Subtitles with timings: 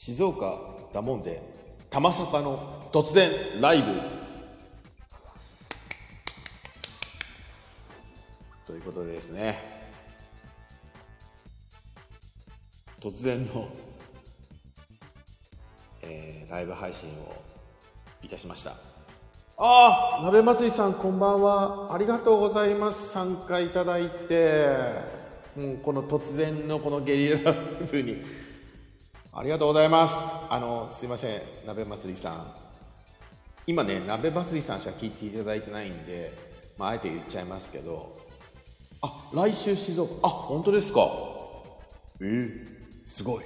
[0.00, 0.60] 静岡
[0.94, 1.42] だもんで
[1.90, 3.92] 玉坂の突然ライブ。
[8.64, 9.58] ということでですね。
[13.00, 13.68] 突然の、
[16.02, 17.34] えーライブ配信を
[18.22, 18.70] いたしました。
[19.56, 21.92] ああ鍋祭りさんこんばんは。
[21.92, 23.08] ありがとうございます。
[23.08, 24.68] 参加いただいて。
[25.56, 28.47] もうこの突然のこのゲリラライブに
[29.38, 30.16] ありがとうございます。
[30.50, 31.40] あのすいません。
[31.64, 32.44] 鍋祭りさん。
[33.68, 36.36] 今ね鍋祭りさんしか聞いていただいてないんで、
[36.76, 38.18] まあ、あえて言っちゃいますけど。
[39.00, 40.26] あ来週静岡。
[40.26, 41.08] あ本当ですか。
[42.20, 42.66] えー、
[43.04, 43.44] すごい。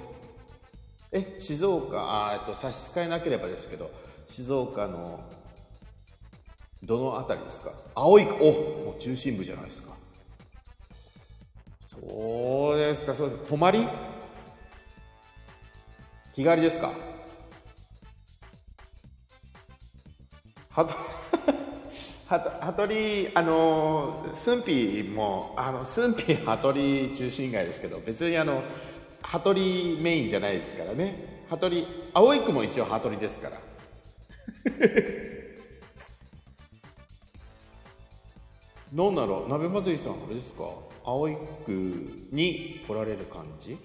[1.11, 3.91] え静岡あえっと差し支えなければですけど
[4.25, 5.19] 静岡の
[6.81, 7.69] どの辺りですか。
[7.93, 8.27] 青いお
[8.85, 9.93] もう中心部じゃないですか。
[11.81, 13.41] そうですかそうです。
[13.47, 13.87] 泊まり？
[16.35, 16.91] 日帰りですか？
[20.71, 20.93] はと
[22.27, 28.63] はと羽鳥あの駿府もあの駿府 羽鳥中心街ですけど別にあの
[29.21, 31.43] 羽鳥メインじゃないですからね。
[31.49, 33.57] 羽鳥青い区も一応羽鳥ですから。
[38.93, 39.49] なんだろう？
[39.49, 40.63] 鍋祭りさんあれですか？
[41.05, 41.71] 青い区
[42.31, 43.77] に来られる感じ？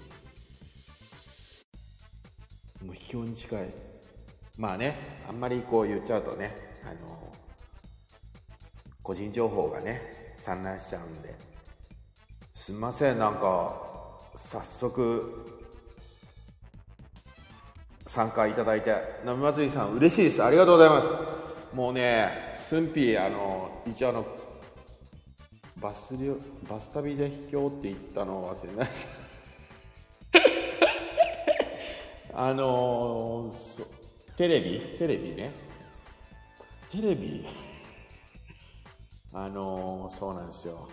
[2.84, 3.68] もう秘境に近い。
[4.56, 4.96] まあね
[5.28, 7.32] あんまりこう言っちゃうとねあの
[9.02, 11.34] 個人情報がね散乱しちゃうんで。
[12.54, 13.80] すみませんなんか
[14.34, 15.46] 早速
[18.06, 18.94] 参加いただいて。
[19.24, 20.42] 鍋祭りさん嬉しいです。
[20.42, 21.08] ありがとうございます。
[21.74, 24.26] もうね駿府あの一応あの
[25.76, 26.34] バス旅
[26.68, 28.88] バス旅で秘境って言ったのを忘れない。
[32.40, 33.52] あの
[34.36, 34.78] テレビ？
[34.96, 35.50] テレビね。
[36.92, 37.44] テレビ？
[39.34, 40.88] あのそうなんですよ。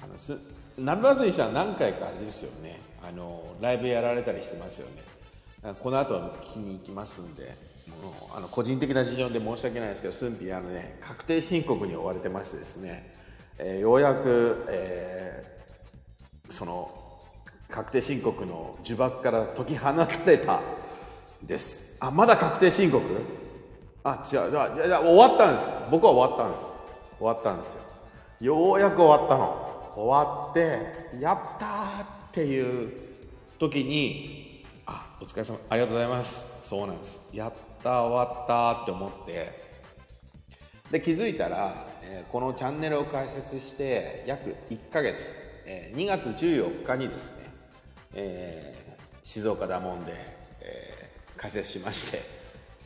[0.00, 0.38] あのす
[0.78, 2.78] 鍋祭りさん何回かあれですよね。
[3.02, 5.74] あのライブやられたりしてますよね。
[5.82, 7.56] この後聞きに行きますんで。
[8.00, 13.12] もうあの個人的な事情で申し訳ないですけど駿府あのね確定申告に追われてましてですね、
[13.58, 16.95] えーようやく、えーその
[17.68, 20.60] 確定申告の呪縛から解き放たれた
[21.42, 21.96] です。
[22.00, 23.02] あまだ確定申告？
[24.04, 24.28] あ違う。
[24.28, 24.62] じゃ
[24.98, 25.70] あ終わったんです。
[25.90, 26.64] 僕は終わったんです。
[27.18, 27.80] 終わったんですよ。
[28.40, 29.92] ようやく終わったの。
[29.96, 32.92] 終わってやったーっていう
[33.58, 35.58] 時にあお疲れ様。
[35.70, 36.68] ありがとうございます。
[36.68, 37.30] そうなんです。
[37.34, 39.66] やった終わったって思って。
[40.90, 45.34] で気づいたら、えこのチャンネルを開設して約1ヶ月、
[45.66, 47.45] えー2月14日にですね、
[48.18, 50.12] えー静岡だもんで、
[50.62, 52.18] えー開設しまして、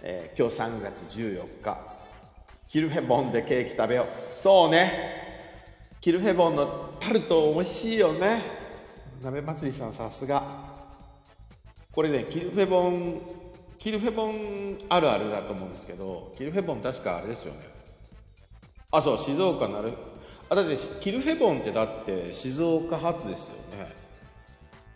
[0.02, 1.78] えー今日3月14日
[2.68, 4.06] キルフェボンでケーキ食べよう。
[4.34, 5.18] そうね。
[6.00, 8.42] キルフェボンのタルト美味しいよね。
[9.22, 10.42] 鍋祭りさんさすが。
[11.92, 13.20] これねキルフェボン
[13.78, 17.60] キルフェボンあるあるだと思うんですけどキルフェボン確かあれですよね。
[18.92, 19.92] あそう静岡なる。
[20.48, 23.92] あだってキルフェボンってだって静岡発ですよね。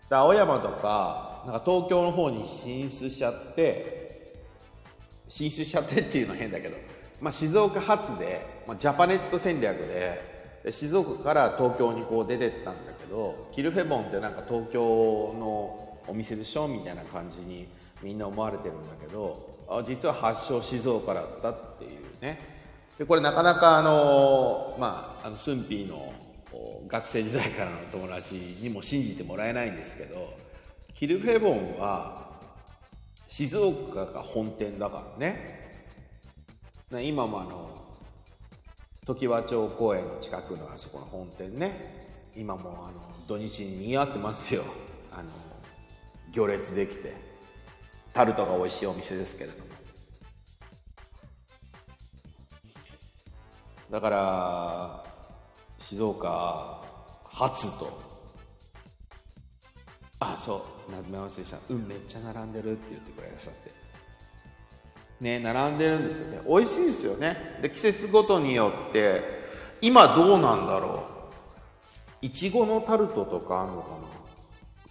[0.08, 4.34] で青山とかなんか東京の方に進出しちゃって
[5.28, 6.76] 進出しちゃってっていうのは変だけど、
[7.20, 10.34] まあ、静岡発で、まあ、ジャパネット戦略で
[10.64, 14.80] で静岡から東京にこう出てったんだけどキルフェボンってなんか東京
[15.38, 17.66] のお店でしょみたいな感じに
[18.02, 22.38] みんな思われてるんだけどあ実は発祥静岡だったっていうね。
[22.98, 26.12] でこれなかなかあのまああの駿府の
[26.88, 30.34] 学生時代からの友達にも信じてもらえないんですけど
[30.94, 32.32] キルフェボンは
[33.28, 35.82] 静岡が本店だからね。
[36.90, 37.84] ね今もあの
[39.04, 42.30] 常盤町公園の近くのあそこの本店ね。
[42.36, 44.62] 今もあの土日に賑わってますよ。
[45.12, 45.30] あの
[46.32, 47.34] 行列できて。
[48.14, 49.64] タルトが美味しいお店ですけれども。
[53.90, 55.04] だから
[55.86, 56.80] 静岡
[57.26, 57.86] 初と。
[60.18, 60.90] あそう。
[60.90, 61.58] 鍋合わせでした。
[61.68, 63.70] うんめっちゃ並んでるって言ってくれなさって。
[65.20, 66.48] ね並んでるんですよね。
[66.48, 67.58] 美味しいですよね。
[67.60, 69.20] で季節ごとによって
[69.82, 71.06] 今どうなんだろ
[72.22, 72.26] う。
[72.26, 73.96] いちごのタルトとかあるのかな。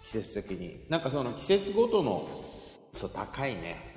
[0.04, 0.86] 季節的に。
[0.88, 2.28] なんかその季節ごとの
[2.92, 3.93] そう高いね。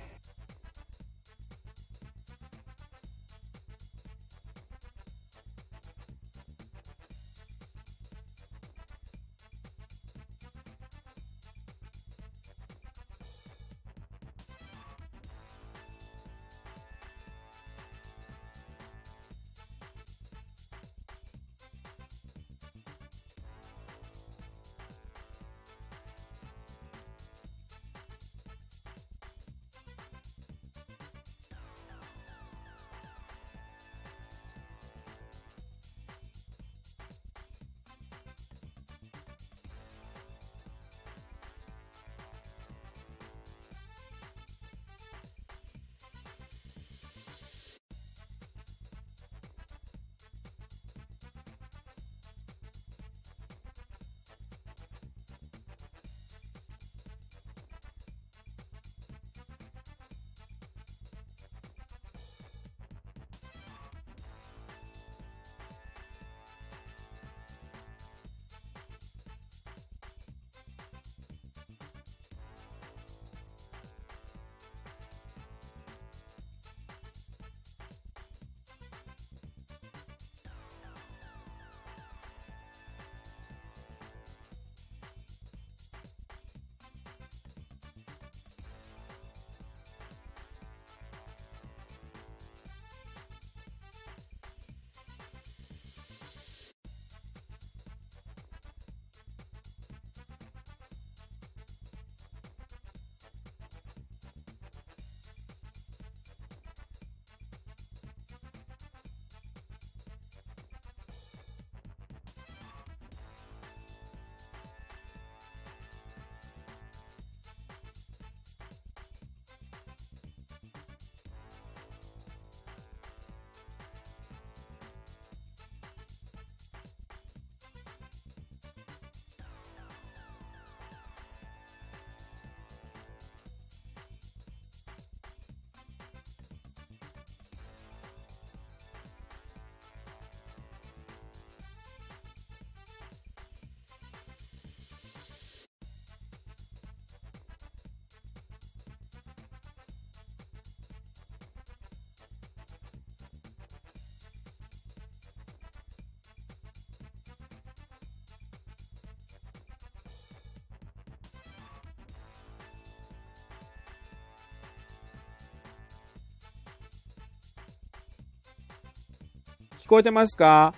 [169.88, 170.74] 聞こえてますか？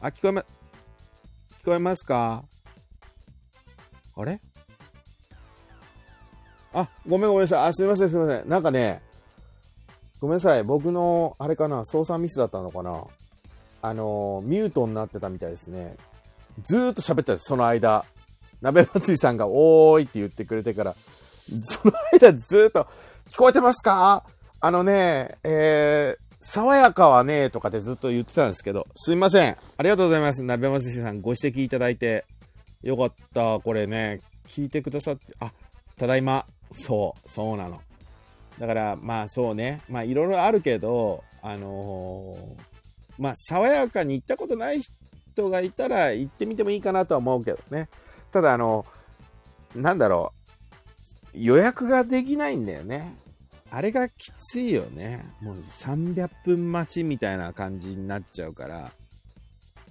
[0.00, 0.44] あ、聞こえま、聞
[1.66, 2.42] こえますか？
[4.16, 4.40] あれ？
[6.74, 7.68] あ、ごめんごめんなさい。
[7.68, 8.48] あ、すいませんすいません。
[8.48, 9.00] なんかね、
[10.18, 10.64] ごめんなさい。
[10.64, 13.04] 僕の、あれかな、操作ミスだったのかな？
[13.80, 15.96] あの、ミュートになってたみたいですね。
[16.64, 18.04] ずーっと喋ってたんです、その間。
[18.60, 20.96] 鍋祭りさんが、おーいって言ってくれてから、
[21.62, 22.88] その間ずーっと、
[23.28, 24.24] 聞こえてますか？
[24.58, 29.56] あのね、え、爽やかはねえ、とかでずっと言ってたんですけど、すいません。
[29.76, 30.42] ありがとうございます。
[30.42, 32.24] 鍋祭りさん、ご指摘いただいて。
[32.82, 33.60] よかった。
[33.60, 35.52] これね、聞いてくださって、あ、
[35.96, 36.44] ただいま。
[36.74, 37.80] そう、そうなの。
[38.58, 39.82] だから、まあそうね。
[39.88, 42.62] まあいろいろあるけど、あのー、
[43.18, 47.88] まあ爽やかに行ったことない人がいたら行ってみてもいいかなとは思うけどね。
[48.32, 48.84] ただあの、
[49.76, 50.32] なんだろ
[51.34, 51.38] う。
[51.38, 53.14] 予約ができないんだよね。
[53.74, 55.24] あれがきついよね。
[55.40, 58.92] もう300分待ちみたいな感じになっちゃうから。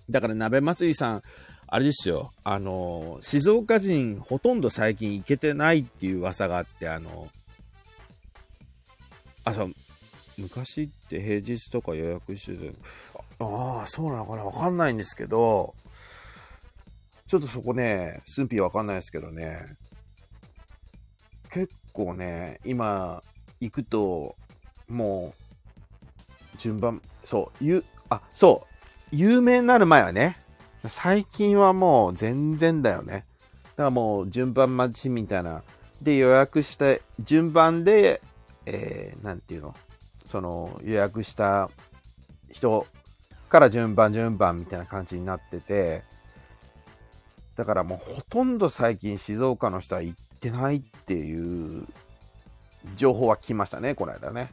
[0.07, 1.23] だから鍋祭りさん、
[1.65, 2.31] あれですよ。
[2.43, 7.27] あの、静岡人ほとんど最近行けてないっていう噂があって、あの、
[9.45, 9.73] あ、そう、
[10.37, 12.75] 昔って平日とか予約してて、
[13.39, 14.45] ああ、そうなのかな？
[14.45, 15.73] わかんないんですけど、
[17.25, 19.75] ちょっとそこね、寸否わかんないですけどね、
[21.49, 23.23] 結構ね、今、
[23.61, 24.35] 行くと、
[24.89, 25.33] も
[26.53, 28.67] う、順番、そう、ゆ、あ、そ
[29.11, 30.37] う、有名になる前はね、
[30.85, 33.25] 最近はもう全然だよね。
[33.63, 35.63] だからもう順番待ちみたいな。
[36.01, 38.21] で、予約して、順番で、
[38.65, 39.75] えー、ていうの？
[40.25, 41.69] その予約した
[42.51, 42.85] 人
[43.49, 46.03] から順番順番みたいな感じになってて、
[47.55, 51.85] だからもうほとんど最近静岡の人は行ってないっていう
[52.95, 54.51] 情報は聞きましたね、この間ね。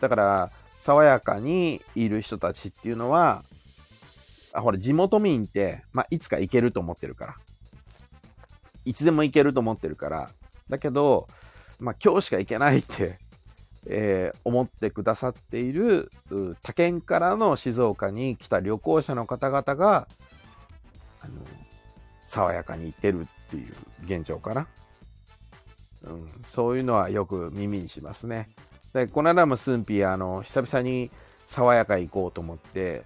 [0.00, 3.44] だから、爽やかにいる人たちっていうのは、
[4.52, 7.36] あ、ほら、地元民って、まあ、いつか行けると思ってるから。
[8.84, 10.30] いつでも行けると思ってるから。
[10.68, 11.28] だけど、
[11.78, 13.18] まあ、今日しか行けないって
[13.88, 16.10] えー、思ってくださっている
[16.62, 20.08] 他県からの静岡に来た旅行者の方々が
[21.20, 21.34] あの
[22.24, 24.66] 爽やかに行ってるっていう現状かな、
[26.06, 28.48] うん、そういうのはよく耳にしますね。
[28.92, 31.10] でこの間もスンピーあの久々に
[31.44, 33.04] 爽やか行こうと思って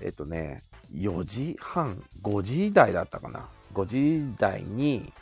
[0.00, 0.62] えっとね
[0.94, 3.48] 4時半5時台だったかな。
[3.74, 5.12] 5時台に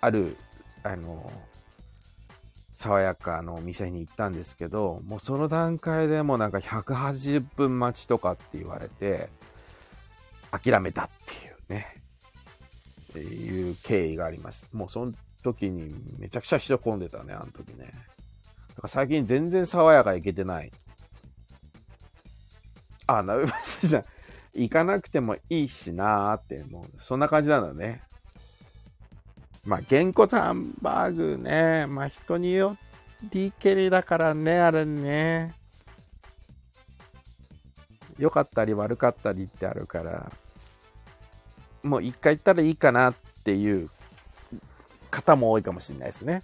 [0.00, 0.36] ある
[0.82, 1.30] あの
[2.76, 9.30] 爽やかのお店に行ったんですけど、もうその段階でもなんか180分待ちとかって言われて、
[10.50, 11.86] 諦めたっていうね、
[13.10, 14.68] っていう経緯があります。
[14.74, 15.12] もうその
[15.46, 17.86] 時にめちゃくちゃ人混んでたね、あの時ね。
[17.86, 20.72] だから最近全然爽やか行けてない。
[23.06, 24.04] あ、なべばしさん、
[24.54, 28.02] 行かなくてもいいしなーって、もうそんな感じなのね。
[29.64, 32.76] まあ、げんこつハンバーグね、まあ、人によ
[33.30, 35.54] りけりだからね、あれね。
[38.18, 40.32] 良かったり悪かったりってあるから、
[41.82, 43.90] もう一回行ったらいいかなっていう
[45.16, 46.42] 方も多いかもしれないですね。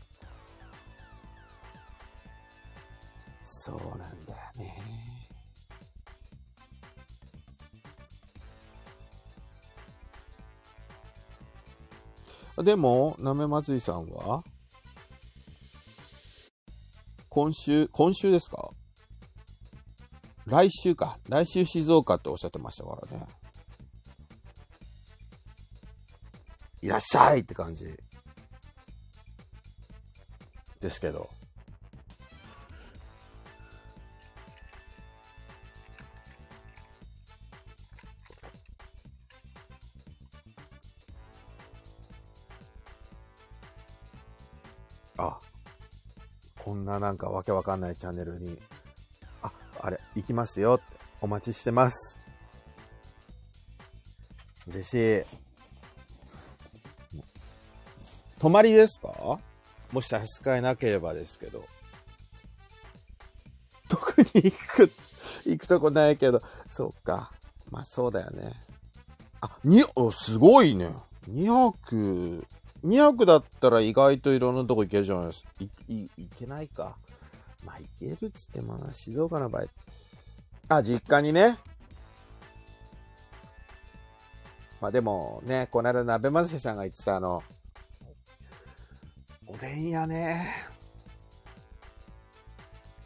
[3.42, 4.82] そうなんだよね。
[12.64, 14.42] でも、なめまつりさんは？
[17.28, 18.70] 今週、今週ですか？
[20.46, 21.18] 来週か。
[21.28, 23.26] 来週静岡っておっしゃってましたからね。
[26.82, 27.86] いらっしゃいって感じ
[30.82, 31.30] ですけど。
[45.18, 45.38] あ、
[46.58, 48.58] こんななんかわけわかんないチャンネルに、
[49.42, 52.20] あ、あれ、行きますよって、お待ちしてます。
[54.68, 55.24] 嬉しい。
[58.40, 59.38] 泊まりですか？
[59.92, 61.64] もし差し支えなければですけど。
[63.88, 64.92] 特に行く、
[65.44, 67.30] 行くとこないけど、そうか。
[67.70, 68.52] まあそうだよね。
[69.40, 70.90] あ、に、お、すごいね。
[71.30, 72.44] 200、
[72.84, 75.50] 200だったら意外といろんなとこ行けるじゃないですか。
[75.60, 76.96] い、い、いけないか。
[77.64, 79.64] まあ、行けるっつってもな、静岡の場合。
[80.68, 81.58] あ、実家にね。
[84.80, 87.44] まあでもね、この間鍋まずしさんが言ってたあの、
[89.62, 90.56] でん屋ね。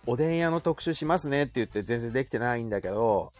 [0.06, 3.34] おでん屋の特集しますねって言って全然できてないんだけど、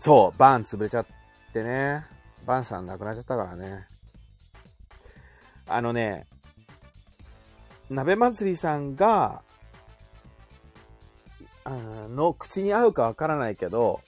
[0.00, 1.06] そう、バン潰れちゃっ
[1.52, 2.04] てね。
[2.46, 3.86] バンさん亡くなっちゃったからね。
[5.68, 6.26] あのね、
[7.88, 9.42] 鍋祭りさんが、
[11.62, 11.70] あ
[12.08, 14.00] の口に合うかわからないけど、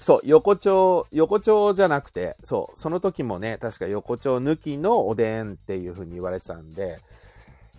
[0.00, 6.98] そう、横丁、横丁じゃなくて、そう、その時もね、確か横丁抜きのおでんっていう風に言われてたんで、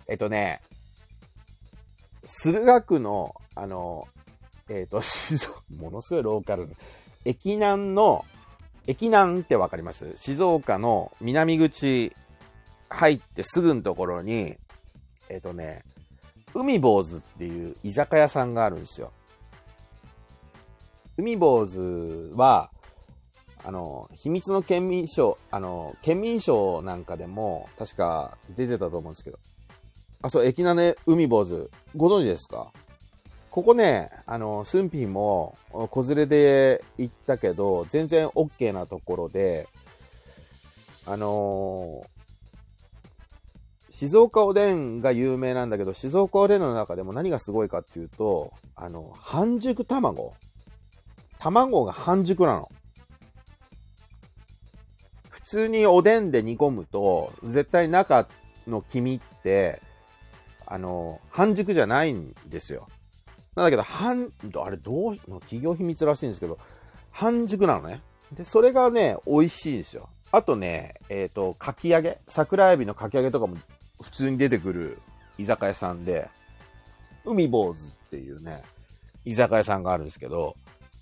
[0.06, 0.62] えっとね、
[2.24, 4.06] 駿河区の、あの、
[4.68, 5.02] えっ、 と、
[5.76, 6.68] ものすごいローカル
[7.24, 8.24] 駅南の、
[8.86, 10.12] 駅南ってわかります？
[10.16, 12.12] 静岡の南口
[12.88, 14.56] 入ってすぐのところに、
[15.28, 15.84] えっ、とね、
[16.54, 19.12] 海坊主っていう居酒屋さんがあるんですよ。
[21.16, 22.70] 海坊主は、
[23.64, 29.38] あの、秘密の県民賞、あの、県民賞なんかでも、確か出てたと思うんですけど。
[30.22, 31.70] あ、そう、駅名ね、海坊主。
[31.94, 32.72] ご存知ですか？
[33.50, 35.56] ここね、あの、スンピンも、
[35.90, 39.68] 子連れで行ったけど、全然 OK なところで、
[41.04, 42.12] あのー、
[43.90, 50.32] 静岡おでんが有名なんだけど、静岡おでんの中でも何がすごいかっていうと、あの、半熟卵。
[51.42, 52.70] 卵が半熟なの。
[55.28, 58.28] 普通におでんで煮込むと、絶対中
[58.68, 59.82] の黄身って、
[60.66, 62.86] あの、半熟じゃないんですよ。
[63.56, 64.32] なんだけど、半、
[64.64, 66.58] あれどう、企業秘密らしいんですけど、
[67.10, 68.02] 半熟なのね。
[68.30, 70.08] で、それがね、美味しいんですよ。
[70.30, 73.56] あとね、えっ、ー、と、かき揚げ、桜エビのかき揚げとかも
[74.00, 74.98] 普通に出てくる
[75.38, 76.30] 居酒屋さんで、
[77.24, 78.62] 海坊主っていうね、
[79.24, 80.54] 居酒屋さんがあるんですけど、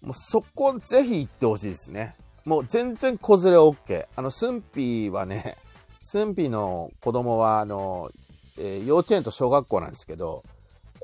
[0.02, 2.14] もうそこぜひ行ってほしいですね。
[2.44, 4.06] もう全然子連れ OK。
[4.16, 5.56] あの、スンピーはね、
[6.00, 8.10] スンピーの子供は、あの、
[8.58, 10.42] えー、幼稚園と小学校なんですけど、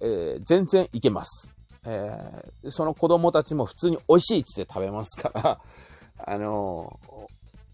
[0.00, 1.55] えー、全然いけます。
[1.85, 5.61] えー、その子供たちも普通に美味しいっつって食べますから、
[6.19, 6.99] あの、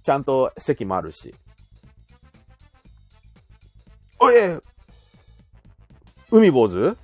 [0.03, 1.35] ちゃんと席もあるし。
[4.19, 4.35] おい
[6.31, 6.97] 海坊主？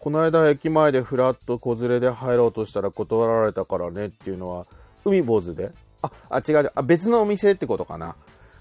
[0.00, 4.66] この間駅前でフラッと子連れで入ろうとしたら断られたからねっていうのは、
[5.04, 5.70] 海坊主で？
[6.02, 6.72] あ、あ、違う違う。
[6.74, 8.14] あ、別のお店ってことかな。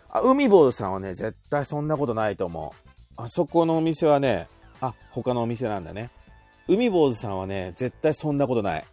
[0.10, 2.90] あ、海坊主さんはね、絶対そんなことないと思う。
[3.18, 4.48] あそこのお店はね、
[4.82, 6.10] あ、他のお店なんだね。
[6.68, 8.86] 海坊主さんはね、絶対そんなことない。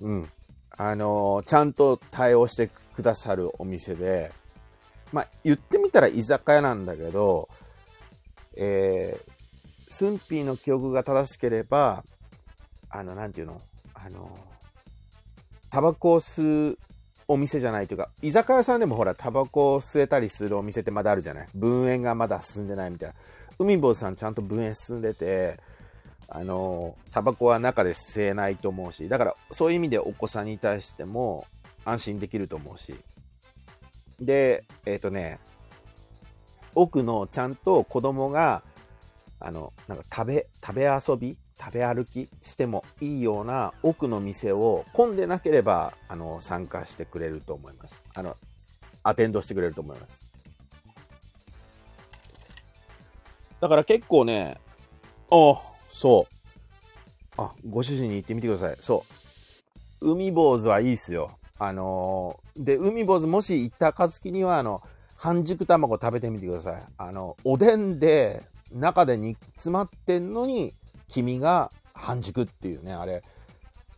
[0.00, 0.28] うん。
[0.76, 4.32] あのー、ちゃんと対応してくださるお店で、
[5.12, 7.48] まあ、言ってみたら居酒屋なんだけど、
[8.56, 9.31] えー、
[9.92, 12.02] スンピーの記憶が正しければ、
[12.88, 13.60] あの、なんていうの？
[13.92, 14.38] あの、
[15.68, 16.78] タバコを吸う
[17.28, 21.48] お店じゃないというか、居酒屋さんでもほら、タバコを吸えたりするお店ってまだあるじゃない？
[21.54, 23.14] 分煙がまだ進んでないみたいな。
[23.58, 25.60] 海坊さんちゃんと分煙進んでて、
[26.26, 31.46] あの、タバコは中で吸えないと思うし、だからそういう意味でお子さんに対しても
[31.84, 32.94] 安心できると思うし。
[34.18, 35.38] で、えっ、ー、とね、
[36.74, 38.62] 奥のちゃんと子供が、
[39.44, 48.02] あの、なんか食べ、食べ遊び食べ歩きしてもいいような奥の店を混んでなければあの参加してくれると思います。
[48.14, 48.36] あの、
[49.02, 50.26] アテンドしてくれると思います。
[53.60, 54.58] だから結構ね、
[55.30, 57.40] あそう。
[57.40, 58.76] あ、ご主人に言ってみてください。
[58.80, 59.04] そ
[60.00, 60.12] う。
[60.12, 61.30] 海坊主はいいっすよ。
[61.58, 64.82] あのー、で、海坊主もし行った暁には、あの、
[65.16, 66.82] 半熟卵食べてみてください。
[66.98, 68.42] あの、おでんで、
[68.74, 70.74] 中で煮詰まってんのに、
[71.08, 73.22] 黄身が半熟っていうね、あれ、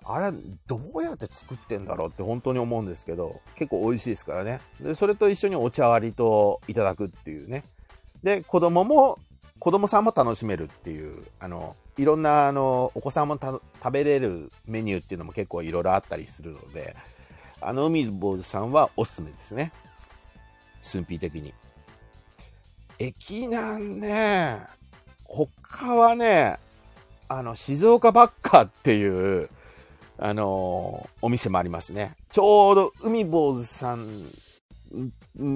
[0.05, 0.33] あれ、
[0.67, 4.61] どうやって作ってんだろうって本当に思うんですけど、結構美味しいですからね。
[4.81, 7.65] で、それと一緒にお茶割りといただくっていうね。
[8.23, 9.19] で、子供も、
[9.59, 16.97] 子供さんも楽しめるっていう、あの、いろんな、あの、お子さんも食べれるメニューっていうのも結構いろいろあったりするので、
[17.61, 19.73] あの、海坊主さんはおすすめですね。
[20.83, 21.55] 寸否的に。
[22.99, 24.59] 駅なんね、
[25.25, 26.59] 他はね、
[27.29, 29.51] あの、静岡バッカーっていう、
[30.19, 32.15] あのー、お店もありますね。
[32.31, 34.31] ちょうど海坊主さん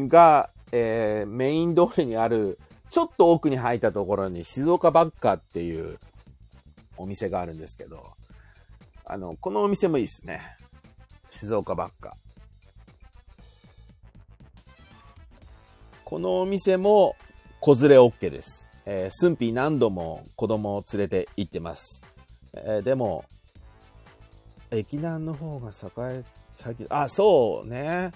[0.09, 2.59] が、えー、メイン通りにある、
[2.91, 5.99] ちょっと奥に入ったところに静岡バッカーっていう
[6.97, 8.15] お店があるんですけど、
[9.05, 10.41] あの、このお店もいいですね。
[11.31, 12.13] 静岡バッカー。
[16.05, 17.17] このお店も
[17.61, 18.69] 子連れ OK です。
[18.87, 22.03] えー、スンピー何度も子供を連れて行ってます。
[22.55, 23.25] えー、でも、
[24.71, 28.13] 駅南の方が栄え、最近、あ、そうね。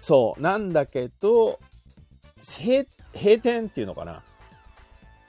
[0.00, 1.60] そう、なんだけど、
[2.40, 4.22] 閉店っていうのかな。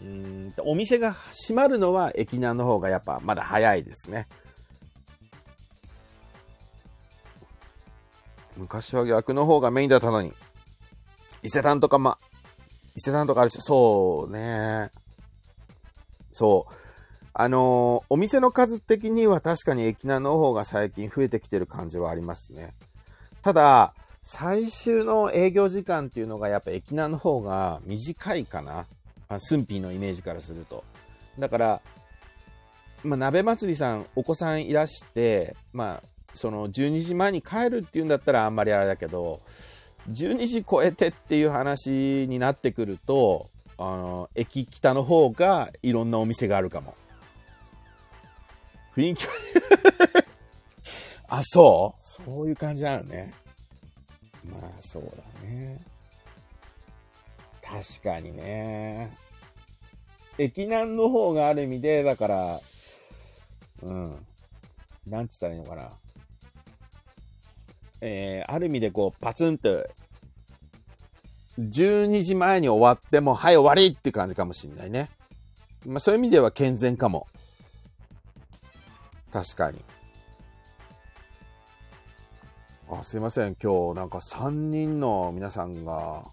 [0.02, 4.28] うんお店が閉まるのは駅南の方がやっぱまだ早いですね。
[8.56, 10.34] 昔は逆の方がメインだったのに。
[11.44, 12.18] 伊勢丹とかま、
[13.00, 14.92] 伊勢丹とかあるし、そうね。
[16.32, 16.74] そう。
[17.34, 22.74] あのーお店の数的には確かに駅南の方が最近増えてきてる感じはありますね。
[23.42, 28.86] ただ、最終の営業時間っていうのがやっぱ駅南の方が短いかな。
[29.30, 30.84] あスンピーのイメージからすると。
[31.38, 31.82] だから、
[33.04, 39.40] まあ、鍋祭りさん、お子さんいらして、まあ、その12時前に帰るっていうんだったらあんまりあれだけど、
[40.10, 46.96] 12時超えてっていう話になってくると、あの、駅北の方がいろんなお店があるかも。
[48.96, 49.32] 雰囲気は
[51.38, 52.04] あ、そう？
[52.06, 53.34] そういう感じなのね。
[54.44, 55.80] まあ、そうだね。
[57.62, 59.16] 確かにね。
[60.40, 62.62] 駅南の方がある意味で、だから、
[63.84, 64.26] うん。
[65.06, 65.92] なんつったらいいのかな。
[68.02, 69.88] えー、ある意味でこう、パツンと、
[71.60, 75.10] 12時前に終わっても、はい、終わりって感じかもしんないね。
[75.86, 77.28] まあ、そういう意味では健全かも。
[79.32, 79.80] 確かに。
[82.90, 83.56] あ、すいません。
[83.62, 86.24] 今日なんか3人の皆さんが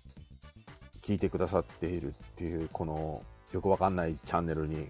[1.03, 4.89] 聞いてくださっているっていう、このよくわかんないチャンネルに。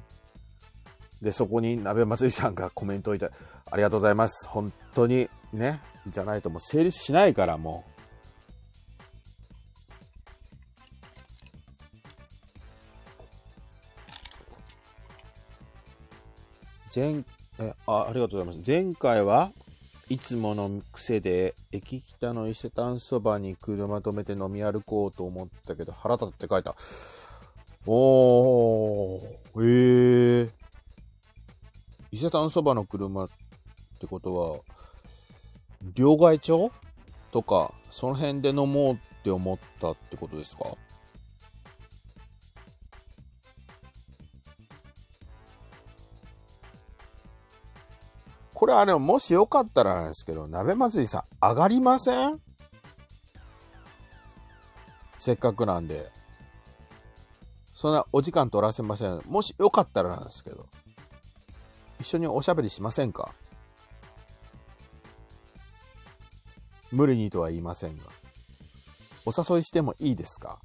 [1.23, 3.31] で、そこに鍋祭りさんがコメントをいた
[3.71, 4.49] ありがとうございます。
[4.49, 7.97] 本当にね、じゃないともう成立しないからもう。
[16.97, 17.25] 前
[17.59, 19.53] えあありがとうございます前回は
[20.09, 26.75] いつもの癖で駅北の伊勢丹そばに車止めて飲み歩こうと思ったけど腹立って書いた
[27.87, 29.21] おー
[29.57, 30.51] えー、
[32.13, 33.29] 伊勢丹そばの車
[33.97, 34.59] ってことは
[35.95, 36.71] 両替町
[37.33, 40.65] とかその辺で飲もうって思ったってことですか？
[48.53, 52.41] これあれもしよかったらなんですけど鍋祭りさん上がりません？
[55.19, 56.11] せっかくなんで。
[57.75, 59.21] そんなお時間取らせません。
[59.27, 60.67] もしよかったらなんですけど。
[62.01, 63.35] 一緒におしゃべりしませんか？
[66.93, 68.05] 無理にとは言いませんが
[69.25, 70.59] お誘いしてもいいですか？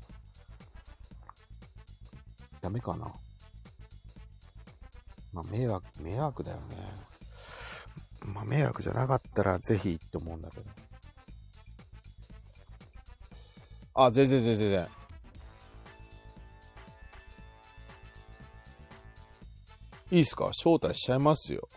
[2.62, 3.12] ダメかな？
[5.34, 6.64] まあ迷惑迷惑だよね
[8.24, 10.66] まあ、迷惑じゃなかったらぜひって思うんだけど。
[13.96, 14.88] あ、全然全然全然。
[20.12, 20.50] いいっすか？
[20.50, 21.68] 招待しちゃいますよ。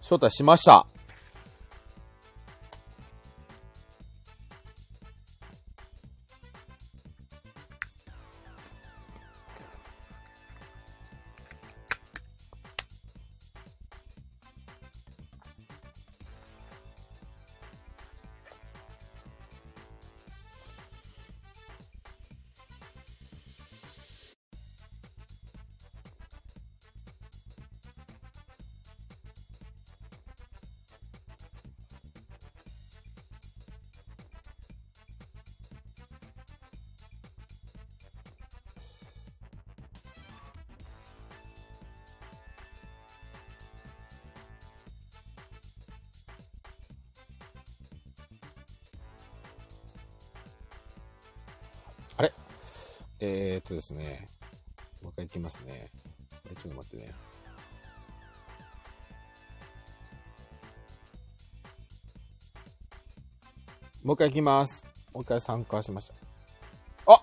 [0.00, 0.88] 招待しました。
[53.94, 54.28] えー、っとですね。
[55.02, 55.90] もう一回いきますね。
[56.42, 57.12] これちょっと待ってね。
[64.02, 64.84] もう一回いきます。
[65.12, 66.14] もう一回参加しました。
[67.12, 67.22] あ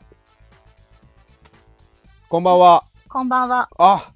[2.29, 2.85] こんばんは。
[3.07, 3.69] こんばんは。
[3.77, 4.11] あ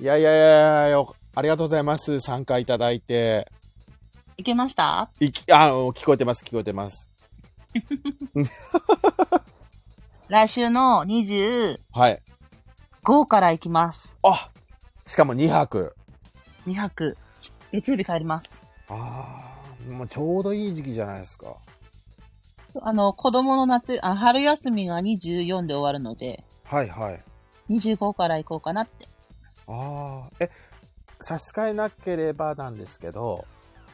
[0.00, 1.04] いやいやいやいや
[1.34, 2.20] ありがとうございます。
[2.20, 3.50] 参加いただいて。
[4.36, 5.10] いけました？
[5.20, 7.10] いき、あの、聞こえてます、聞こえてます。
[10.32, 12.22] 来週の25はい。
[13.28, 14.16] から行きます。
[14.22, 14.48] あ
[15.04, 15.94] しかも2泊。
[16.66, 17.18] 2泊。
[17.70, 18.62] 月曜日帰ります。
[18.88, 21.58] ああ、もうちょうどいい時期じゃないですか。
[22.80, 27.20] あの、子供の夏、あ春休みが24で終わるので、はいはい。
[27.68, 29.06] 25から行こうかなって。
[29.66, 30.50] ああ、え、
[31.20, 33.44] 差し支えなければなんですけど、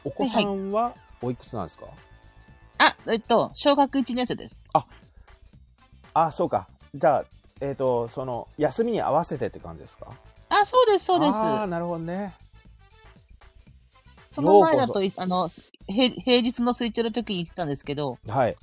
[0.05, 1.87] お子さんはおいくつなんですか、
[2.79, 4.63] あ、えっと、小学1年生です。
[6.27, 6.67] あ、そうか。
[6.95, 7.25] じゃあ、
[7.61, 10.09] えっ、と、その、休みに合わせてって感じですか？
[10.49, 11.33] あ、そうです、そうです。
[11.33, 12.35] ああ、なるほどね。
[14.33, 15.49] その前だとあの、
[15.87, 18.57] 平平日の空いてる時に行ってたんですけど、はい。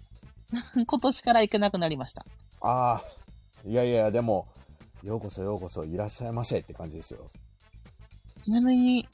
[0.88, 2.26] 今年から行けなくなりました。
[2.62, 3.02] ああ、
[3.66, 4.48] いやいや、でも、
[5.04, 7.20] ようこそようこそいらっしゃいませって感じですよ。
[8.44, 9.08] ちなみに、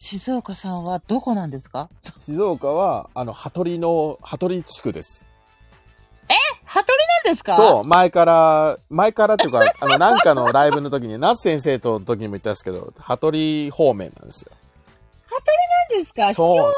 [0.00, 1.88] 静岡さんはどこなんですか？
[2.18, 5.26] 静岡は、あの、羽鳥の、羽鳥地区です。
[6.64, 7.56] 羽鳥なんですか？
[7.56, 14.52] そう、前から、前からっていうか、 あの、なんかのライブの時に、夏先生との時にも言ったんですけど、羽鳥方面なんですよ。
[15.90, 16.34] なんですか？
[16.34, 16.74] そう。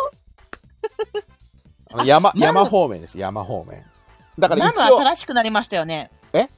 [2.06, 3.84] 山、マム山方面です、山方面。
[4.38, 6.10] だからマム一応、新しくなりましたよね。
[6.32, 6.48] え？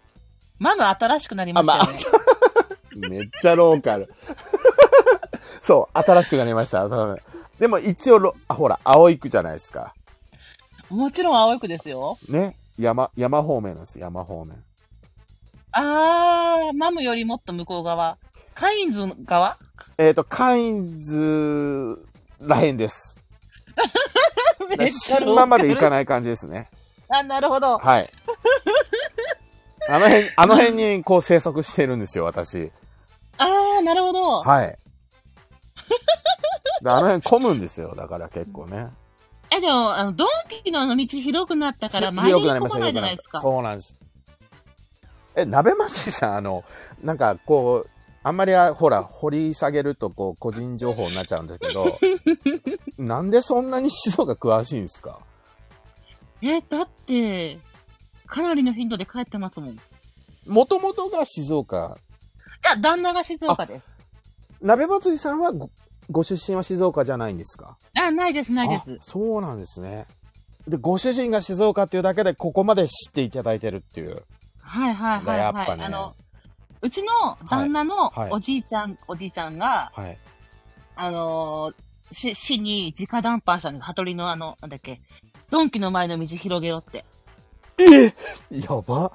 [0.59, 1.99] マム新しくなりましたよね。
[3.09, 4.13] めっちゃローカル。
[5.61, 6.87] そう、新しくなりました。
[7.59, 9.95] でも一応ほら、青い区じゃないですか。
[10.91, 12.19] もちろん青い区ですよ。
[12.29, 12.57] ね。
[12.79, 14.63] 山、山方面なんです、山方面。
[15.73, 18.19] あー、マムよりもっと向こう側。
[18.55, 19.57] カインズ側？
[19.99, 21.99] えっ、と、カインズ
[22.41, 23.19] らへんです。
[24.89, 26.69] 新馬まで行かない感じですね。
[27.09, 27.79] あ、なるほど。
[27.79, 28.11] はい。
[29.89, 32.71] あの辺、あの辺にこう生息してるんですよ、私。
[33.39, 34.43] あー、なるほど。
[34.43, 34.79] はい。
[36.83, 38.89] であの辺混むんですよ、だから結構ね。
[39.57, 40.29] え、でも、あの、ドン
[40.65, 43.41] キのあの道広くなったから、前に行くなりました、ないじゃないですか。
[43.41, 43.95] そうなんです。
[45.35, 46.65] え、鍋祭りさん、あの、
[47.03, 47.91] なんかこう、
[48.25, 51.99] あんまりあほら、掘り下げるとこう、個人情報になっちゃうんですけど、
[52.99, 55.19] なんでそんなに静岡詳しいんですか？
[56.43, 57.59] え、だって、
[58.27, 59.71] かなりの頻度で帰ってますもん。
[59.75, 59.79] い
[60.47, 61.97] もともとが静岡。
[62.65, 63.85] や、旦那が静岡です。
[64.61, 65.71] 鍋祭りさんはご、
[66.12, 67.77] ご出身は静岡じゃないんですか？
[67.98, 68.92] あ、ないです、ないです。
[68.92, 70.07] あそうなんですね。
[70.68, 74.22] で、ご主人が静岡っていうだけで、ここまで知っていただいてるっていう。
[74.61, 75.38] はいはいはい、はい。
[75.38, 76.14] やっぱねあの、
[76.81, 80.18] うちの旦那のはいはいおじいちゃん、おじいちゃんが、はい。
[80.94, 83.85] あのーし、市に直談判したんです。
[83.85, 85.01] 羽鳥のあの、なんだっけ、
[85.51, 87.05] ドンキの前の道広げろって。
[87.79, 88.14] え？
[88.51, 89.11] やば。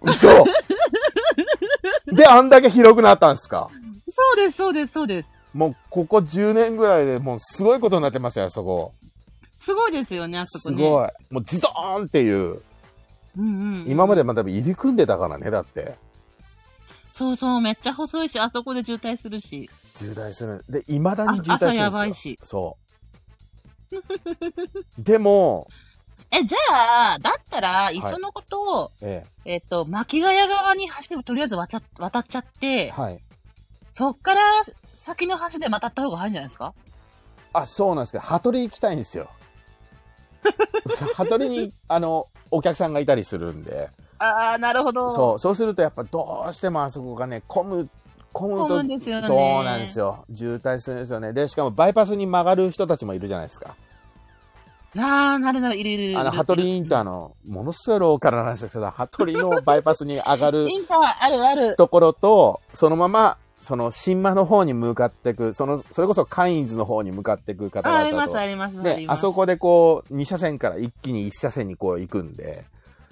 [0.00, 0.28] 嘘
[2.10, 3.70] で、あんだけ広くなったんですか？
[4.08, 5.30] そうです、そうです、そうです。
[5.54, 8.94] もう、ここ10年ぐらいでもうすごいことになってますよ、あそこ。
[9.58, 10.82] すごいですよね、あそこね。
[10.84, 11.08] すごい。
[11.30, 12.62] もうズドーンっていう。
[13.36, 13.84] うんうん。
[13.86, 15.96] 今までまだ入り組んでたからね、だって。
[17.12, 19.68] そうそう、めっちゃ細いし、あそこで渋滞するし。
[19.94, 20.64] 渋滞する。
[20.68, 21.66] で、未だに渋滞してるんですよ。
[21.66, 22.76] あ朝やばいしそ
[24.98, 25.02] う。
[25.02, 25.68] でも、
[26.32, 33.20] え、じゃあ、だったら、いっそのことを、ええっ、と、巻ヶ谷側に橋でとりあえず渡っ渡っちゃっえ、て、はい。
[33.94, 34.40] そっから
[35.04, 36.74] 先の橋で渡った方が早いんじゃないですか？
[37.52, 39.28] あ、そうなんですけど、羽鳥行きたいんですよ。
[41.16, 43.90] 羽鳥に、あの、お客さんがいたりするんで。
[44.18, 45.10] ああ、なるほど。
[45.10, 47.88] そう、そうするとやっぱどうしてもあそこがね、混む、
[48.32, 48.66] 混むと。
[48.68, 50.24] 混むんですよねそうなんですよ。
[50.34, 51.32] 渋滞するんですよね。
[51.32, 53.74] で、しかもバイパスに曲がる人たちもいるじゃないですか。
[54.94, 56.18] なあ、なるなる、いるいるいる。
[56.20, 61.76] あの、羽鳥インターの、ものすごいローカルな話ですけど、羽鳥のバイパスに上がる インターあるある。
[61.76, 68.38] ところと、そのまま、その、新馬の方に向かっていく、その、それこそカインズの方に向かっていく方ああります、々と。
[68.40, 68.80] あります。
[68.80, 72.64] あでり、ますあそこでこう、2車線から一気に1車線にこう行くんで、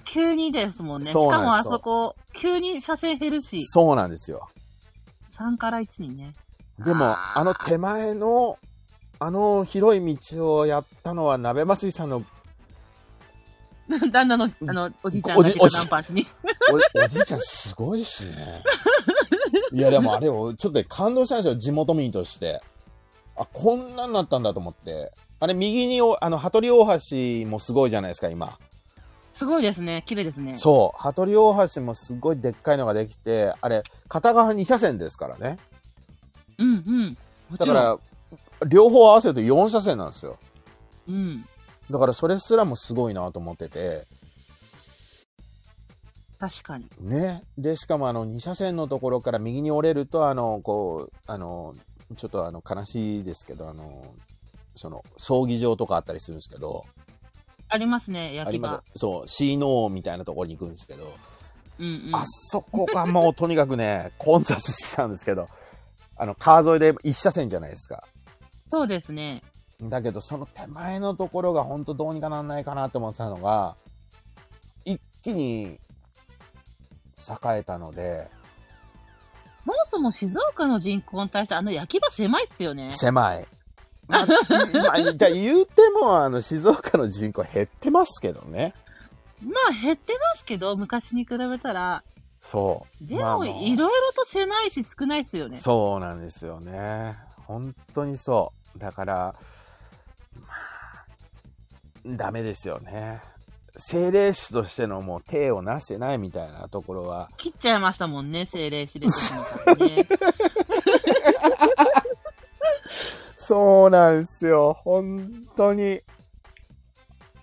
[0.05, 1.09] 急にですもんね。
[1.09, 4.49] しかもあそこ、急に車線減るし、そうなんですよ。
[5.39, 6.35] 3から1にね。
[6.81, 8.59] でも、あの手前の、
[9.21, 12.25] あの広い道をやったのは、鍋祭りさんの
[14.11, 16.27] 旦那の、あの、おじいちゃんが直談判しに。
[16.95, 18.65] お、おじいちゃんすごいっすね。
[19.73, 22.61] いや、でもあれを、ちょっとね感動したんですよ、地元民として。
[23.37, 25.13] あ、こんなんなったんだと思って。
[25.39, 28.59] あれ、右にお、あの、羽鳥大橋もすごいじゃないですか、今。
[29.33, 30.03] すごいですね。
[30.07, 30.55] 綺麗ですね。
[30.57, 35.59] そう、羽鳥大橋もすごいでっかいのができて、あれ、片側2車線ですからね。
[36.59, 37.57] うんうん。
[37.57, 37.99] だから、
[38.69, 40.37] 両方合わせると4車線なんですよ。
[41.09, 41.45] うん。
[41.91, 44.07] だから、それすらもすごいなと思ってて。
[46.41, 46.89] 確かに。
[47.01, 47.43] ね。
[47.59, 51.75] で、しかもあの、2車線のところから右に折れると、あの、こう、あの、
[52.17, 54.03] ちょっとあの、悲しいですけど、あの、
[54.75, 56.87] その、葬儀場とかあったりするんですけど、
[57.69, 58.97] ありますね、あ焼き場ります。。
[58.97, 61.15] そう、シーノーみたいなところに行くんですけど、
[61.79, 62.17] うんうん。
[62.17, 65.49] あそこがもう とにかくね、混雑してたんですけど、
[66.17, 68.03] あの、川沿いで1車線じゃないですか。
[68.69, 69.43] そうですね。
[69.83, 73.77] だけど、その手前のところが本当どうにかなんないかなと思ってたのが、
[74.85, 75.79] 一気に
[77.21, 78.31] 栄えたので、
[79.65, 82.91] そもそも静岡の人口に対してあの焼き場狭いっすよね。
[82.93, 83.47] 狭い。
[84.09, 88.75] まあ、まあ、じゃあ言うても、あの、静岡の人口減ってますけどね。
[89.41, 92.03] まあ減ってますけど、昔に比べたら。
[92.43, 93.07] そう。
[93.07, 95.59] でも、まあのいろいろと狭いし少ないですよね。
[95.59, 97.17] そうなんですよね。
[97.47, 98.79] 本当にそう。
[98.79, 99.35] だから、
[100.41, 103.23] まあ、ダメですよね。
[103.77, 110.07] 政令市としてのもう手をなしてないみたいなところは、切っちゃいましたもんね、政令指令的のからね。
[113.37, 114.75] そうなんですよ。
[114.75, 116.03] 本当に。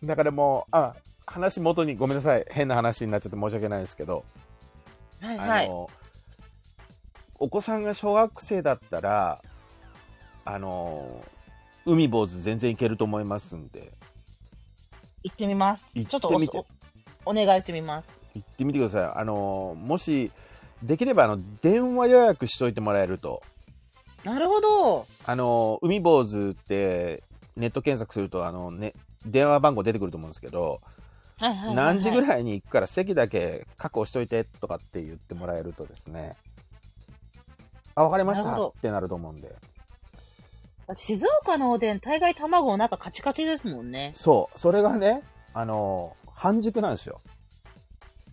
[0.04, 2.46] だからもう、あ、話元にごめんなさい。
[2.50, 4.24] 変な話になっちゃって申し訳ないですけど、
[5.20, 5.66] はいはい。
[5.66, 5.90] あの、
[7.40, 9.42] お子さんが小学生だったら、
[10.46, 11.26] あの、
[11.86, 13.92] 海坊主全然いけると思いますんで、
[15.28, 15.86] 行ってみます。
[15.94, 16.64] 行ちょっとってみて
[17.26, 18.08] お願いしてみます。
[18.34, 19.20] 行ってみてください。
[19.20, 20.32] あの、もし、
[20.82, 23.44] できればあの、電話予約しといてもらえると、
[24.24, 25.08] なるほど。
[25.26, 27.24] あの、海坊主って
[27.56, 28.94] ネット検索すると、あの、ね、
[29.26, 30.82] 電話番号出てくると思うんですけど、
[31.38, 36.36] はいはいはいはい何時ぐらいに行くから席だけ確保しといてとかって言ってもらえるとですね、
[37.94, 39.56] あ、わかりましたってなると思うんで。
[40.96, 44.14] 静岡のおでん、大概卵なんかカチカチですもんね。
[44.16, 45.24] そう、それがね、
[45.54, 47.20] あの、半熟なんですよ。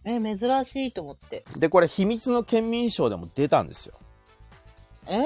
[0.04, 1.44] え、珍しいと思って。
[1.56, 3.94] で、これ秘密の県民賞でも出たんですよ。
[5.06, 5.22] えー、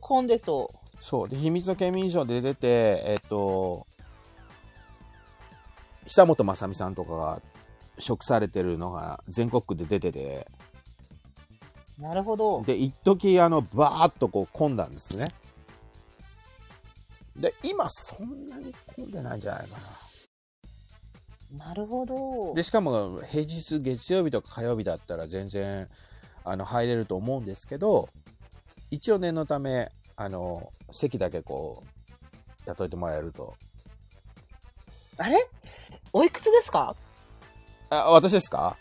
[0.00, 1.28] 混んでそそう。
[1.28, 3.86] で、秘密の県民賞で出て、えっと、
[6.06, 7.42] 久本雅美さんとかが
[7.98, 10.48] 食されてるのが全国区で出てて、
[11.98, 12.02] う。
[12.02, 12.62] なるほど。
[12.62, 15.26] で、一時あの、バーっとこう混んだんですね。
[17.36, 21.66] で、今そんなに混んでないんじゃないかな。
[21.66, 22.54] なるほど。
[22.54, 25.88] で、しかも平日月曜日とか火曜日だったら全然、
[26.44, 28.08] あの、入れると思うんですけど、
[28.90, 31.88] 一応念のため、あの、席だけこう、
[32.66, 33.54] 雇いてもらえると。
[35.18, 35.46] あれ？
[36.12, 36.94] おいくつですか？
[37.90, 38.76] あ、私ですか？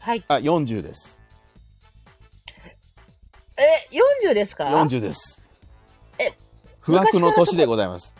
[0.00, 0.24] はい。
[0.28, 1.20] あ、40です。
[3.58, 3.62] え、
[4.30, 5.42] 40ですか？40です。
[6.18, 6.32] え、
[6.80, 8.14] 不惑の年でございます。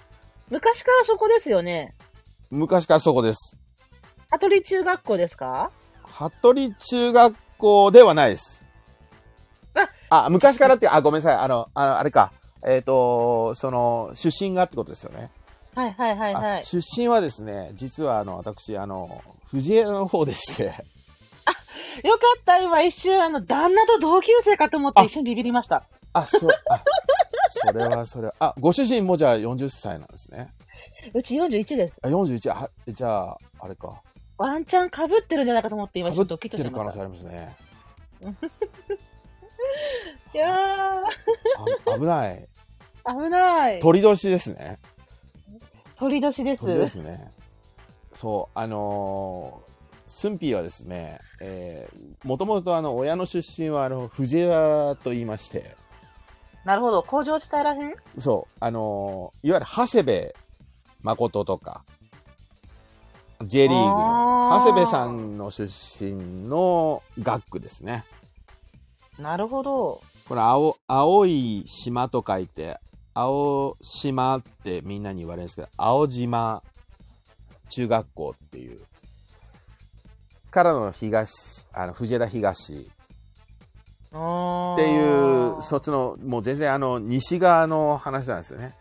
[0.49, 1.94] 昔からそこですよね。
[2.51, 3.59] 昔からそこです。
[4.31, 5.70] 羽鳥中学校ですか？
[6.05, 8.66] 服部中学校ではないです。
[10.11, 11.37] ああ、昔からって、あ、ごめんなさい。
[11.37, 12.33] あの、あのあれか。
[12.66, 15.31] えっ、と、その、出身がってことですよね。
[15.75, 16.61] はいはいはいはい。
[16.61, 25.85] あ出身はですね、実はあの、私、あの、藤枝の方でして、よかった、今一瞬、あの、旦那と同級生かと思ってあ一瞬ビビりました。
[26.12, 26.83] あ、そう、あ、
[27.51, 30.53] それはそれは、 あ、ご主人もじゃあ40歳なんですね。
[31.13, 31.99] うち41です。
[32.03, 34.01] あ、41、あ、じゃあ、あれか。
[34.39, 36.79] ワンチャン被ってるんじゃないかと思って今ちょっとドキッとてしました。
[36.79, 37.57] る可能性ありますね。
[40.35, 41.03] いや
[41.87, 42.49] あ危ない。
[43.05, 43.81] ー、危ない。
[43.81, 44.79] 鳥年ですね。
[45.99, 46.61] 鳥年です。
[46.61, 47.31] 鳥ですね。
[48.15, 49.71] そう、あのー
[50.11, 55.77] スンピーはですね、えー、もともとあの、親の出身はあの、藤枝と言いまして、
[56.64, 57.03] なるほど。
[57.03, 57.94] 工場地帯らへん？
[58.18, 60.35] そう、あのーいわゆる長谷部
[61.03, 61.83] 誠とか、
[63.42, 65.64] J リーグの長谷部さんの出
[66.05, 68.05] 身の学区ですね。
[69.18, 70.03] なるほど。
[70.29, 72.79] これ青、青い島と書いて、
[73.14, 76.62] 青島ってみんなに言われるんですけど、青島
[77.70, 78.81] 中学校っていう、
[80.51, 82.90] からの東、あの、藤枝東
[84.12, 88.75] っっていう、そっちの、もう全然あの、西側の話なんですよね。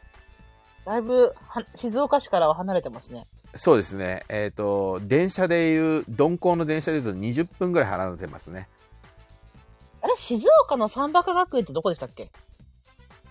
[0.86, 3.28] だいぶは、静岡市からは離れてますね。
[3.56, 4.26] そうですね。
[4.30, 8.68] えっ、と、電車でいう、鈍行の電車でいうと20分ぐらい離れてますね。
[10.02, 10.16] あれ？
[10.18, 12.32] 静岡の三馬鹿学園ってどこでしたっけ？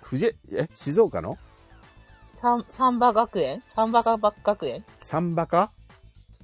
[0.03, 1.37] 藤枝、え、静岡の？
[2.35, 3.63] 三、三馬学園？
[3.75, 4.85] 三馬鹿学園？
[5.01, 5.73] 三馬か？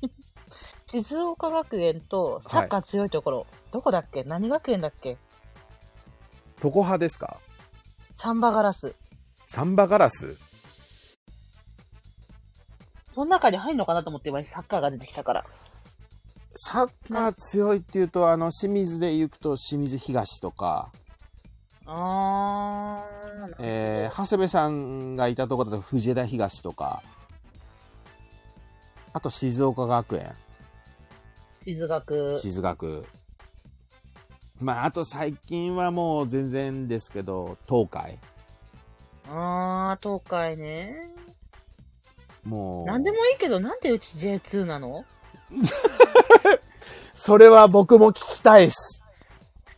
[0.91, 4.25] 静岡学園とサッカー強いところ、どこだっけ？
[4.25, 5.17] 何学園だっけ？
[6.61, 7.39] 常葉ですか？
[8.17, 8.95] サンバガラス。
[9.45, 10.37] サンバガラス？
[13.13, 15.45] その中に入んのかなと思って今サッカーが出てきたから。
[16.57, 20.91] サッカー強いっていうと、あの、清水で行くと清水東とか、
[21.85, 23.55] あー。
[23.59, 27.03] えー、長谷部さんがいたところだと藤枝東とか、
[29.13, 30.33] あと静岡学園、
[31.65, 32.39] 静学。
[32.39, 33.07] 静学。
[34.61, 38.19] まあ、あと最近はもう全然ですけど、東海。
[39.29, 41.11] あー、東海ね。
[42.45, 42.87] もう。
[42.87, 45.05] なんでもいいけど、なんでうち J2 なの？
[47.15, 49.03] それは僕も聞きたいっす。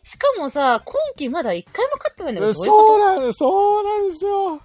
[0.02, 4.60] しかもさ、今季まだ一回も勝ってないんだけど、どういうそうなんです、そうなんですよ。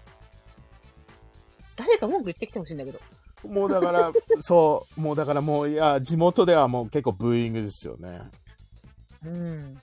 [1.76, 3.00] 誰か文句言ってきてほしいんだけど。
[3.47, 8.21] もうだから、 そう、もうだからもう、いや、地元ではもう結構ブーイングですよね。
[9.26, 9.82] うん。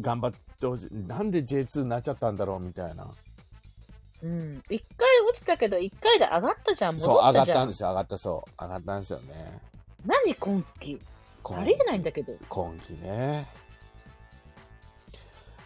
[0.00, 0.88] 頑張ってほしい。
[0.92, 3.06] なんで J2 になっちゃったんだろうみたいな。
[4.22, 4.62] うん。
[4.70, 7.00] 一回落ちたけど、一回で上がったじゃん。
[7.00, 7.68] そう、上が戻ったじゃん。
[7.68, 8.62] ですよ、上がった、そう。
[8.62, 9.60] 上がったんですよね。
[10.04, 11.00] 何今季
[11.42, 12.34] 今ありえないんだけど。
[12.48, 13.46] 今季ね。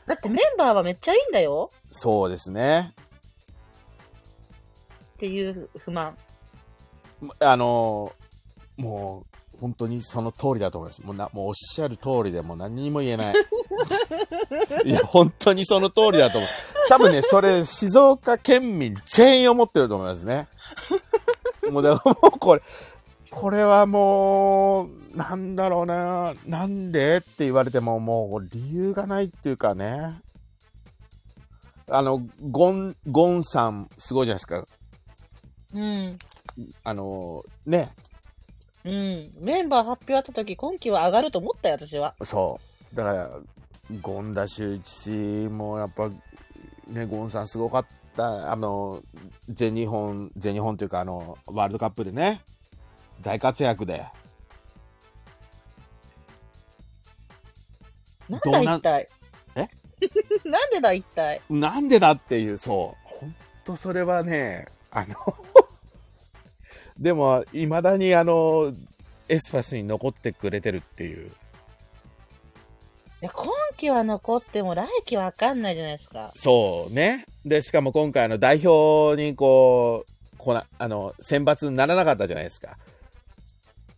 [0.07, 2.93] だってメンバーはめっちゃいいんだよそうですね。
[5.15, 6.17] っていう不満。
[7.39, 8.21] あのー
[8.83, 9.30] もう、
[9.61, 11.03] 本当にその通りだと思います。
[11.03, 13.35] もうな、もうおっしゃる通りでもう何にも言えない。
[14.85, 16.51] いや、本当にその通りだと思う。
[16.89, 20.49] 多分ね、それ、静岡県民全員思ってると思いますね。
[21.71, 22.63] もう、だからもうこれ、
[23.31, 30.21] これはもう、なんだろうな、なんでって言われても、もう理由がないっていうかね。
[31.87, 34.67] あの、ゴン、ゴンさん、すごいじゃないですか。
[35.75, 36.19] うん。
[36.83, 37.91] あの、ね、
[38.85, 39.33] うん。
[39.39, 42.15] メンバー発表あった時、今季は上がると思ったよ、私は。
[42.23, 42.61] そ
[42.93, 42.97] う。
[42.97, 43.31] だから、
[44.03, 46.11] 権田修一氏もやっぱ、
[46.89, 48.51] ね、ゴンさんすごかった。
[48.51, 49.03] あの、
[49.49, 52.41] 全日本、全日本というか、あの、ワールドカップでね、
[53.21, 54.07] 大活躍で。
[58.29, 59.09] なんだ一体？
[59.57, 59.69] え？
[60.49, 61.41] なんでだ一体？
[61.51, 63.09] なんでだっていう、そう。
[63.21, 65.15] 本当それはね、あの、
[67.01, 68.75] でも、いまだにあの、
[69.29, 71.29] エスパスに残ってくれてるっていう。
[71.29, 71.31] い
[73.23, 76.33] や、今季は残っても来季わかんないじゃないですか。
[76.37, 77.27] そうね。
[77.45, 82.77] で、しかも今回あの代表にこう、こな、あの、選抜にならなかったじゃないですか。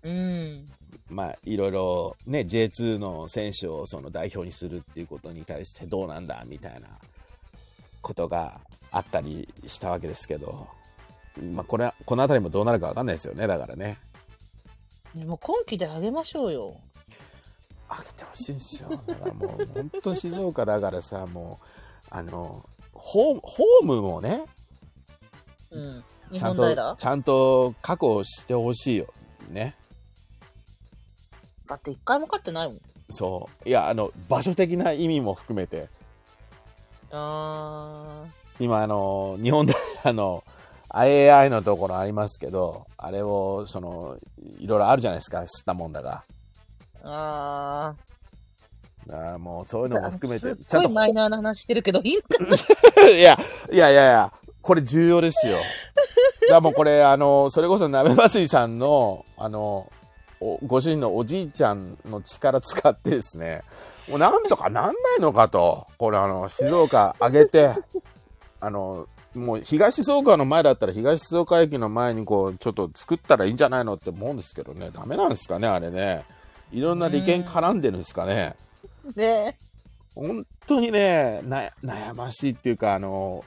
[0.04, 0.68] うん。
[1.08, 6.88] まあ、いろいろね、J2 の選手をその代表にするっていうことに対してどうなんだみたいな
[8.00, 10.68] ことがあったりしたわけですけど、
[11.40, 13.98] まあ、これ、このあたりもどうなるかわかんないですよね、だからね。
[15.14, 16.76] もう今季で上げましょうよ。
[17.90, 18.88] 上げてほしいんですよ。
[19.06, 21.66] だからもう、本当静岡だからさ、もう、
[22.10, 24.44] あの、ホーム、ホームもね、
[25.70, 26.04] うん。
[26.30, 29.06] 日ちゃんと、ちゃんと確保してほしいよ。
[29.50, 29.74] ね。
[31.66, 32.80] だって一回も勝ってないもん。
[33.10, 33.68] そう。
[33.68, 35.88] いや、あの、場所的な意味も含めて、
[37.10, 38.24] あ
[38.58, 40.44] 今、あの、日本で、あの、
[40.92, 44.18] IAI のところありますけど、あれを、その、
[44.58, 46.22] いろいろあるじゃないですか、吸ったもんだが。
[47.02, 47.04] ー。
[47.04, 47.94] あ
[49.06, 50.02] だからもう、そういうのー。
[50.02, 52.56] も含めてちゃんとごい、マイナーな話してるけど、いいのかな
[53.08, 53.38] いや、
[53.72, 55.56] いやいやいや、これ重要ですよ。
[55.56, 59.90] だからもうこれ、あの、それこそ鍋祭りさんの、あの、
[60.40, 63.62] おご主人のおじいちゃんの力使ってですね、
[64.08, 67.74] もうなんとかなんないのかと、これあの、静岡上げて、
[68.60, 76.24] あの、もう東静岡の前だったら東静岡駅の前にこう、ちょっと作ったらいいんじゃないのって思うんですけどね、ダメなんですかね、あれね。
[76.72, 78.54] いろんな利権絡んでるんですかね。
[79.14, 79.58] ね
[80.14, 83.44] 本当にねな悩ましいっていうかあの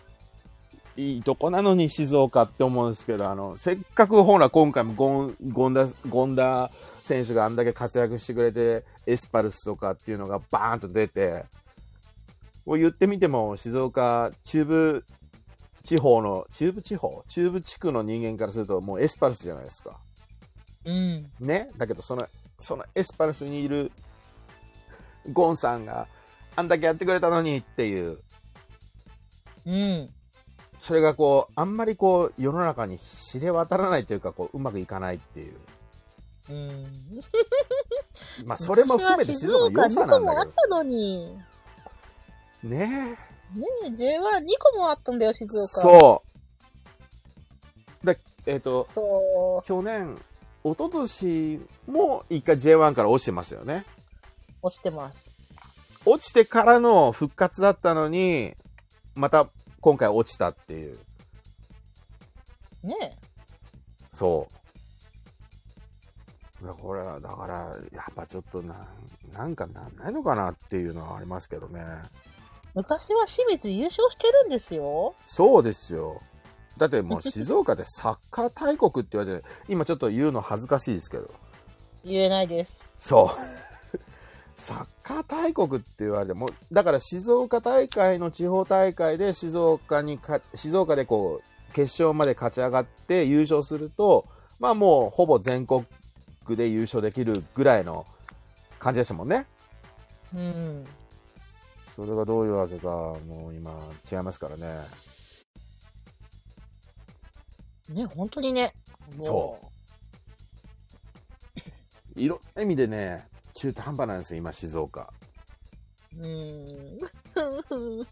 [0.97, 6.71] いいとこなのに静岡って思うんですけどあのせっかくほら今回もゴンゴンダゴンダ
[7.03, 11.45] 選手があんだけ活躍してくれてエスパルスとかっていうのがバーンと出て
[12.65, 15.05] こう言ってみても静岡中部
[15.85, 17.23] 地方の中部地方？
[17.27, 19.97] 中部地区の人間からするともうエスパルスじゃないですか。
[20.83, 21.31] うん。
[21.39, 22.27] ね、だけどその
[22.59, 23.91] そのエスパルスにいる
[25.31, 26.07] ゴンさんが
[26.55, 28.19] あんだけやってくれたのにっていう
[29.65, 30.09] うん。
[30.79, 35.55] それがこうあんまりこう世の中に知れ渡らないというかこううまくいかないっていう
[36.49, 36.85] うん。
[38.45, 41.37] まあそれも含めて静岡の良さなんだけ昔は静岡2個もあったのに。
[43.55, 45.67] どねねえ、J12 個もあったんだよ、静岡。
[45.81, 46.23] そ
[48.03, 50.17] うでえっ、とそ去年
[50.63, 53.85] 一昨年も一回 J1 から落ちてますよね
[54.63, 54.67] う。
[54.67, 55.31] 落ちてます。
[56.05, 58.53] 落ちてからの復活だったのに
[59.15, 59.47] また
[59.81, 60.97] 今回落ちたっていう
[62.85, 63.15] ねえ。
[64.11, 64.47] そ
[66.61, 66.65] う。
[66.65, 67.55] だこれは、だから、
[67.91, 68.87] やっぱちょっとな、
[69.33, 71.81] なんかなんないのかなっていうのはありますけどね。
[72.75, 75.15] 昔は清水優勝してるんですよ。
[75.25, 76.21] そうですよ。
[76.77, 81.33] だってもう静岡でサッカー大国って言われて、今ちょっと言うの恥ずかしいですけど。
[82.03, 82.77] 言えないです。
[82.99, 83.99] そう。
[84.55, 94.25] サッカー大国って言われてもうだから静岡大会の地方大会で静岡にか静岡でこう決勝まで勝ち上がって優勝すると
[94.59, 95.85] まあもうほぼ全国
[96.49, 98.05] で優勝できるぐらいの
[98.79, 99.45] 感じでしたもんね
[100.33, 100.85] うん。
[101.95, 103.71] それがどういうわけかもう今
[104.11, 104.65] 違いますからね
[107.89, 108.73] ね、本当にね。
[109.21, 109.59] そ
[112.15, 115.13] いろんな意味でね、中途半端なんですよ、今、静岡。
[116.17, 116.27] う。
[116.27, 116.27] う
[118.01, 118.07] ん。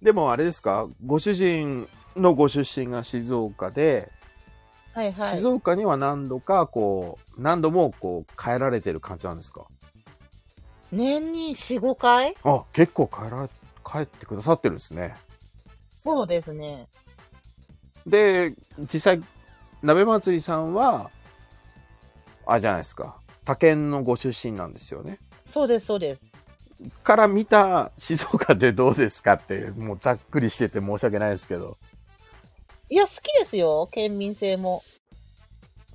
[0.00, 4.12] でもあれですか、ご主人のご出身が静岡で、
[4.94, 5.48] はいはい静。
[5.48, 9.66] 岡には何度か、こう、何度もこう、帰られてる感じなんですか？
[10.92, 12.34] 年に4、5回？
[12.44, 13.48] あ、結構帰ら、
[13.84, 15.14] 帰ってくださってるんですね。
[15.98, 16.88] そうですね。
[18.06, 19.22] で、実際、
[19.82, 21.10] 鍋祭りさんは、
[22.46, 25.18] あれじゃないですか、他県のご出身なんですよね。
[25.44, 26.22] そうです、そうです。
[27.02, 31.78] から見た静岡でどうですかって、もうざっくりしてて申し訳ないですけど、
[32.88, 33.88] いや、好きですよ。
[33.90, 34.84] 県民性も。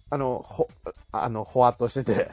[0.10, 0.68] あの、ほ、
[1.14, 2.30] あの、ほわっとしてて、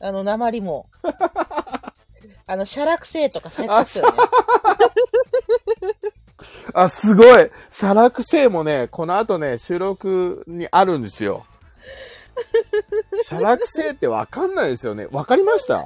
[0.00, 0.86] あの、鉛も。
[2.46, 4.18] あの、シャラクセイとか最高ですよね。
[6.74, 7.26] あ、すごい
[7.70, 11.44] シャラクセイもね、この後ね、収録にあるんですよ。
[13.22, 15.06] シャラクセイってわかんないですよね。
[15.10, 15.82] わかりました？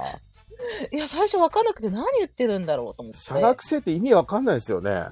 [0.91, 3.19] いや、最初わかんなくて何言ってるんだろうと思って。
[3.19, 5.05] シャラクセイって意味わかんないですよね。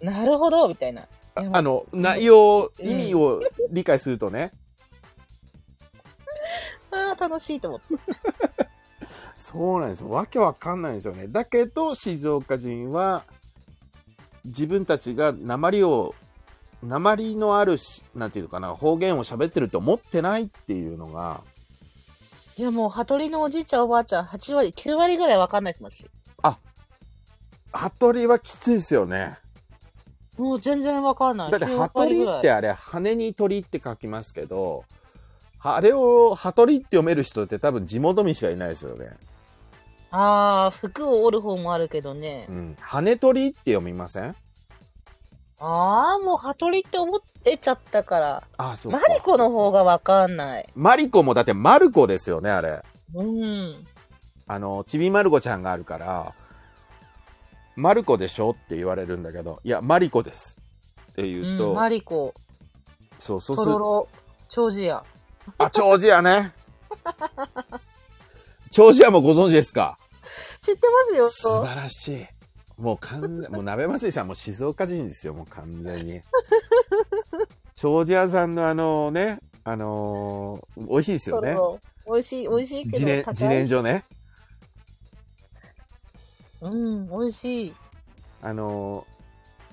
[0.00, 1.06] なるほど、みたいな。
[1.34, 4.52] あの、内容、うん意味を理解するとね。
[6.96, 7.86] あー楽しいと思って。
[9.36, 10.10] そうなんですよ。
[10.10, 11.28] わけわかんないんですよね。
[11.28, 13.24] だけど、静岡人は、
[14.44, 16.14] 自分たちが鉛を、
[16.82, 21.42] 鉛のあるし、なんていうのかな、方言を喋ってると思ってないっていうのが、
[22.56, 26.08] いや、もう、羽鳥のおじいちゃん、おばあちゃん、8割、9割ぐらいわかんないですもんし。
[27.76, 29.38] 羽鳥はきついですよね。
[30.38, 31.50] もう全然わかんない。
[31.50, 34.84] だって、9羽鳥ってあれ、羽に鳥って書きますけど、
[35.74, 39.16] あれを羽鳥って読める人って多分地元民しかいないですよね。
[40.10, 42.52] あー、服を折る方もあるけどねう。
[42.52, 42.76] ん。
[42.80, 44.36] 羽鳥って読みません？
[45.58, 48.44] あー、もう、羽鳥って思ってちゃったから。
[48.58, 49.12] あ、そうマか。
[49.12, 50.68] リコの方がわかんない。
[50.74, 52.82] マリコもだってマルコですよね、あれ。
[53.14, 53.86] うん。
[54.46, 56.34] あの、ちびまる子ちゃんがあるから、
[57.74, 60.58] マルコでしょって言われるんだけど、いや、マリコです。
[61.12, 62.34] って言うと、うん、マリコ、
[63.18, 64.08] そう、そうするトロロ、
[64.48, 65.04] 長寿屋。
[65.58, 66.52] あ、長寿やね。
[68.70, 69.98] 長寿屋もご存知ですか？
[70.62, 71.28] 知ってますよ。
[71.30, 72.26] 素晴らしい。
[72.76, 76.20] もう完全、もう鍋祭りさんも静岡人ですよ、もう完全に。
[77.74, 81.56] 長寿屋さんのあのね、あのー美味しいですよね。
[82.06, 84.04] 美味しい、美味しいけど、自然、自然薯ね。
[86.60, 87.74] うん、美味しい。
[88.42, 89.16] あのー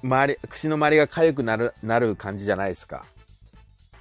[0.06, 3.06] 周り、口の周りが痒くなる、なる感じじゃないですか。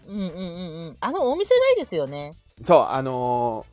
[0.08, 0.61] うんうんうんうん。
[1.04, 2.34] あのお店がいいですよね。
[2.62, 3.72] そう、あのー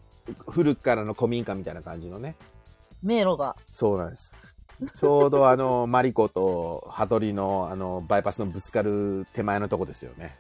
[0.52, 2.36] 古くからの古民家みたいな感じのね。
[3.02, 3.56] 迷路が。
[3.72, 4.36] そうなんです。
[4.94, 10.38] ちょうどあの、マリコと羽鳥のあの、バイパスのぶつかる手前のとこですよね。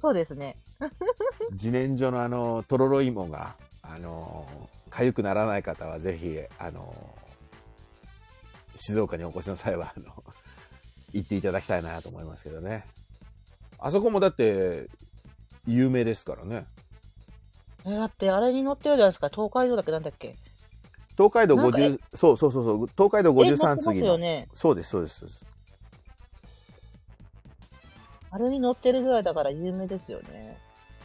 [0.00, 0.56] そうですね。
[1.52, 7.24] 自然薯のあの、とろろ芋が、あのー、痒くならない方はぜひ、あのー
[8.76, 10.06] 静岡にお越しの際は、あの、
[11.12, 12.84] 行っていただきたいなと思いますけどね。
[13.78, 14.88] あそこもだって、
[15.66, 16.66] 有名ですからね。
[17.86, 19.28] えだって、あれに乗ってるじゃないですか。
[19.28, 20.36] 東海道だっけなんだっけ？
[21.16, 24.48] 東海道なんか50、そうそうそうそう、東海道え、乗って53ます次ね。
[24.54, 25.44] そうです、そうです。
[28.30, 30.58] あれに乗ってるぐらいだから有名ですよね。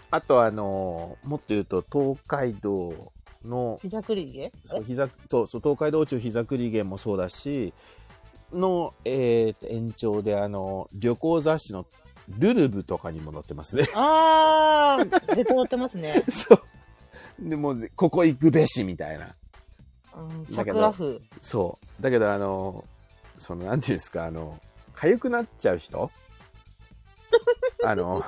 [0.10, 3.12] あとあのーもっと言うと、東海道
[3.46, 7.74] の、膝くりげそう膝そうそう東海道中膝栗毛もそうだし、
[8.52, 11.86] の、えーと延長であの、旅行雑誌の
[12.38, 13.88] ルルブとかにも載ってますね。
[13.96, 16.24] あー、絶対乗ってますね。
[16.30, 17.50] そう。
[17.50, 19.36] でもここ行くべしみたいな。
[20.16, 21.20] うん、桜風。
[21.42, 22.04] そう。
[22.04, 22.84] だけどあの、
[23.38, 24.60] その、なんていうんですか、あの、
[24.96, 26.12] 痒くなっちゃう人？
[27.86, 28.24] あの、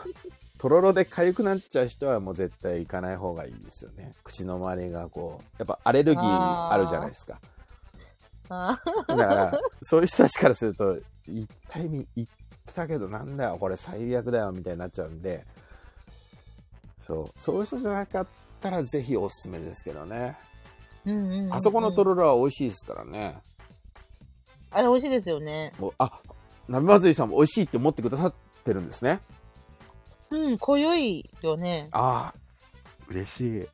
[0.58, 4.14] とろろで痒くなっちゃう人はもう絶対行かない方がいいですよね。
[4.24, 7.40] 口の周りがこう、やっぱアレルギーあるじゃないですか。
[8.50, 12.30] あだから、そういう人たちからすると、行った意味、行
[12.72, 15.46] ったけどなんだよ、これ最悪だよ、みたいになっちゃうんで、
[16.98, 18.28] そう、そういう人じゃなかっ
[18.60, 20.36] たらぜひおすすめですけどね。
[21.06, 23.36] ーうんうんうんうんあそこのとろろは美味しいですからね。
[24.72, 25.74] あれ美味しいですよね。
[25.98, 26.12] あ、
[26.68, 29.20] 鍋まずりさんも美味しいって思ってくださってるんですね。
[30.30, 31.90] うん、濃ゆいよね。
[31.92, 32.40] ああ、
[33.10, 33.62] 嬉しい。
[33.62, 33.70] だか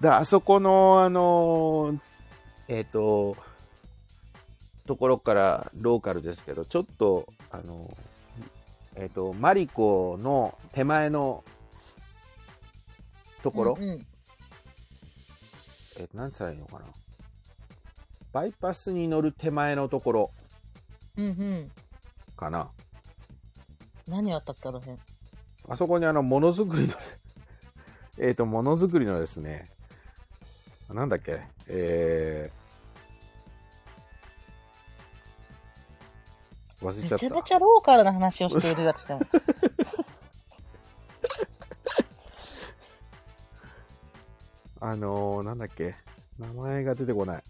[0.00, 1.98] らあそこの、あのー
[2.68, 3.36] えっ、と、
[4.90, 11.44] ところからローカルですけど、ちょっと、あのーえっ、と、マリコの手前の
[13.44, 14.06] ところ、うんうん
[15.96, 16.80] えっ、と、なんつったらいいのかな。
[18.32, 20.30] バイパスに乗る手前のところ
[21.16, 21.70] うんうん。
[22.36, 22.68] かな。
[24.08, 24.98] 何あったっけあの辺？
[25.68, 26.94] あそこにあの、ものづくりの、
[28.18, 29.70] えっと、ものづくりのですね、
[30.88, 32.59] なんだっけ、えー、
[36.82, 37.14] 忘れちゃった。
[37.14, 39.18] めちゃめちゃローカルな話をしているやつだ。
[44.82, 45.94] あのー、なんだっけ、
[46.38, 47.42] 名前が出てこない。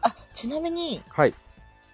[0.00, 1.34] あ、ちなみに、はい。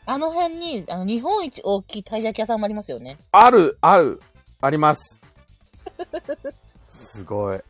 [0.06, 3.18] あの辺に、あの、日本一大きいたい焼き屋さんもありますよね。
[3.30, 4.22] ある、ある、
[4.62, 5.22] あります。
[6.88, 7.60] すごい。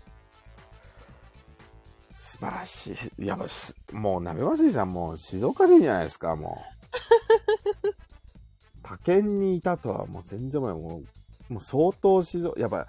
[2.20, 3.26] 素晴らしい。
[3.26, 6.77] やばす、もう、鍋祭りさん、もう静岡人じゃないですか、もう。
[8.82, 11.04] 他県にいたとは、もう全然もう、もう
[11.48, 12.86] もう相当静岡、やっぱ、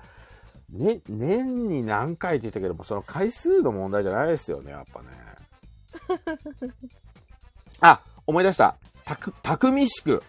[0.69, 5.07] ね、年に何回って言ったけども、その回数の問題じゃないですよね、やっぱね。
[7.81, 8.77] あ、思い出した。
[9.05, 10.23] たく、たくみしく。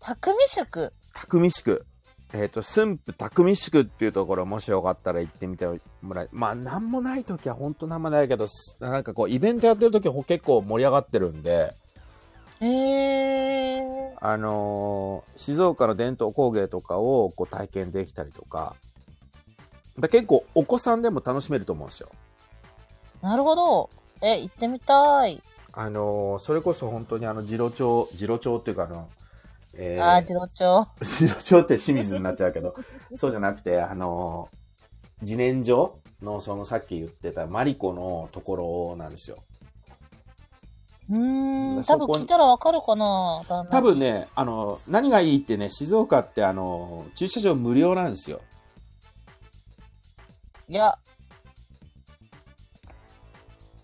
[0.00, 0.92] 匠宿？
[1.14, 1.86] たくみしく。
[2.34, 5.66] えっ、と、駿府たくみしくっていうところ、もしよかったら行ってみて
[6.02, 11.74] もらえ、まあ、なんもない時は本当なんもないけど、すなんかこう、イベントやってる時は結構盛り上がってるんで、
[12.60, 13.88] へー。
[14.20, 18.74] あのー静岡の伝統工芸とかをこう体験できたりとか、
[19.98, 22.08] だ結構お子さんでも楽しめると思うんですよ。
[23.22, 23.90] なるほど。
[24.20, 25.40] え、行ってみたい。
[25.72, 29.08] あのーそれこそ本当にあの、次郎町、次郎町っていうかあの、
[29.80, 30.86] えーあー、次郎町。
[31.04, 32.74] 次郎町って清水になっちゃうけど、
[33.14, 34.48] そうじゃなくて、あの、
[35.22, 38.56] 自然薯の、そのさっき言ってたマリコのとこ
[38.90, 39.38] ろなんですよ。
[41.08, 48.40] うーん、多分聞いたらわかるかな多分ね、あの、何がいいってね、静岡ってあの、駐車場無料なんですよ。
[50.68, 50.98] いや。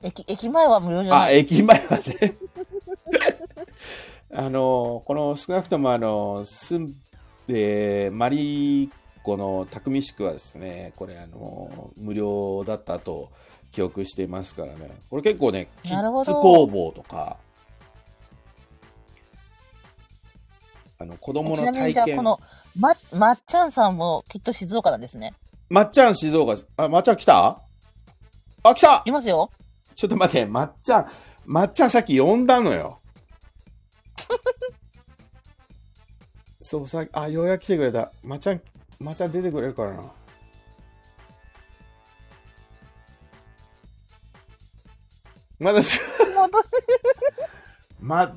[0.03, 1.39] 駅、駅前は無料じゃあ、ない。
[1.39, 2.37] 駅前はね。
[4.37, 6.95] あの、この少なくともあの、すん、
[7.49, 8.91] えーマリ
[9.23, 13.31] コの匠宿はですね、これあの、無料だったと
[13.71, 14.91] 記憶していますからね。
[15.09, 17.37] これ結構ね、キッズ工房とか、
[20.99, 22.23] あの、子供のちなみにじゃあ、体験こ。
[22.25, 22.41] の、
[22.77, 25.33] ま、まっちゃんさんもきっと静岡なんですね。
[25.71, 27.63] まっちゃん静岡、あ、まっちゃん来た？
[28.65, 29.49] あ、来たいますよ。
[29.95, 31.07] ちょっと待って、まっちゃん、
[31.47, 32.99] まっちゃんさっき呼んだのよ。
[36.61, 38.11] そう、さあ、ようやく来てくれた。
[38.23, 38.61] まっちゃん、
[38.99, 40.03] まっちゃん出てくれるからな。
[45.59, 45.81] まだ、
[48.01, 48.35] まっ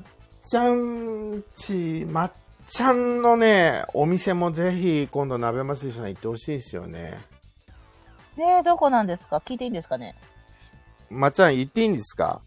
[0.48, 2.32] ちゃんち、まっ
[2.66, 7.18] ちゃんのね、お店もぜひ今度鍋祭りさん行ってほしいですよね。
[8.36, 9.38] ねえ、どこなんですか？
[9.38, 10.14] 聞いていいんですかね？
[11.10, 12.40] まっちゃん行っていいんですか？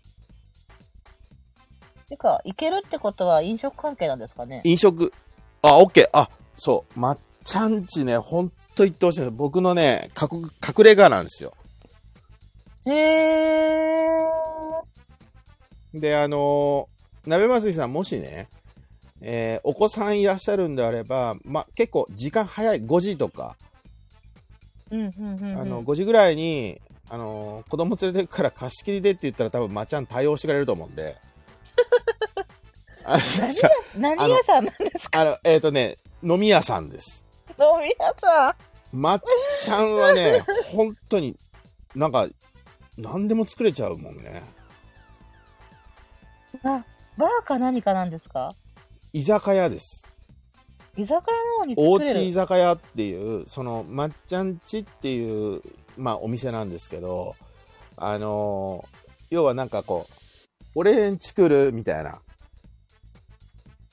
[2.12, 4.62] てか、行けるってことは飲食関係なんですかね？
[4.66, 5.14] 飲食、
[5.62, 6.10] あ、オッケー。
[6.12, 7.00] あ、そう。
[7.00, 9.32] まっちゃんちね、ほんと言ってほしいです。
[9.32, 10.42] 僕のね、隠
[10.78, 11.54] 隠れ家なんですよ。
[12.86, 14.10] へえ。
[15.94, 18.50] で、あのー、鍋祭りさん、もしね、
[19.22, 23.56] えーお子さんいらっしゃるんであれば、ま、結構時間早い、5時とか、
[24.90, 25.62] うん、うん、うんうん。
[25.62, 31.16] あの、5時ぐらいに、あのー子供連れてくから貸し切りでって言ったら多分まっちゃん対応してくれると思うんで。
[33.04, 33.70] あ何屋、
[34.18, 35.22] 何屋さんなんですか？
[35.22, 37.26] あの、えっ、とね、飲み屋さんです。
[37.60, 38.56] 飲み屋さ
[38.92, 39.22] まっ
[39.60, 41.38] ちゃんはね、本当に、
[41.96, 42.28] なんか、
[42.98, 44.44] 何でも作れちゃうもんね。
[46.64, 46.68] ん。
[46.68, 46.86] あ、
[47.18, 48.54] バーか何かなんですか？
[49.14, 50.08] 居酒屋です。
[50.98, 52.20] 居酒屋の方におう作れる。
[52.26, 55.62] ち居酒屋っていう、その、まっちゃんちっていう、
[55.98, 57.36] まあ、お店なんですけど、
[57.98, 60.14] あのー要はなんかこう、
[60.76, 62.12] 俺んち来るみたいな。
[62.12, 62.20] っ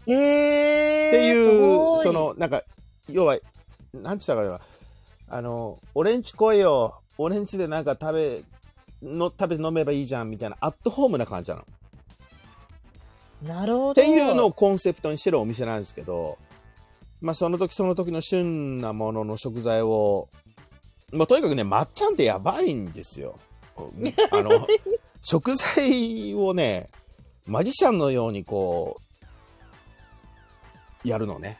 [0.07, 1.11] へえ。
[1.11, 2.63] ていう、そ、の、なんか、
[3.09, 3.39] 要は、
[3.93, 4.61] なんて言ったかな。
[5.31, 7.01] あの、俺んち来いよ。
[7.19, 8.43] 俺んちでなんか食べ、
[9.03, 11.65] の、食べて飲めばいいじゃんみたいな、アットホームな感じなの。
[13.43, 13.91] なるほど。
[13.93, 16.39] っていうのをコンセプトにしてるお店なんですけど、
[17.21, 20.29] まあ、その時その時の旬なものの食材を、
[21.13, 23.39] まあ、とにかくね、まっちゃんってやばいんですよ。
[24.31, 24.67] あの、
[25.21, 26.89] 食材をね、
[27.47, 29.01] マジシャンのようにこ
[31.05, 31.59] う、やるのね。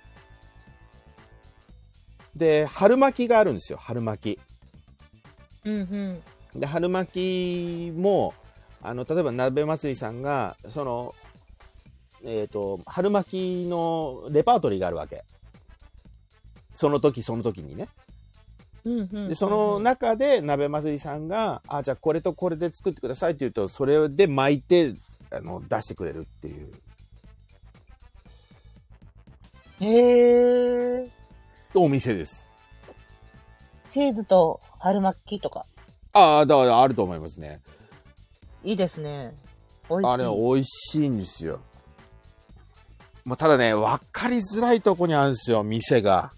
[2.35, 4.41] で、春巻きがあるんですよ、春巻き。
[5.65, 6.23] うんうん。
[6.55, 8.35] で春巻きも
[8.83, 11.15] あの例えば鍋祭りさんがその
[12.25, 15.25] えっ、と春巻きのレパートリーがあるわけ
[16.75, 17.89] その時その時にね。
[19.29, 24.95] でその中で鍋祭りさんがあじゃあこれとこれで作ってくださいって言うとそれで巻いて
[25.31, 26.73] あの出してくれるっていう
[29.81, 31.09] へえ。
[31.75, 32.45] お店です。
[33.89, 35.67] チーズと春巻きとか。
[36.13, 37.61] ああ、だからあると思いますね。
[38.65, 39.35] いいですね。
[39.89, 40.11] 美味しい。
[40.11, 41.61] あれ、美味しいんですよ。
[43.25, 46.33] まあ、ただね、分かりづらいとこにあるんですよ、店が。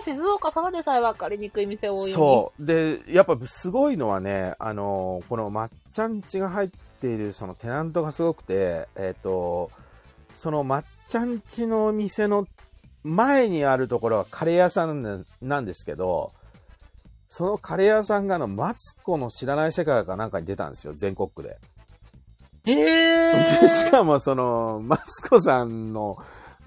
[0.00, 2.12] 静岡ただでさえ分かりにくい店多い。
[2.12, 2.64] そう。
[2.64, 6.70] で、やっぱすごいのはね、あのーこの抹茶んちが入っ
[7.00, 9.70] ているそのテナントがすごくて、えっ、と、
[10.34, 12.46] その抹茶んちの店の
[13.04, 16.32] 前にあるところはカレー屋さんなんですけど、
[17.28, 21.58] そのカレー屋さんがあの、マツコの知らない世界かなんかに出たんですよ、全国区で。
[22.64, 23.46] へえ。
[23.60, 26.18] でしかもそのマツコさんの、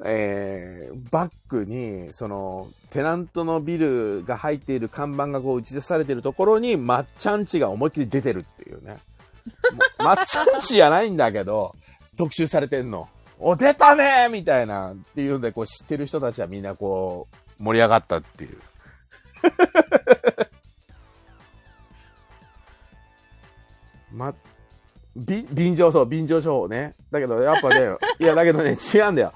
[0.04, 8.98] えーバックにそのテナントのビルが入っている看板がこう打ち出されてるところにまっちゃんちが思いっきり出てるっていうね。
[10.00, 11.76] まっちゃんちじゃないんだけど
[12.18, 13.08] 特集されてんの。
[13.38, 14.30] お出たね！
[14.32, 17.28] みたいなっていうんでこう知ってる人たちはみんなこ
[17.60, 18.58] う盛り上がったっていう。
[24.14, 24.34] ま
[25.16, 26.94] び便乗そう便乗処方ね。
[27.12, 29.34] だけどやっぱねいやだけどね違うんだよ。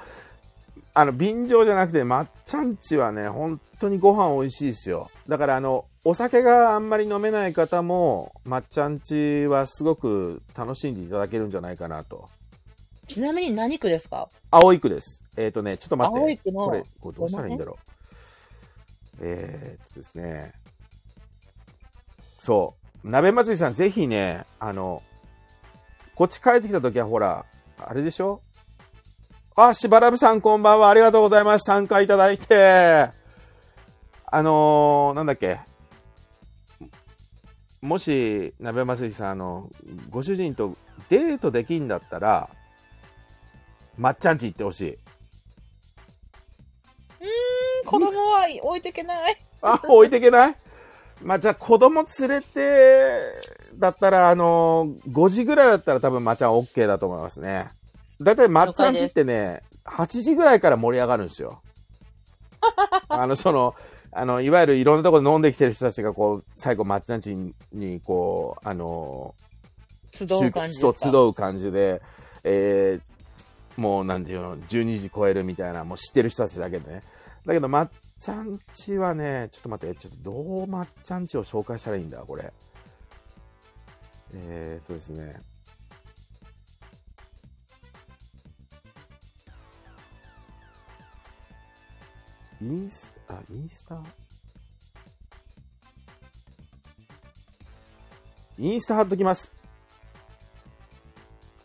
[0.93, 5.09] あの便乗じゃなくてまっちゃんちはね本当にご飯美味しいですよ。
[5.27, 12.29] だからあのお酒があんまり飲めない方もまっちゃんちはすごく楽しんでいただけるんじゃないかなと。
[13.07, 14.29] ちなみに何区ですか？
[14.51, 15.23] 青い区です。
[15.37, 16.19] えっ、とねちょっと待って。
[16.19, 17.77] 青い区のこれこれどうしたらいいんだろう。
[19.21, 20.53] えー、っとですね。
[22.39, 23.09] そう。
[23.09, 25.01] 鍋祭りさんぜひねあの
[26.15, 27.45] こっち帰ってきた時はほら
[27.77, 28.41] あれでしょ？
[29.61, 30.89] あ、しばらぶさんこんばんは。
[30.89, 31.65] ありがとうございます。
[31.65, 33.11] 参加いただいて。
[34.25, 35.59] あのー、なんだっけ。
[37.81, 39.69] もし、鍋祭りさん、あの、
[40.09, 40.77] ご主人と
[41.09, 42.49] デートできんだったら、
[43.97, 44.97] まっちゃんち行ってほしい。
[47.85, 49.37] 子供は置いてけない。
[49.61, 50.55] あ、置いてけない？
[51.21, 53.19] まあ、じゃあ子供連れて、
[53.75, 57.77] だったら、あのー、5時ぐらいだったら多分まっちゃん OK だと思いますね。
[58.21, 61.61] だいたいまっちゃんちってね、8時ぐらいから盛り上がるんですよ。
[63.07, 63.75] あの、その、
[64.11, 67.35] あの、いわゆるいろんなところで飲んできてる人たちがこう、最後まっちゃんち
[67.71, 69.35] に、こう、あの
[70.11, 70.81] 集う感じ
[71.27, 72.01] う感じで、
[72.43, 73.19] えー
[73.79, 77.01] もうなんていうの、12時超えるみたいな、もう知ってる人たちだけでね。
[77.45, 77.89] だけど、まっ
[78.19, 82.51] ちゃんちはね、ちょっと待って、ちょっとどうまっちゃんちを紹介したらいいんだ、これ。
[84.33, 85.41] えーっとですね。
[92.61, 94.01] インスタ、インスタ
[98.57, 99.55] インスタ貼っときます。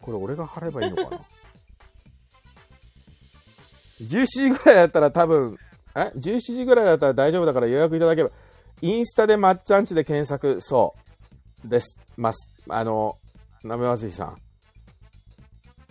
[0.00, 1.20] これ俺が払えばいいのかな？
[4.02, 5.58] 17時ぐらいだったら多分、
[5.96, 8.34] え ?17 時ぐらいだったら大丈夫だから予約いただければ、
[8.82, 10.94] インスタでまっちゃんちで検索、そ
[11.64, 12.50] う、です、ます。
[12.68, 13.14] あの、
[13.62, 14.36] なめまつりさん。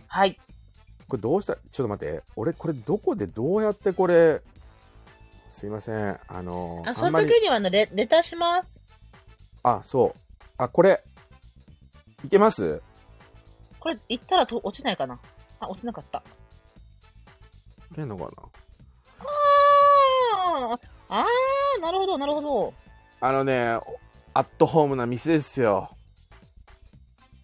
[0.08, 0.40] はい。
[1.08, 1.56] これどうした？
[1.56, 2.24] ちょっと待って。
[2.36, 4.42] 俺これどこでどうやってこれ、
[5.54, 6.20] すいません。
[6.28, 8.82] あの、あ、そあんまりの時にはあのレレターします。
[9.62, 10.14] あ、そう。
[10.58, 11.04] あ、これ、
[12.26, 12.82] いけます？
[13.80, 15.20] これ、行ったらと落ちないかな？
[15.60, 16.24] あ、落ちなかった。
[17.92, 18.30] いけんのかな？
[19.20, 20.80] あー
[21.10, 22.74] あー、なるほど、なるほど。
[23.22, 23.78] あのね、
[24.34, 25.96] アットホームな店ですよ。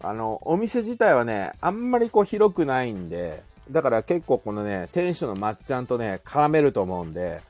[0.00, 7.48] あの、お店自体はね、あんまりこう広くないんで、だから結構このね、店主のまっちゃんとね、絡めると思うんで、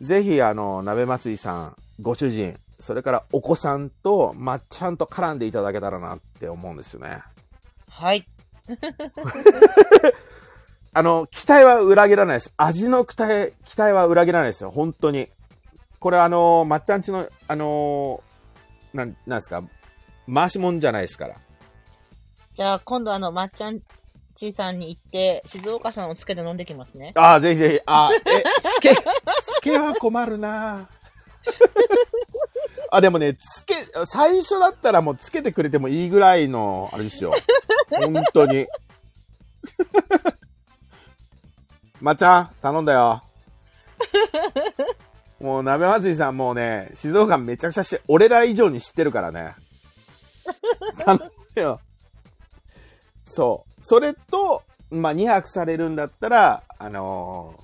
[0.00, 7.18] ぜひあの、鍋祭りさん、ご主人、それからお子さんとまっちゃんと絡んでいただけたらなって思うんですよね。
[7.88, 8.26] はい。
[10.92, 12.54] あの、期待は裏切らないです。
[12.56, 14.70] 味の期待、期待は裏切らないですよ。
[14.70, 15.28] 本当に。
[15.98, 18.22] これあの、まっちゃんちの、あの、
[18.94, 19.62] なん、なんですか、
[20.32, 21.36] 回しもんじゃないですから。
[22.52, 23.80] じゃあ、今度あの、まっちゃん
[24.40, 27.12] ちーさんに行って、静岡さんをつけて飲んできますね。
[27.14, 27.80] ああ、ぜひぜひ。
[27.84, 28.20] あえ、
[28.62, 28.94] つけ、
[29.42, 30.88] つけは困るな
[32.90, 33.74] あ、でもね、つけ、
[34.06, 37.34] 最初だったらもうつけてくれてもいいぐらいの、あれですよ。
[37.90, 38.66] 本当に。
[42.00, 43.22] まっちゃん、頼んだよ。
[45.38, 49.54] もう、鍋祭りさんもうね、静岡めちゃくちゃして、俺ら以上に知ってるからね。
[51.04, 51.18] 頼
[51.56, 51.78] むよ。
[53.22, 53.69] そう。
[53.82, 57.54] それと、まあ、2泊されるんだったら、あの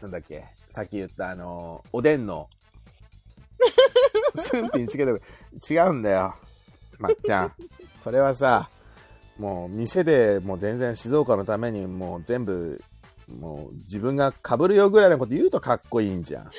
[0.00, 2.48] ーなんだっけ、さっき言った、あのーおでんの、
[4.36, 5.22] 寸品つけてく
[5.70, 6.34] 違うんだよ。
[6.98, 7.52] まっちゃん。
[8.02, 8.70] それはさ、
[9.38, 12.82] もう店でもう全然静岡のためにもう全部
[13.28, 16.50] もう自分が被るよぐらいのこと言うとかっこいいんじゃん。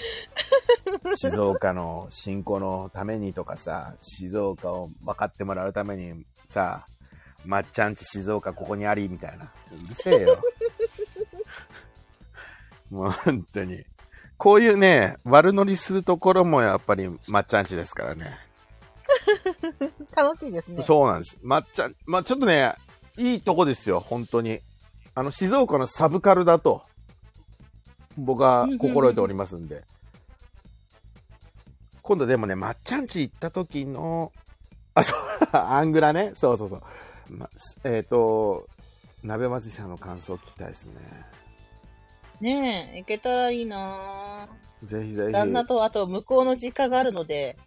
[1.16, 6.86] 静岡の振興のためにとかさ、静岡を分かってもらうためにさ、
[7.48, 9.46] まっちゃんち静岡ここにありみたいな。
[9.72, 10.42] うるせえよ。
[12.92, 13.86] もう本当に。
[14.38, 18.38] こういうね、悪乗りするところもやっぱりまっちゃんちですからね。
[20.14, 20.84] 楽しいですね。
[20.84, 21.38] そうなんです。
[21.42, 22.76] まっちゃん、まあ、ちょっとね、
[23.16, 24.60] いいとこですよ、本当に。
[25.16, 26.84] あの、静岡のサブカルだと、
[28.18, 29.86] 僕は心得ておりますんで。
[32.02, 34.34] 今度でもね、まっちゃんち行った時の、
[34.94, 35.18] あ、そう、
[35.56, 36.32] アングラね。
[36.34, 36.84] そうそうそう。
[37.30, 37.50] ま、
[37.84, 38.68] えっ、と、
[39.24, 40.94] 鍋松さんの感想を聞きたいですね。
[42.40, 44.48] ねえ、行けたらいいな
[44.84, 45.32] ぜひぜひ。
[45.32, 47.58] 旦那と、あと向こうの実家があるので、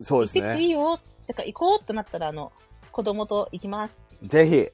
[0.00, 0.74] そうです行ってきていいね。
[0.74, 0.98] よ。
[1.26, 2.52] てか、行こうってなったら、あの、
[2.90, 3.92] 子供と行きます。
[4.22, 4.68] ぜひ、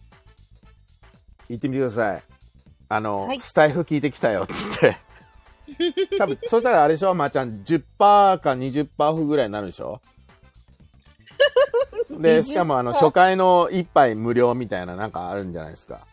[1.51, 2.23] 行ってみてください。
[2.89, 4.97] あの、はいスタイフ聞いてきたよ、つって。
[6.19, 7.15] 多分、そしたらあれでしょ？
[7.15, 10.01] まー、ちゃん、10%か20%オフぐらいになるでしょ？
[12.21, 16.07] で、しかもあの、20%初回の1杯無料みたいななんかあるんじゃないですか。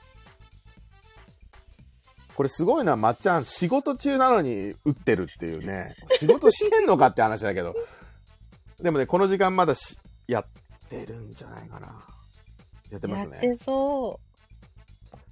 [2.35, 5.95] これすごいな、まっちゃん、仕事中なのに打ってるっていうね。
[6.17, 7.75] 仕事してんのかって話だけど。
[8.81, 10.45] でもね、この時間まだしやっ
[10.89, 11.87] てるんじゃないかな。
[12.89, 13.39] やってますね。
[13.41, 14.19] やってそ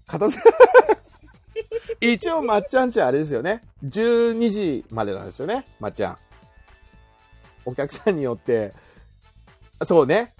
[0.07, 0.49] 片付け
[2.13, 6.17] 一応まっちゃんちあれですよね12時までなんですよねまっちゃん
[7.65, 8.73] お客さんによって
[9.83, 10.33] そうね。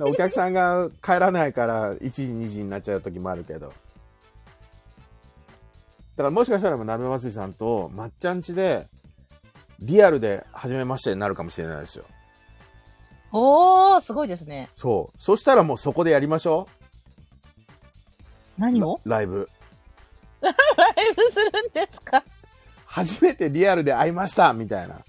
[0.00, 3.68] お客さんが帰らないから1時2時になっちゃう時もあるけど。
[3.68, 3.72] だ
[6.16, 8.88] からもしかしたら鍋祭りさんとまっちゃんちで
[9.80, 12.04] リアルで初めましてになるかもしれないですよ。
[13.32, 13.38] う。
[13.38, 14.68] おー、すごいですね。
[14.76, 15.16] そう。
[15.18, 18.60] そしたらもうそこでやりましょう。
[18.60, 19.00] 何を？
[19.04, 19.48] ライブ。
[20.42, 20.54] ライ
[21.14, 22.22] ブするんですか？
[22.86, 25.02] 初めてリアルで会いましたみたいな。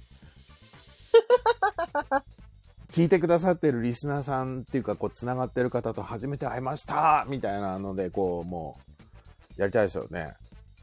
[2.91, 8.77] 聞いてくださってるリスナーさんっていうか、こう、つながってる方と初めて会いましたみたいなので、こう、も
[9.57, 10.33] う、やりたいですよね。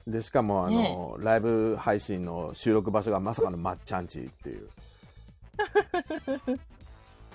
[0.06, 4.68] で、しかも、あの、ライブ配信の収録場所がまさかのまっちゃんちっていう。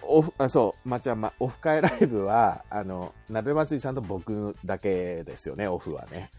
[0.05, 6.31] オフあそう、まっちゃん、ま、オフ会ライブは、あの、鍋祭りさんと僕だけですよね、オフはね。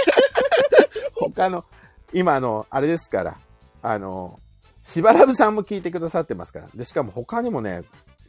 [1.14, 1.66] 他の、
[2.14, 3.38] 今あの、あれですから、
[3.82, 4.40] あの、
[4.84, 6.68] しばらぶさんも聞いてくださってますから。
[6.74, 7.84] で、しかも他にもね、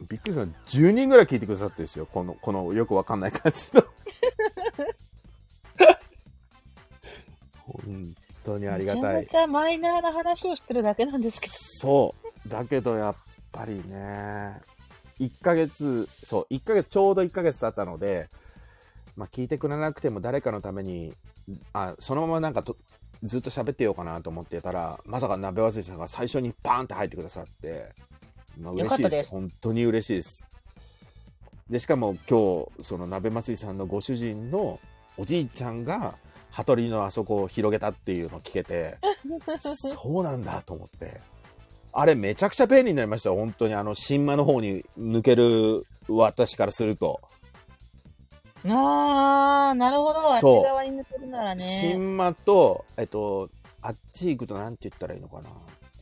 [0.08, 2.06] びっくりするのは10人ぐらい聞いてくださってるんですよ。
[2.06, 3.84] この、このよくわかんない感じの。
[7.58, 9.02] 本当にありがたい。
[9.02, 11.52] めちゃめちゃマイナーな話をしてるだけなんですけど。
[11.54, 12.14] そ
[12.46, 12.48] う。
[12.48, 13.16] だけどやっ
[13.52, 14.58] ぱりね、
[15.20, 18.30] 1ヶ月、そう、1ヶ月、ちょうど1ヶ月経ったので、
[19.14, 21.12] まあ聞いてくれなくても誰かのために、
[21.74, 22.78] あ、そのままなんかと
[23.26, 27.92] ずっと喋ってようかなと思ってたら、まさか鍋忘れさんが最初にバーンって入ってくださって、
[28.58, 29.16] まあ嬉しいです。
[29.16, 30.46] です本当に嬉しいです。
[31.70, 34.80] で、しかも今日、その鍋祭りさんのご主人の
[35.16, 36.16] おじいちゃんが、
[36.50, 38.96] 羽鳥のあそこを広げたっていうのを聞けて、
[39.76, 41.20] そうなんだと思って。
[41.92, 43.36] あれめちゃくちゃ便利になりましたよ。
[43.36, 47.20] 本当にあの、新間の方に抜ける私からすると。
[48.68, 50.32] あー、なるほど。
[50.32, 51.62] あっそうち側に抜けるならね。
[51.62, 53.50] 新間と、えっと、
[53.82, 55.50] あっち行くとなんて言ったらいいのかな。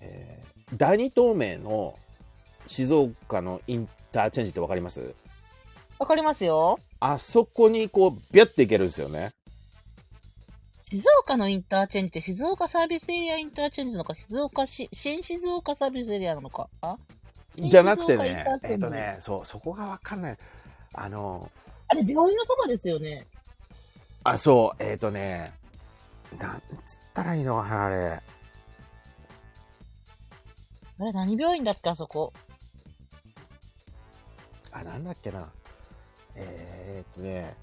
[0.01, 1.99] えー、第二東名の
[2.67, 5.15] 静岡のインターチェンジってわかります？
[5.99, 6.79] わかりますよ。
[7.01, 9.33] あそこにこう、ビュッて行けるんですよね。
[10.91, 16.69] 静岡のインターチェンジって静岡サービスエリアインターチェンジなのか、静岡市、新静岡サービスエリアなのか？
[16.83, 16.97] あ
[17.57, 20.39] じゃなくてねえっとね、そう、そこがわかんない。
[20.93, 21.51] あの、
[21.89, 23.27] あれ、病院のそばですよね。
[24.25, 25.53] あ、そう、えっ、とね、
[26.39, 27.97] なんつったらいいのかな、あれ。
[30.99, 32.33] あれ、何病院だっけ、あそこ。
[34.73, 35.53] あ、なんだっけな。
[36.37, 37.55] えー、っとね、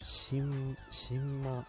[0.00, 1.66] 新、新間、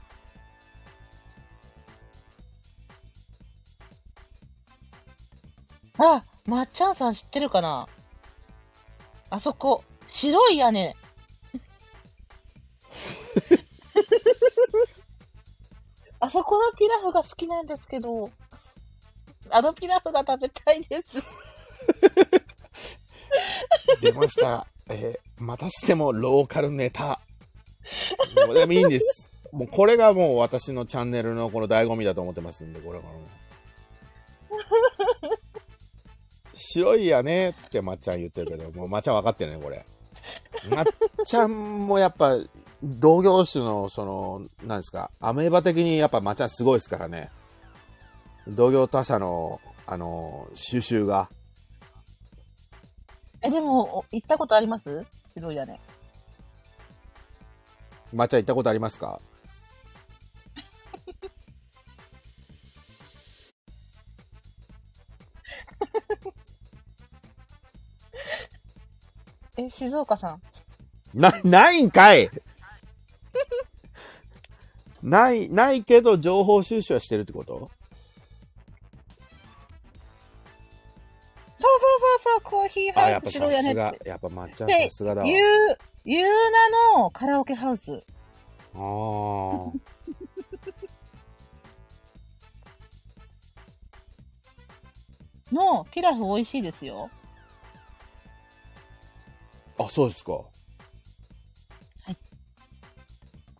[5.97, 7.87] あ、まっちゃんさん知ってるかな
[9.29, 10.95] あそこ、白い屋根。
[16.19, 18.31] あそこのピラフが好きなんですけど、
[19.49, 21.03] あのピラフが食べたいです。
[24.01, 24.65] 出ました。
[24.89, 27.19] えーまたしてもローカルネタ。
[28.47, 29.29] もうでもいいんです。
[29.51, 33.19] もうこれがもう私のチャンネルのこの醍醐味だと思ってますんで、これからも。
[36.55, 39.85] 白いやねってまっちゃん言ってるけど、もうまっちゃん分かってるね、これ。
[40.69, 40.85] まっ
[41.25, 42.37] ちゃんもやっぱ、
[42.81, 47.29] 同業種の、その、なんですか、アメーバ的にやっぱまっちゃんすごいですからね。
[48.47, 51.29] 同業他社の、あの、収集が。
[53.41, 55.05] え、でも、お行ったことあります？
[55.33, 55.79] 白い屋根。
[58.13, 59.19] まっちゃん行ったことありますか？
[69.57, 70.41] え、静岡さん。
[71.13, 72.29] な、ないんかい
[75.01, 77.69] ない、ないけど情報収集はしてるってこと？
[81.57, 84.09] そうそうそうそう、コーヒーあ、やっぱハウス白さすがい屋根って。。
[84.09, 85.27] やっぱまっちゃんでさすがだわ。
[85.27, 88.03] ゆう、ゆうなのカラオケハウス。
[88.73, 89.71] あー
[95.51, 97.09] のピラフ美味しいですよ。
[99.77, 100.33] あ、そうですか。
[100.33, 100.41] は
[102.11, 102.17] い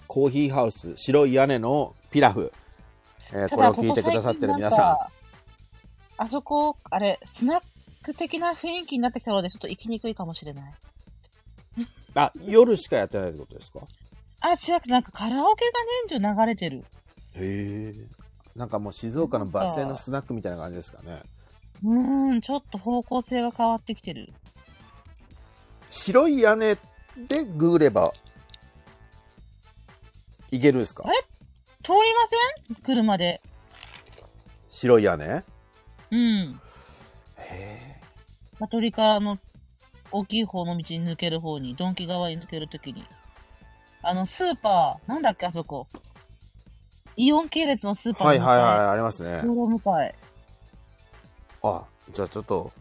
[0.08, 2.52] コーヒーハウス、白い屋根のピラフ。
[3.34, 5.12] えーこれを聞いてくださってる皆さんか
[6.18, 7.62] あそこ、あれ、スナッ
[8.04, 10.64] ク的な雰囲気になってきたので、ちょっと行きにくいかもしれない。
[10.64, 10.68] ん。
[12.16, 13.82] あ、夜しかやってないってことですか？
[14.40, 15.72] あ、違くて、なんかカラオケが
[16.08, 16.86] 年中流れてる。
[17.34, 17.94] へえ。
[18.56, 21.22] なんかもう静岡のバス停のスナックみたいな感じですかね。
[21.84, 24.32] うーん、ちょっと方向性が変わってきてる。
[25.98, 28.12] 白い屋根でググれば、
[30.52, 31.04] いけるんですか？
[31.08, 31.18] あれ？
[31.84, 32.04] 通りま
[32.68, 32.76] せん？
[32.84, 33.42] 車で。
[34.70, 35.44] 白い屋根？
[36.12, 36.62] うん。
[37.38, 38.02] へ
[38.60, 39.40] マトリカの
[40.12, 43.06] 大きい方の道に抜ける方に、ドンキ側に抜けるときに。
[44.02, 45.88] あの、スーパー、なんだっけ、あそこ。
[47.16, 48.90] イオン系列のスーパーはいはいはい、い。
[48.90, 49.42] ありますね。
[49.44, 50.14] 道路向かい。
[51.64, 52.72] あ、じゃあちょっと、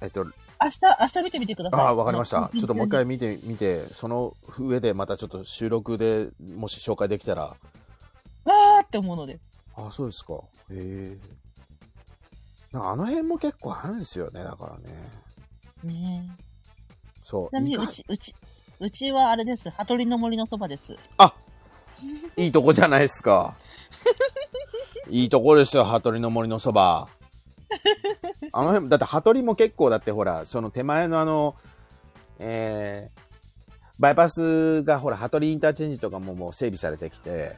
[0.00, 0.24] えっと、
[0.64, 1.80] 明日、明日見てみてください。
[1.80, 2.50] あわかりました。
[2.52, 9.38] うんちょっともう一回見てみて、その上でまたちょっと収録でもし紹介できたら、わーって思うので。
[9.76, 10.34] あ、そうですか。
[10.34, 10.38] へ
[10.70, 11.18] え。
[12.72, 14.94] あの辺も結構あるんですよね、だからね。
[15.84, 16.44] ねえ。
[17.22, 17.50] そう。
[17.50, 18.34] ちなみに、うち、うち、
[18.80, 19.70] うちはあれです。
[19.70, 20.96] 羽鳥の森のそばです。
[21.18, 21.34] あ
[22.36, 23.56] いいとこじゃないですか。
[25.08, 27.08] いいとこですよ、羽鳥の森のそば。
[28.56, 31.56] あの辺、だって羽鳥も結構だってほら、その手前のあの、
[32.38, 33.20] えー、
[33.98, 37.56] バイパスがほら、羽鳥インターチェンジとかももう整備されてきて、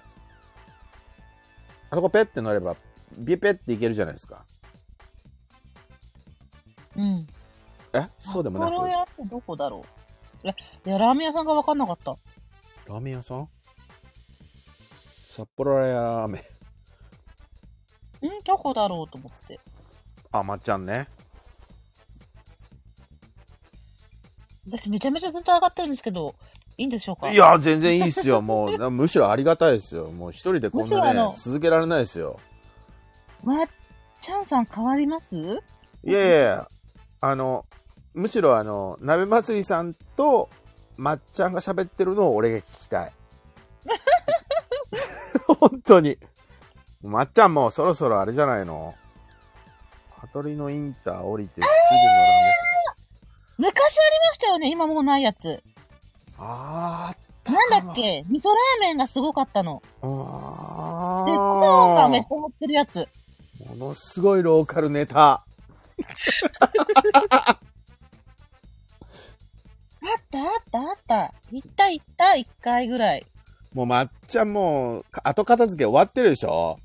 [1.90, 2.76] あそこペッて乗れば、
[3.18, 4.47] ビペって行けるじゃないですか。
[6.97, 7.26] うん。
[7.92, 8.09] え？
[8.18, 9.84] そうでもな札幌く、屋ってどこだろ
[10.42, 10.47] う？
[10.47, 12.16] いや、ラーメン屋さんが分かんなかった。
[12.88, 13.49] ラーメン屋さん？
[15.28, 16.42] 札幌ラーメ
[18.22, 18.26] ン。
[18.28, 18.30] ん？
[18.44, 19.61] どこだろうと思って。
[20.39, 21.09] あ、まっちゃんね。
[24.68, 26.34] 私めちゃめちゃずっと上がってるんですけど、
[26.76, 27.30] いいんでしょうか？
[27.30, 28.43] いや、全然いいっすよ。
[28.43, 30.11] もう、 むしろありがたいですよ。
[30.11, 32.41] もう一人でこんなね続けられないですよ。
[33.45, 33.68] まっ
[34.20, 35.37] ちゃんさん変わります？
[36.05, 36.68] いやいやいや、
[37.20, 37.64] あの、
[38.14, 40.49] むしろあの、鍋祭りさんと
[40.97, 43.12] まっちゃんが喋ってるのを俺が聞きたい。
[45.61, 46.18] 本当に。
[47.03, 48.95] まっちゃんもそろそろあれじゃないの？
[50.27, 51.72] 羽鳥のインター降りてすぐのラー
[53.59, 55.62] メン昔ありましたよね今もうないやつ。
[56.39, 57.14] あ
[57.45, 58.22] なんだっけ？
[58.29, 59.81] 味噌ラーメンがすごかったの。
[60.03, 63.09] ーあで、コーンがめっーちゃ乗ってるやつ。
[63.66, 65.43] ものすごいローカルネタ。
[66.62, 67.55] あ
[70.18, 71.35] ったあったあった。
[71.51, 73.24] 行った行った、一回ぐらい。
[73.72, 76.79] もうまっちゃんもう、後片付け終わってるでしょ？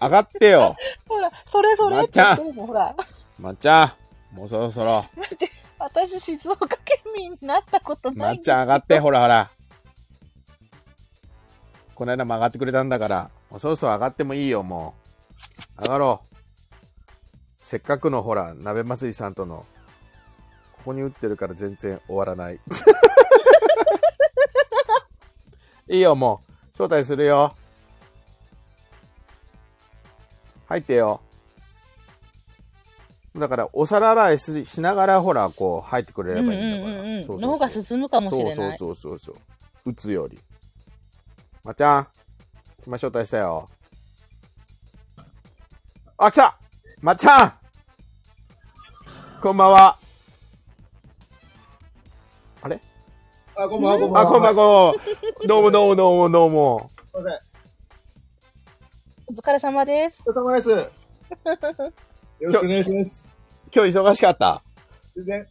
[0.00, 0.76] 上がってよ。
[1.08, 2.94] ほら、それそれって言ってるの、ほら。
[3.38, 3.96] まっちゃ
[4.32, 5.04] ん、もうそろそろ。
[5.16, 9.50] 待って、私静岡県民になったことないまっちゃん上がって、ほらほら。
[11.94, 14.94] この間も上がってくれたんだから、もうそろそろ上がってもいいよ、も
[15.78, 15.82] う。
[15.82, 16.28] 上がろう。
[17.60, 19.66] せっかくのほら、鍋祭りさんとの、
[20.72, 22.58] ここに打ってるから全然終わらない。
[25.88, 26.52] いいよ、もう。
[26.72, 27.54] 招待するよ。
[30.72, 31.20] 入ってよ。
[33.36, 36.92] だから、お皿洗いししながら、ほら、こう、入ってくれればいいんだから。
[36.92, 38.54] うんうんうんうんそうそうそう脳が進むかもしれない。
[38.54, 39.40] そうそうそうそうそ
[39.84, 39.90] う。
[39.90, 40.40] 打つより。
[41.62, 42.08] まっちゃん、
[42.86, 43.68] 今招待したよ。
[46.16, 46.58] あ、来た
[47.00, 47.52] まっちゃん
[49.42, 49.98] こんばんは。
[52.62, 52.80] あれ？
[53.56, 54.32] あ、こんばんは、こんばんあ、は。
[54.32, 54.94] こんばんは、こんばんは。
[55.46, 56.90] どうもどうもどうもどうも。
[57.12, 57.51] すいません。
[59.32, 60.22] お疲れ様です。
[60.26, 60.68] お疲れ様です。
[62.40, 63.26] よろしくお願いします。
[63.74, 64.62] 今日忙しかった？
[65.16, 65.46] 全然。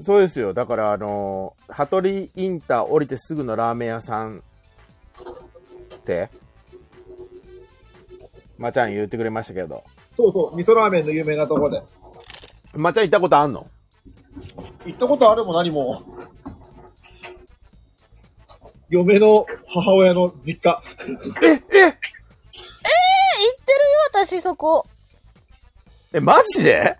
[0.00, 0.52] そうですよ。
[0.52, 6.28] だから、あの、羽鳥インター降りてすぐのラーメン屋さんって、
[8.58, 9.84] まちゃん言ってくれましたけど。
[10.16, 11.82] そうそう、味噌ラーメンの有名なところで。
[12.74, 13.66] まちゃん行ったことあんの？
[14.84, 16.02] 行ったことあるも何も。
[18.88, 20.82] 嫁の母親の実家。
[21.00, 21.66] え、え行ってるよ、
[24.12, 24.86] 私、そこ。
[26.12, 26.98] え、マジで？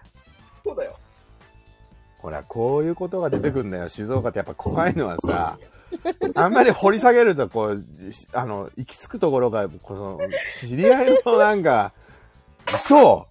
[0.64, 0.99] そうだよ。
[2.18, 3.89] ほら、こういうことが出てくんだよ。
[3.89, 5.59] 静岡ってやっぱ怖いのはさ、
[6.35, 10.18] あんまり掘り下げると、こう、じあの、行き着くところが、この、
[10.61, 11.93] 知り合いのなんか、
[12.80, 13.26] そ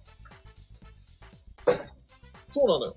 [2.54, 2.96] そうなのよ。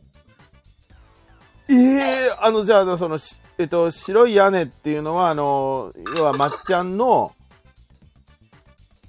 [1.67, 7.33] うええあの、じゃあ、その、しえっと、白い屋根っていうのは、あの、要は、まっちゃんの、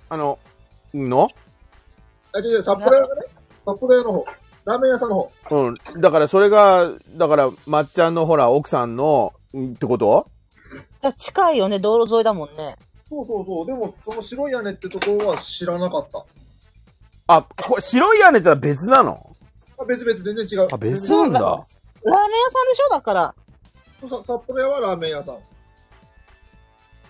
[0.09, 0.39] あの、
[0.95, 1.29] の？
[2.33, 3.23] あ、違う違う、札幌屋がね、
[3.67, 4.25] 札幌屋の方。
[4.65, 5.67] ラーメン屋さんの方。
[5.67, 6.01] うん。
[6.01, 10.29] だから、それが、だから、まっちゃんのほら、奥さんの、んってこと？
[11.17, 12.77] 近いよね、道路沿いだもんね。
[13.09, 13.67] そうそうそう。
[13.67, 16.25] でも、その白い屋根ってところは知らなかった。
[17.29, 19.37] あ、これ白い屋根ってのは別なの？
[19.79, 20.69] あ別々、全然違う。
[20.73, 21.67] あ、別なんだ。
[22.07, 22.91] ラーメン屋さんでしょ？
[22.91, 23.35] だから。
[24.03, 25.35] さ札幌屋はラーメン屋さん。
[25.35, 25.41] へ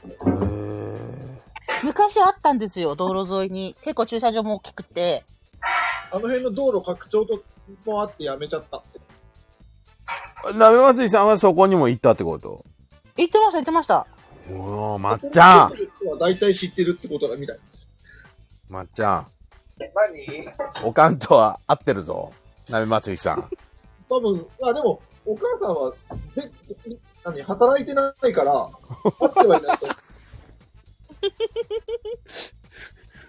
[0.09, 1.83] え。
[1.85, 3.77] 昔あったんですよ、道路沿いに。
[3.83, 5.25] 結構駐車場も大きくて。
[6.11, 7.43] あの辺の道路拡張と
[7.85, 9.01] もあってやめちゃったって。
[10.55, 12.65] 鍋祭りさんはそこにも行ったってこと？
[13.17, 14.07] 行ってました、行ってました。
[14.51, 15.73] おおまっちゃん
[16.21, 17.59] 大体知ってるってことだみたい。
[18.69, 19.27] まっちゃん。
[19.79, 20.49] 何？
[20.85, 22.33] おかんとは合ってるぞ。
[22.69, 23.51] 鍋祭りさん。
[24.09, 25.93] 多分、あ、でも、お母さんは、
[26.35, 26.51] で、
[27.25, 28.71] 何、働いてないから、
[29.19, 29.87] 会ってはいないと。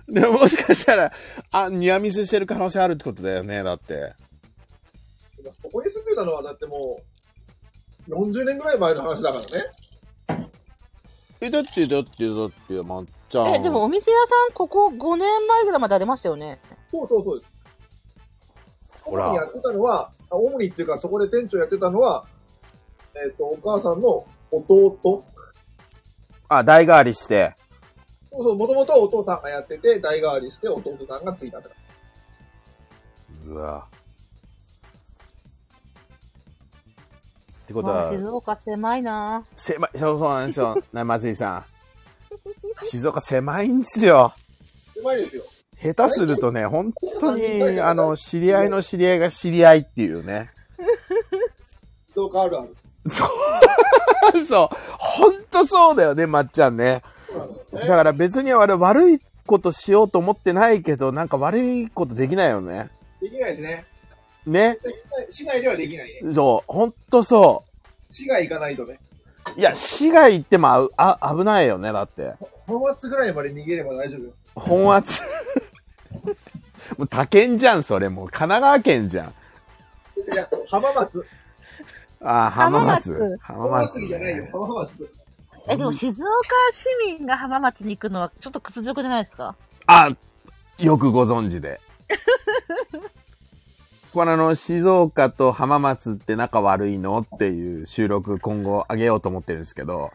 [0.08, 1.12] でももしかしたら、
[1.52, 4.16] あ、ニアミスしてる可能性あるってことだよね、だって。
[5.62, 7.02] そこに住んでたのは、だっても
[8.08, 9.66] う、40年ぐらい前の話だからね。
[11.42, 13.56] え、だって、だって、だって、まっちゃん。
[13.56, 16.60] え、でもお店屋さん、ここ5年前ぐらいまでありましたよね。
[16.92, 17.57] そうそうそうです。
[19.08, 22.26] 主にやってたのは、あ主にっていうか、そこで店長やってたのは、
[23.16, 25.24] えっ、と、お母さんの弟？
[26.50, 27.56] あ、代替わりして。
[28.30, 31.70] そうそう、もともとはお父さんがやってて、代替わりして弟さんが継いだって
[33.46, 33.88] うわ。
[37.64, 41.66] ってことは、まあ静岡狭いな狭い、そうそうなんですよ、鍋祭りさん。
[42.78, 44.34] 静岡狭いんですよ。
[44.94, 45.44] 狭いですよ。
[45.94, 50.50] 下手するとね、本当に、あの、知り合いの知り合いが知り合いっていうね。
[52.14, 52.76] 静岡あるある。
[53.10, 53.28] そう。
[54.44, 54.70] そう。
[54.90, 57.02] 本当そうだよね、まっちゃんね。
[57.74, 62.90] だから別に俺悪いことしようと思ってないけど、なんか悪いことできないよね。
[63.22, 63.86] できないですね。
[64.46, 64.78] ね。
[65.30, 66.34] 市内ではできないね。
[66.34, 66.72] そう。
[66.72, 67.64] 本当そ
[68.10, 69.00] 市外行かないとね。
[69.56, 69.60] う。
[69.60, 72.34] いや、市外行ってもあうあ危ないよね、だって。
[72.66, 74.32] 本末ぐらいまで逃げれば大丈夫よ。
[74.56, 75.22] 本圧。
[76.98, 78.10] もう他県じゃん、それ。
[78.10, 79.34] もう神奈川県じゃん。
[80.32, 81.26] いや、浜松。
[82.22, 83.38] あー浜松。
[83.40, 84.50] 浜浜浜松、松じゃないよ、ね。
[84.52, 85.14] 浜松。
[85.70, 86.30] え、でも静岡
[86.74, 86.86] 市
[87.18, 89.56] 民が浜松に行くのはちょっと屈辱じゃないですか？
[89.88, 90.10] あ、
[90.80, 91.80] よくご存知で。
[94.14, 97.26] これあの、静岡と浜松って仲悪いの？
[97.36, 100.12] っていう収録今後上げようと思ってるんですけど、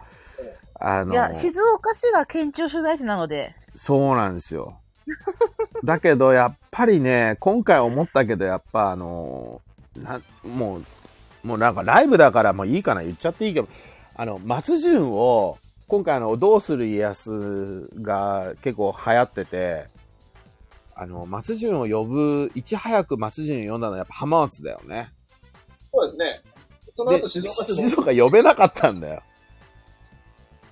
[0.80, 4.78] あの、いや、静岡市が県庁所在地なので、そうなんですよ。
[5.84, 9.60] だけど、やっぱりね、今回思ったけど、やっぱあの、
[9.96, 13.68] な、もう、もうなんかライブだからもういいかな、言っちゃっていいけど、
[14.14, 19.86] あの、松潤を、今回あの、どうする家康が結構流行ってて、
[20.94, 25.10] あの、松潤を呼ぶ、いち早く松潤呼んだのはやっぱ浜松だよね。
[25.92, 26.42] そうですね。
[26.96, 29.22] そので、後静岡市静も、岡呼べなかったんだよ。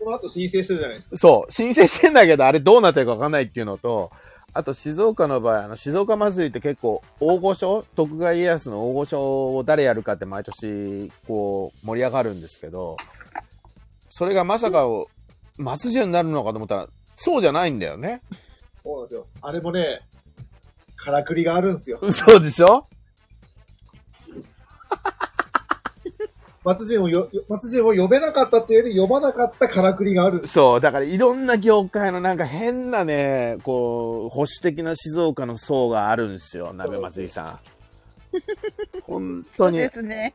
[0.03, 1.17] その後申請してるじゃないですか。
[1.19, 4.11] そう、申請してんだけど、あれどうなってるかわかんないっていうのと、
[4.53, 12.97] あと静岡の場合、あの、静岡祭りって結構大御所、徳川家康の大御所を誰やるかって毎年、こう、盛り上がるんですけど、
[14.09, 14.87] それがまさか、
[15.59, 18.23] 松潤になるのかと思ったら、そうじゃないんだよね。
[18.83, 19.27] そうなんですよ。
[19.43, 20.01] あれもね、
[20.97, 22.01] からくりがあるんですよ。
[22.11, 22.87] そうでしょ？
[26.63, 30.53] 松潤をよ、よ松潤を呼べなかったっていうより呼ばなかったからくりがあるんです。
[30.53, 37.59] そう、だからいろんな業界のなんか変なね、こう、保守的な静岡の層があるんですよ、鍋祭りさん。
[39.05, 39.89] 本当に。
[39.91, 40.35] すね。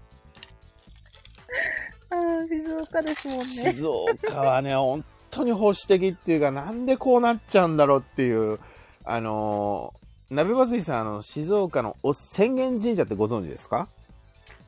[2.10, 3.46] ああ、静岡ですもんね。
[3.46, 8.60] 静岡はね、本当に保守的っていうか、なんでこうなっちゃうんだろうっていう、
[9.04, 13.88] あのー、鍋祭りさん、あの、静岡のお浅間神社ってご存知ですか？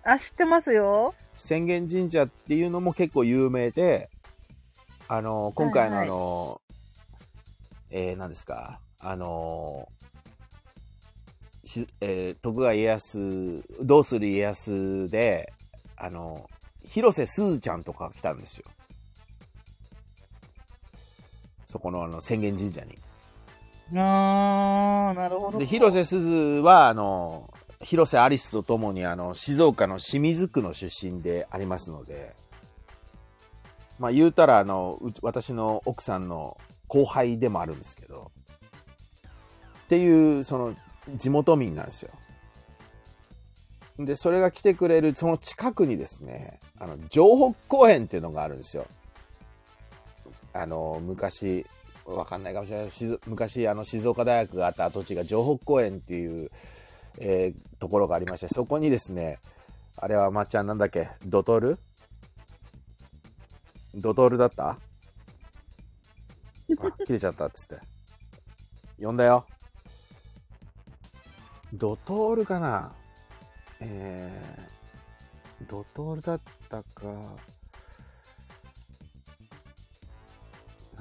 [0.03, 1.15] あ、知ってますよ。
[1.37, 4.09] 浅間神社っていうのも結構有名で、
[5.07, 6.61] あの、今回のあはいの、
[7.91, 9.87] えー、何ですか、あの、
[11.63, 15.53] しえー徳川家康、どうする家康で、
[15.95, 16.49] あの、
[16.85, 18.65] 広瀬すずちゃんとか来たんですよ。
[21.67, 22.97] そこのあの、浅間神社に。
[23.95, 25.59] あー、なるほど。
[25.59, 32.35] で、広瀬すずは、あの、広瀬アリスとともに、あの、静岡の清水区の出身でありますので、
[33.99, 38.31] まあ言うたら、あの、私の奥さんの後輩でもあるんですけど、
[39.85, 40.75] っていう、その、
[41.15, 42.11] 地元民なんですよ。
[43.99, 48.85] で、それが来てくれる、その近くにですね、あの、城北公園っていうのがあるんですよ。
[50.53, 51.65] あの、昔、
[52.05, 52.89] わかんないかもしれない
[53.25, 56.51] 昔あの静岡大学があった跡地が城北公園っていう、
[57.19, 59.39] えーところがありましてそこにですね
[59.97, 61.09] あれはまっちゃんなんだっけ？
[61.25, 61.79] ドトール？
[63.95, 64.69] ドトールだった？
[64.69, 64.77] あ
[67.05, 67.77] 切れちゃったっつって。
[69.03, 69.45] 呼んだよ。
[71.73, 72.91] ドトールかな？
[73.79, 76.83] えー、ドトールだったか。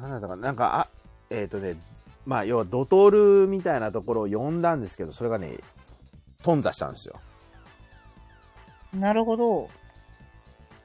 [0.01, 0.53] なんだったかな？
[0.53, 0.89] んか、あ、
[1.31, 1.77] えっ、とね、
[2.25, 5.59] まあ、要はドトールみたいなところを呼んだんですけど、それがね、
[6.43, 7.21] 頓挫したんですよ。
[8.95, 9.69] なるほど。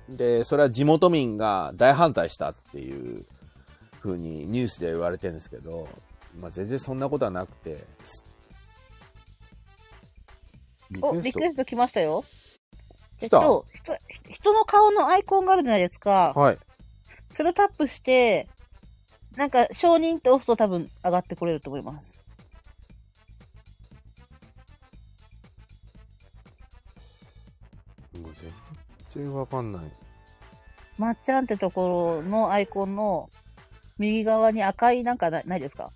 [0.10, 3.26] で、それは地元民が大反対したっていう
[4.02, 5.88] 風にニュースで言われてるんですけど、
[6.38, 7.86] まあ、全然そんなことはなくて、
[11.02, 12.26] お、リクエスト来ましたよ。
[13.22, 13.40] え来た？
[13.40, 13.94] っと、人
[14.30, 16.34] 人の顔のアイコンがあるじゃないですか。
[16.36, 16.58] はい。
[17.32, 18.50] それをタップして、
[19.38, 22.20] なんか承認って押すと多分上がってこれると思います。
[29.14, 29.82] 全然わかんない。
[30.98, 33.30] まっちゃんってところのアイコンの
[33.98, 35.92] 右側に赤いなんかなないですか？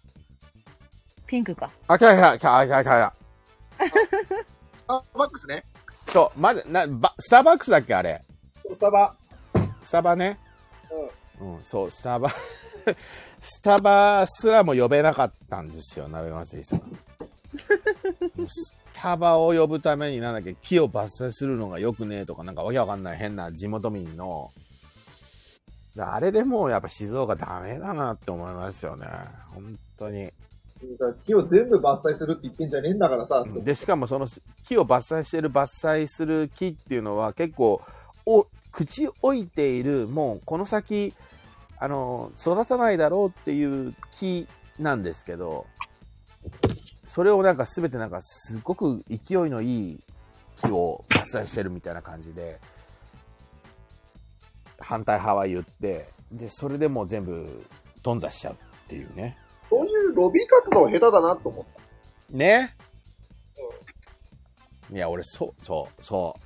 [1.27, 1.69] ピンクか。
[1.87, 3.13] あ、来た来た来た来た来た。
[4.75, 5.63] スターバックスね。
[6.07, 8.21] そう、まず、な、ば、スターバックスだっけあれ？
[8.73, 9.15] スタバ。
[9.81, 10.37] スタバね？
[11.39, 11.55] うん。
[11.55, 12.29] うん、そう、スタバ、
[13.41, 16.79] スタバすらも呼べなかったんですよ、鍋祭りさん。
[18.95, 24.51] タバを呼ぶためになんだっけ、木を伐採するのがよくねえとか、なんかわけわかんない変な地元民の、
[25.97, 29.07] あれでもうやっぱ静岡ダメだなって思いますよね。
[29.53, 30.31] 本当に。
[31.25, 33.45] 木を全部伐採するって言ってんじゃねえんだからさ。
[33.63, 34.27] で、しかもその
[34.65, 37.81] 木を伐採してる伐採する木っていうのは結構、
[38.25, 41.13] お、口置いている、もうこの先、
[41.77, 44.47] あの、育たないだろうっていう木
[44.79, 45.65] なんですけど、
[47.15, 49.99] それをなんか全てなんかすごく勢いのいい
[50.57, 52.59] 木を伐採してるみたいな感じで、
[54.79, 57.65] 反対派は言って、で、それでもう全部
[58.03, 58.57] 頓挫しちゃうっ
[58.89, 59.37] ていうね。
[59.69, 61.65] そういうロビー活動下手だなと思っ
[62.31, 62.37] た。
[62.37, 62.75] ね？
[64.91, 66.44] いや、俺、そう、そう、そう。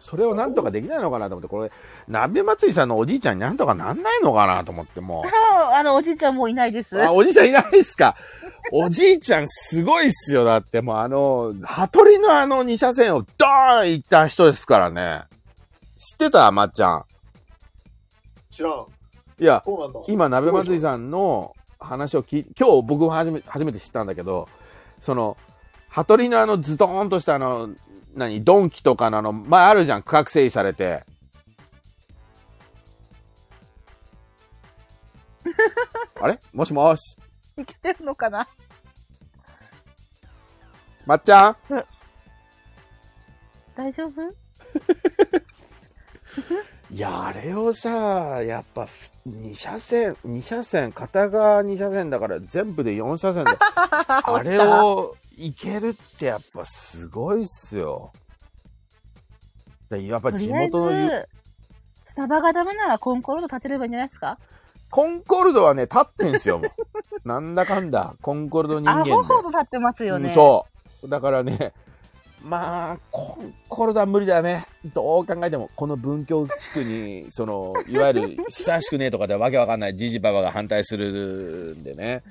[0.00, 1.70] それをなんとかできないのかなと思って、これ、
[2.08, 6.96] 鍋祭りさんのおじいちゃんになんとかなんないのかなと思って、もあ あの、おじいちゃんもういないです。
[6.96, 7.02] う。
[7.02, 8.16] あ、おじいちゃんいないっすか？
[8.72, 10.44] おじいちゃんすごいっすよ。
[10.44, 15.24] だってもうあの、羽鳥のあの2車線をドーン行った人ですからね。
[15.98, 16.50] 知ってた？
[16.50, 17.04] まっちゃん。
[18.50, 18.86] 知らん。
[19.38, 20.00] いや、そうなんだ。
[20.08, 24.48] 今、鍋祭りさんの話を聞い今日僕も初め初めて知ったんだけど、
[24.98, 25.36] その、
[25.88, 27.70] 羽鳥のあのズドーンとしたあの、
[28.14, 31.04] 何、ドンキとかのあの、前あるじゃん、区画整理されて。
[36.20, 36.38] あれ？
[36.52, 37.16] もしもし。
[37.56, 38.48] 生きてるのかな？
[41.06, 41.56] まっちゃん？
[43.74, 44.12] 大丈夫？
[46.92, 48.88] いや、あれをさ、やっぱ、
[49.28, 58.12] 2車線、2車線、片側2車線だから全部で4車線で、 あれをいけるってやっぱすごいっすよ。
[59.88, 61.10] でやっぱ地元の
[62.04, 64.38] スタバがダメならコンコルド立てればいいんじゃないですか？
[64.90, 66.70] コンコルドはね、立ってんすよ、もう。
[67.28, 69.12] なんだかんだ、コンコルド人間で。
[69.12, 70.28] アホほど立ってますよね。
[70.28, 70.66] うんそ
[71.04, 71.08] う。
[71.08, 71.72] だからね、
[72.42, 74.66] まあ、コンコルドは無理だね。
[74.94, 82.22] どう考えても、この文教地区に、その、 いわゆる、ふさわしくねえとかでわけわかんないジジババが反対するんでね。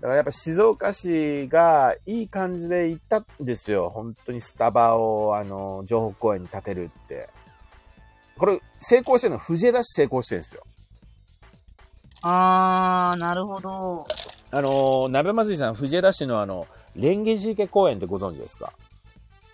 [0.00, 3.90] だからやっぱ静岡市がいい感じで行ったんですよ。
[3.90, 7.28] 本当にスタバを、あの、城北公園に建てるって。
[8.38, 10.62] これ、成功してるの藤枝市成功してるんですよ。
[12.22, 14.06] あー、なるほど。
[14.52, 18.72] あの、鍋祭りさん、藤枝市のあの、蓮華寺池公園ってご存知ですか？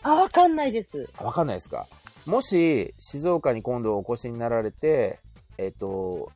[0.04, 1.08] あ、わかんないです。
[1.18, 1.86] あわかんないですか？
[2.26, 5.18] もし静岡に今度お越しになられて、
[5.58, 6.30] えっ、と、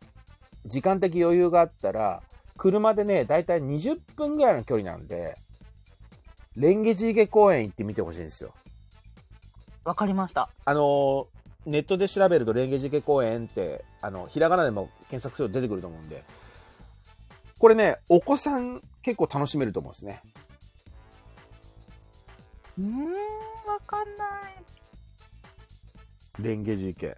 [0.67, 2.23] 時間的余裕があったら、
[2.57, 5.37] 車でね、だいたい20分ぐらいの距離なんで、
[6.57, 8.53] レンゲジーゲ公園行ってみてほしいんですよ。
[9.85, 10.51] わかりました。
[10.65, 11.29] あの、
[11.65, 16.25] ネットで調べるとレンゲジーゲ公園って、あの、ひらがなでも検索すると出てくると思うんで、
[17.59, 20.21] これね、お子さん結構楽しめると思うんですね。
[22.79, 23.05] うーん、
[23.67, 24.29] わかんない。
[26.41, 27.07] レンゲジーゲ。
[27.09, 27.17] へ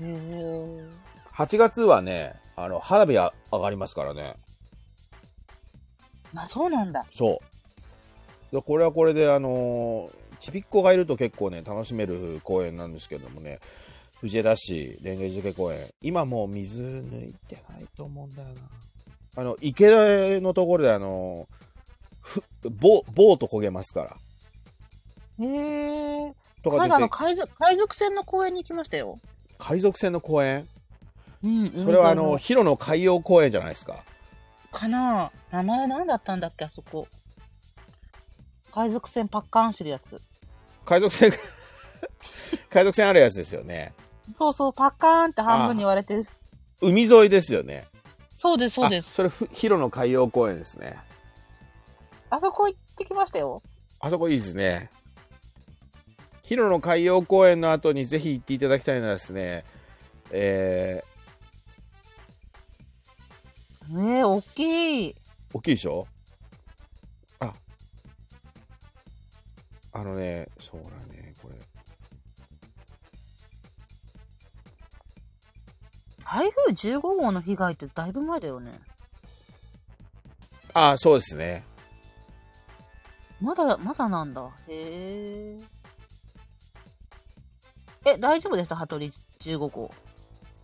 [0.00, 0.86] え。
[1.34, 4.36] 8月はね、あの、花火あ上がりますからね。
[6.32, 7.04] まあ、そうなんだ。
[7.12, 7.40] そ
[8.52, 8.54] う。
[8.54, 13.60] でこれはこれで、あのーちびっ子がいると結構ね、楽しめる公園なんですけどもね、
[14.20, 18.54] 藤枝市蓮華漬公園、今もう水抜いてないと思うんだよな。
[19.36, 21.71] あの、池のところで、あのー
[22.22, 24.16] ふ、ボボート焦げますか
[25.38, 25.46] ら。
[25.46, 26.34] へえ。
[26.62, 29.18] とかあの海賊海賊船の公園に行きましたよ。
[29.58, 30.68] 海賊船の公園？
[31.42, 31.72] うん。
[31.74, 34.04] それはあの、広野海洋公園じゃないですか。
[34.70, 37.08] かな名前何だったんだっけ、あそこ。
[38.70, 40.20] 海賊船パッカーンしてるやつ。
[40.84, 41.30] 海賊船、
[42.70, 43.92] 海賊船あるやつですよね。
[44.34, 46.24] そうそう、パッカーンって半分に割れてる。
[46.80, 47.86] 海沿いですよね。
[48.34, 49.12] そうです、そうですあ。
[49.12, 50.96] それふ、広野海洋公園ですね。
[52.34, 53.60] あそこ行ってきましたよ。
[54.00, 54.88] あそこいいですね。
[56.42, 59.66] 広野海洋公園の後にぜひ行っていただきたいのはですね、
[60.30, 61.04] え
[63.90, 65.10] ねえ、大きい。
[65.10, 65.14] ー、
[65.52, 66.06] 大きいでしょ？
[67.38, 67.52] あ、
[69.92, 71.54] あのね、そうだね、これ。
[76.24, 78.72] 台風15号の被害ってだいぶ前だよね。
[80.72, 81.70] あ、そうですね。
[83.42, 84.48] まだ、まだなんだ。
[84.68, 85.58] へ
[88.06, 88.12] え。
[88.12, 89.90] え、大丈夫でした羽鳥15号。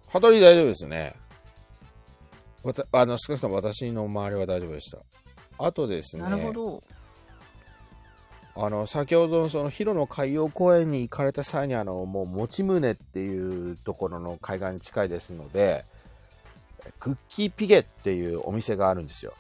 [0.09, 1.17] 羽鳥大丈夫ですね。
[2.63, 4.99] わたあの少なくとも私の周りは大丈夫でした。
[5.59, 6.83] あとですね、なるほど。
[8.55, 15.85] あの先ほどのその広野海洋公園に行かれた際にあのもう持ち宗っていうところの海岸に近いですので
[16.99, 19.35] クッキーピゲっていうお店があるんですよ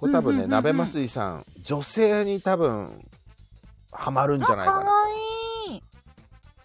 [0.00, 3.06] これ多分ね、鍋祭りさん女性に多分
[3.92, 5.08] ハマるんじゃないあ、かなかわ
[5.68, 5.82] いい。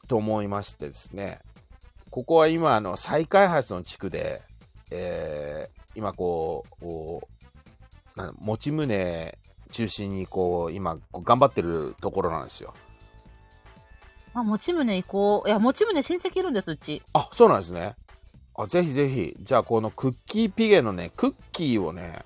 [0.08, 1.40] と思いましてですね
[2.10, 4.42] ここは今あの再開発の地区で、
[4.90, 7.28] えー今こうこ
[8.18, 9.38] うなん持ち宗
[9.72, 12.74] 中心にこう今頑張ってるところなんですよ
[14.34, 15.48] あ、持ち宗行こう。
[15.48, 17.02] いや、持ち宗親戚いるんです、うち。
[17.14, 17.96] あそうなんですね
[18.56, 22.20] あぜひぜひじゃあこのクッキーピゲのねクッキーをね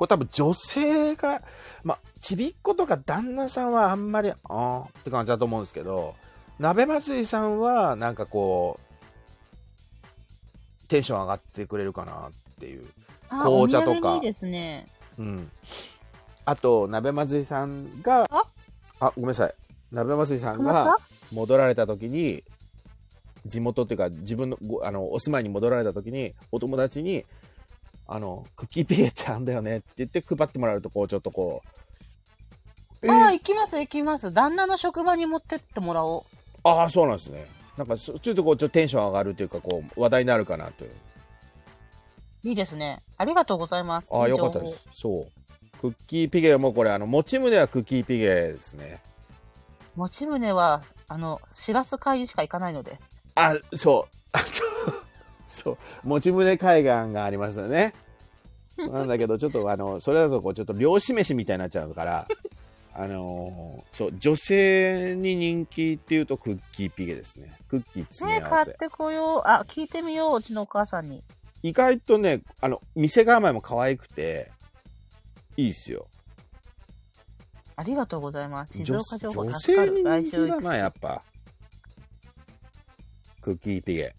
[0.00, 1.42] これ多分女性が
[1.84, 6.14] まあちびっ子とか旦那さんはあんまりあーって感じだと思うんですけど
[6.58, 8.80] 鍋祭りさんはなんかこ
[10.82, 12.86] うテンション上がってくれるかなっていう
[13.28, 14.14] あ、紅茶とか。
[14.14, 14.86] いいですね。
[15.18, 15.50] うん。
[16.46, 18.44] あと鍋祭りさんがあ？
[19.00, 19.54] あごめんなさい。
[19.92, 20.98] 鍋祭りさんがた？
[21.30, 22.42] 戻られた時に
[23.44, 27.26] 地元っていうか自分のごあのお住まいに戻られた時にお友達に
[28.12, 31.62] あのクッキーピゲってあんだよねって言って配ってもらうとこうちょっとこ
[33.02, 34.30] うえああ、行きます、行きます。
[34.30, 36.22] 旦那の職場に持ってってもらおう。
[36.64, 37.46] ああそうなんですね
[37.78, 40.90] なんかそちょっとこうちょっとテンション上がるというかこう話題になるかなという
[42.42, 43.02] いいですね。
[43.16, 44.08] ありがとうございます。
[44.12, 49.00] ああよかったですそうクッキーピゲもこれあの持ち胸はクッキーピゲですね
[49.96, 52.98] 持ち宗は、あの、しらす会にしか行かないので。
[53.34, 54.16] あそう
[55.50, 57.92] そう持ち胸海岸がありますよね
[58.78, 62.26] なんだけどちょっとあのそれだとこうちょっと漁師飯みたいになっちゃうから
[62.94, 69.42] あのーそう女性に人気っていうとクッキーピゲですねクッキー詰ねめ合わせ、買ってこよう。
[69.44, 71.22] あ、聞いてみよう、うちのお母さんに。
[71.62, 74.50] 意外とねあの店構えも可愛くて
[75.56, 76.06] いいっすよ
[77.76, 78.78] ありがとうございます。
[78.78, 80.02] 静女岡情報女助かる。
[80.76, 81.22] やっぱ
[83.40, 84.14] クッキーピゲ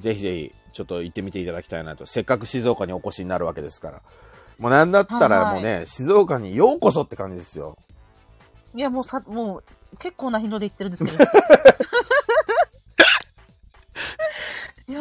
[0.00, 2.06] ぜひぜひちょっと行ってみていただきたいなと。
[2.06, 4.02] せっかく静岡にお越しになるわけですから。
[4.58, 7.78] もうなんだったらもうね、静岡にようこそって感じですよ。
[8.74, 9.64] いや、もうさ、もう、
[9.98, 11.24] 結構な頻度で行ってるんですけど。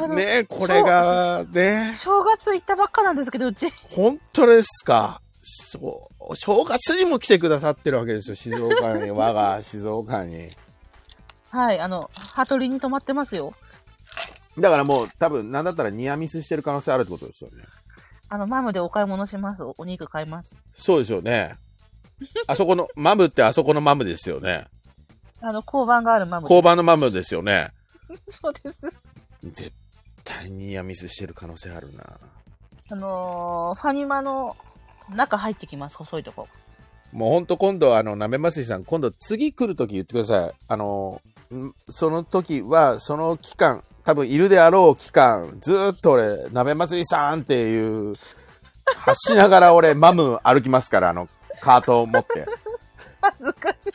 [0.07, 1.95] ねこれがね。
[1.97, 3.71] 正月行ったばっかなんですけど、うち。
[3.89, 5.21] 本当ですか。
[5.41, 9.09] そう正月にも来てくださってるわけですよ静岡に。
[9.09, 10.49] 我が静岡に。
[11.49, 13.51] はい、あの、羽鳥に泊まってますよ。
[14.57, 17.63] だからもう多分なんだったらニアミスしてる可能性あるってことですよね
[18.29, 19.63] あの、マムでお買い物します。
[19.63, 20.55] おお肉買います。
[20.75, 21.55] そうですよね
[22.47, 24.67] あそこの、マムってあそこのマムですよね。
[25.41, 26.43] あの、交番があるマム。
[26.43, 27.71] 交番のマムですよね。
[28.27, 28.87] そうです。
[29.43, 29.71] 絶
[30.23, 32.03] 対にニアミスしてる可能性あるな。
[32.91, 34.55] あのー、ファニマの
[35.09, 36.47] 中入ってきます、細いとこ。
[37.11, 40.53] もうほんと今度、あの、なめますいさん、今度次来るとき言ってください。
[40.67, 41.21] あの、
[41.51, 48.15] んその時は、その期間、多分いるであろう期間、ずーっと俺、なめますいさんっていう、
[48.95, 51.29] 発しながら俺、マム歩きますから、あの、
[51.61, 52.47] カートを持って。
[53.21, 53.91] 恥ずかしい。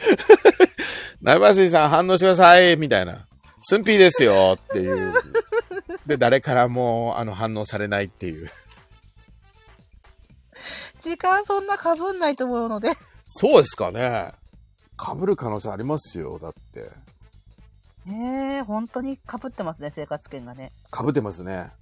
[1.21, 3.27] なめますいさん反応してくださいみたいな。
[3.63, 5.13] スンピーですよっていう。
[6.07, 8.49] で、誰からも、あの、反応されないっていう。
[11.01, 12.93] 時間そんな被んないと思うので。
[13.27, 14.31] そうですかね。
[14.97, 16.93] 被る可能性ありますよ、だって。
[18.07, 18.11] え
[18.59, 20.73] えー、本当に被ってますね、生活圏がね。
[20.93, 21.73] 被ってますね。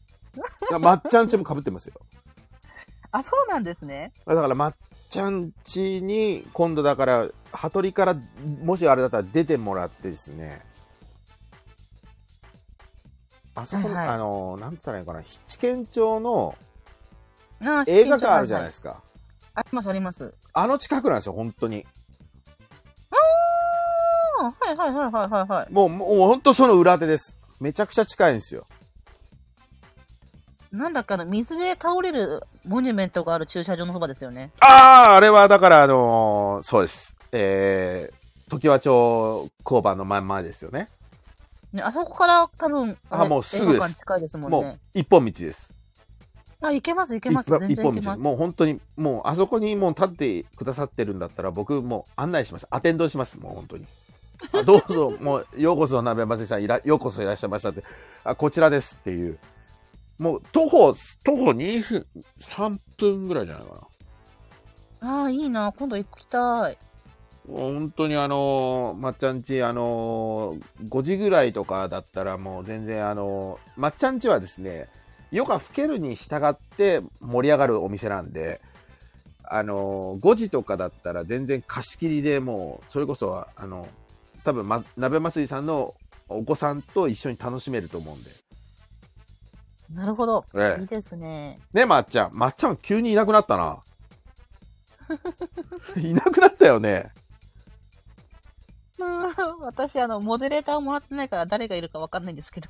[0.80, 1.94] まっちゃんちも被ってますよ。
[3.10, 4.12] あ、そうなんですね。
[4.26, 4.74] だから、まっ
[5.10, 8.16] ちゃんちに、今度だから、羽鳥から、
[8.62, 10.62] もしあれだったら出てもらってですね、
[13.54, 16.56] あそこの、はいはいあの、なんつったらいいのかな、七軒町の
[17.60, 18.80] あ映画館あるじゃないです。
[18.80, 19.02] か。
[19.54, 20.34] あります、あります。
[20.54, 21.86] あの近くなんですよ、本当に。
[23.10, 23.16] あ
[24.44, 25.72] はいはいはいはいはいはい。
[25.72, 27.38] もう、もう本当その裏手です。
[27.60, 28.66] めちゃくちゃ近いんですよ。
[30.72, 34.50] なんだっけ、あの、水で倒れるモニュメントがある駐車場のそばですよね。
[34.60, 37.16] ああ、あれはだから、あのーそうです。
[37.30, 40.88] えー、常盤町交番のまんまですよね。
[41.72, 45.74] ね、あそこから多分、あれもうすぐです映画館近いですもんもうね。、一本道です。
[46.62, 47.48] あ、行けます、行けます。
[47.48, 48.18] 一全然一本道でます。
[48.18, 52.66] もう本当に、もうあそこにもう立ってくださってるんだったら、僕もう案内します。
[52.70, 53.38] アテンドします。
[53.40, 53.86] もう本当に。
[54.52, 57.84] あどうぞ、もう、ようこそ、鍋まつりさんいら、ようこそいらっしゃいましたって。
[58.24, 59.38] あ、こちらですっていう。
[60.18, 60.92] もう、徒歩、
[61.24, 62.06] 徒歩2分、
[62.40, 63.74] 3分ぐらいじゃないか
[65.00, 65.20] な。
[65.20, 65.72] ああ、いいな。
[65.76, 66.78] 今度行きたい。
[67.50, 74.88] 本当にあのーまっちゃんち、あのー5時ぐらいとかだったらもう全然あのーまっちゃんちはですね、
[75.32, 78.60] 夜が更けるに従って盛り上がるお店なんで、
[79.42, 83.88] あのー5時とかだったら全然貸し切りでもう、それこそ、あの、
[84.44, 85.94] 多分、ま、鍋祭りさんの
[86.28, 88.30] お子さんと一緒に楽しめると思うんで。
[89.94, 90.44] なるほど。
[90.54, 91.58] ええいいですね。
[91.72, 92.30] ね、まっちゃん。
[92.32, 93.82] まっちゃん急にいなくなったな。
[95.96, 97.12] いなくなったよね。
[98.98, 102.68] う ん私、あの、モデレーターをもらってないから誰がいるかわかんないんですけど。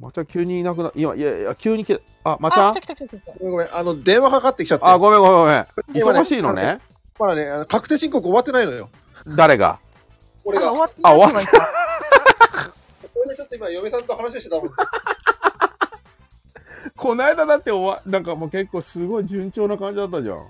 [0.00, 3.32] まっちゃん急にいなくな、今、いやいや、急に来て、あ、まっちゃあ、ん来た来た来た来た。
[3.38, 3.74] ごめんごめん。
[3.74, 4.84] あの、電話かかってきちゃって。
[4.84, 5.66] あ、ごめんごめんごめん。
[5.94, 6.78] 忙しいのね。
[7.18, 8.90] まだね、確定申告終わってないのよ。
[9.36, 9.78] 誰が？
[10.44, 10.68] 俺が。
[10.68, 11.66] あ、終わってあ終わっない人がい
[13.14, 14.70] これでちょっと今、嫁さんと話してたもん。
[16.96, 20.36] この間だって終わ、なんかもう結構すごい順調な感じだったじゃん。
[20.36, 20.42] あ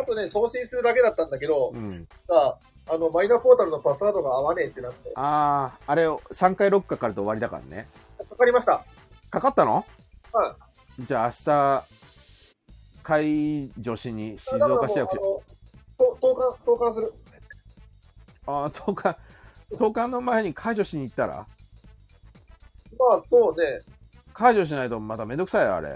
[0.00, 2.08] あとね、送信するだけだったんだけど、うん。
[2.26, 2.58] さ
[2.88, 7.88] あ、あの、マイナポータルのパスワードが合わねえってなって、ああ、あれを3回ロックかかると終わりだからね。
[8.28, 8.84] かかりました。
[9.30, 9.84] かかったの？
[10.32, 10.56] は
[10.98, 11.84] じゃあ明日、
[13.02, 15.42] 解除しに静岡市役所。
[15.98, 17.14] 投函、投函する。
[18.46, 19.18] ああ、10日、
[19.72, 21.46] 10日の前に解除しに行ったら？
[22.98, 23.80] まあ、そうね。
[24.34, 25.88] 解除しないとまためんどくさいよ、あれ。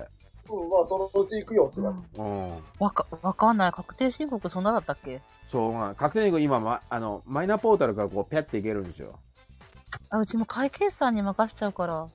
[0.49, 2.21] うん、まあ、そのうち行くよってなって。
[2.21, 2.51] うん。
[2.79, 3.73] わか、わかんない。
[3.73, 5.21] 確定申告そんなだったっけ？
[5.51, 9.19] そう、まあ、確定に今、ま、あの、マイナポータルからこう、ピャっていけるんですよ。
[10.11, 12.07] あ、うちも会計士さんに任しちゃうから。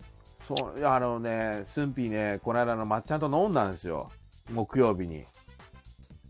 [0.48, 4.12] そう、いやあのね、スンピーね、この間のまっちゃんと飲んだんですよ。
[4.52, 5.26] 木曜日に。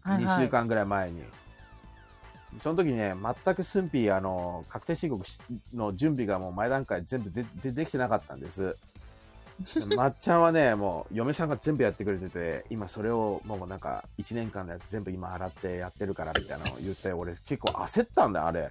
[0.05, 0.43] 2はいはい。
[0.45, 1.23] 週間ぐらい前に。
[2.57, 3.13] その時にね、
[3.43, 5.39] 全くスンピー、あの、確定申告し
[5.73, 8.75] の準備がもう前段階全部ででできてなかったんです。
[9.75, 18.69] で まっちゃんはね、もう嫁さんが全部やってくれてて、今それをもうなんか1年間のやつ全部今洗ってやってるからみたいなのを言って、俺結構焦ったんだよ、あれ。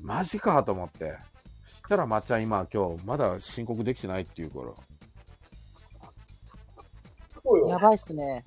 [0.00, 1.16] マジかと思って。
[1.66, 4.64] そしたらまっちゃん今今日まだ申告できてないっていうから。
[7.42, 7.68] そうよ。
[7.68, 8.44] やばいっすね。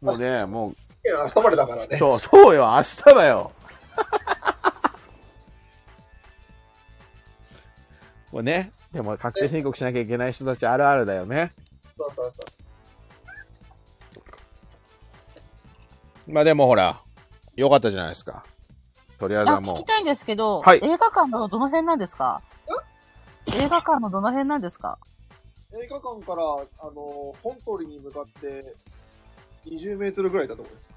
[0.00, 1.96] もうね、もう明日までだからね。
[1.96, 3.52] そう、そうよ、明日だよ。
[8.32, 11.52] もうね、でも確定申告しなきゃいけない人たちあるあるだよね。
[11.96, 12.44] そうそうそ
[16.28, 16.32] う。
[16.32, 17.00] まあでもほら、
[17.56, 18.44] よかったじゃないですか。
[19.18, 19.84] とりあえずあ、はもう聞き。
[19.84, 22.42] たいんですけど、はい映画館のどの辺なんですか？
[23.52, 24.98] 映画館のどの辺なんですか？
[25.72, 26.44] 映画館から、あ
[26.92, 28.74] の、本通りに向かって、
[29.66, 30.89] 20メートルぐらいだと思います。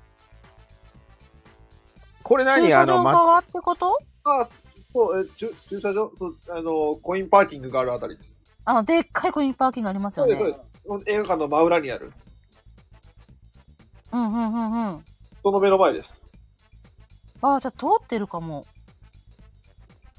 [2.34, 3.96] これ駐車場何あの、ま、側ってこと？
[4.24, 4.50] あ、
[4.92, 6.12] そう、え、駐駐車場？
[6.18, 8.36] そう、あの、コインパーキングがあるあたりです。
[8.66, 10.58] あの、でっかいコインパーキングありますよそうです、ね。
[10.88, 11.12] そうです。
[11.12, 12.12] 映画館の真裏にある。
[14.12, 15.06] うんうんうんうん。
[15.44, 16.12] その目の前です。
[17.40, 18.66] ああ、じゃあ通ってるかも。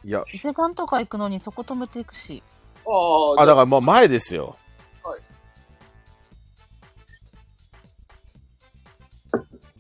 [0.05, 2.45] いや、伊勢丹とか行くのにそこ止めていくし。
[2.87, 4.57] ああ、あ、だからもう前ですよ。
[5.03, 5.21] はい。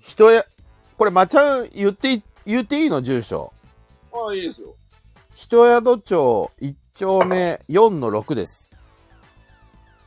[0.00, 0.44] 人や、
[1.04, 3.52] これ、まっちゃん言ってい、言っていいの住所？
[4.10, 4.74] ああ、いいですよ。
[5.34, 8.72] 人宿町1丁目4の6です。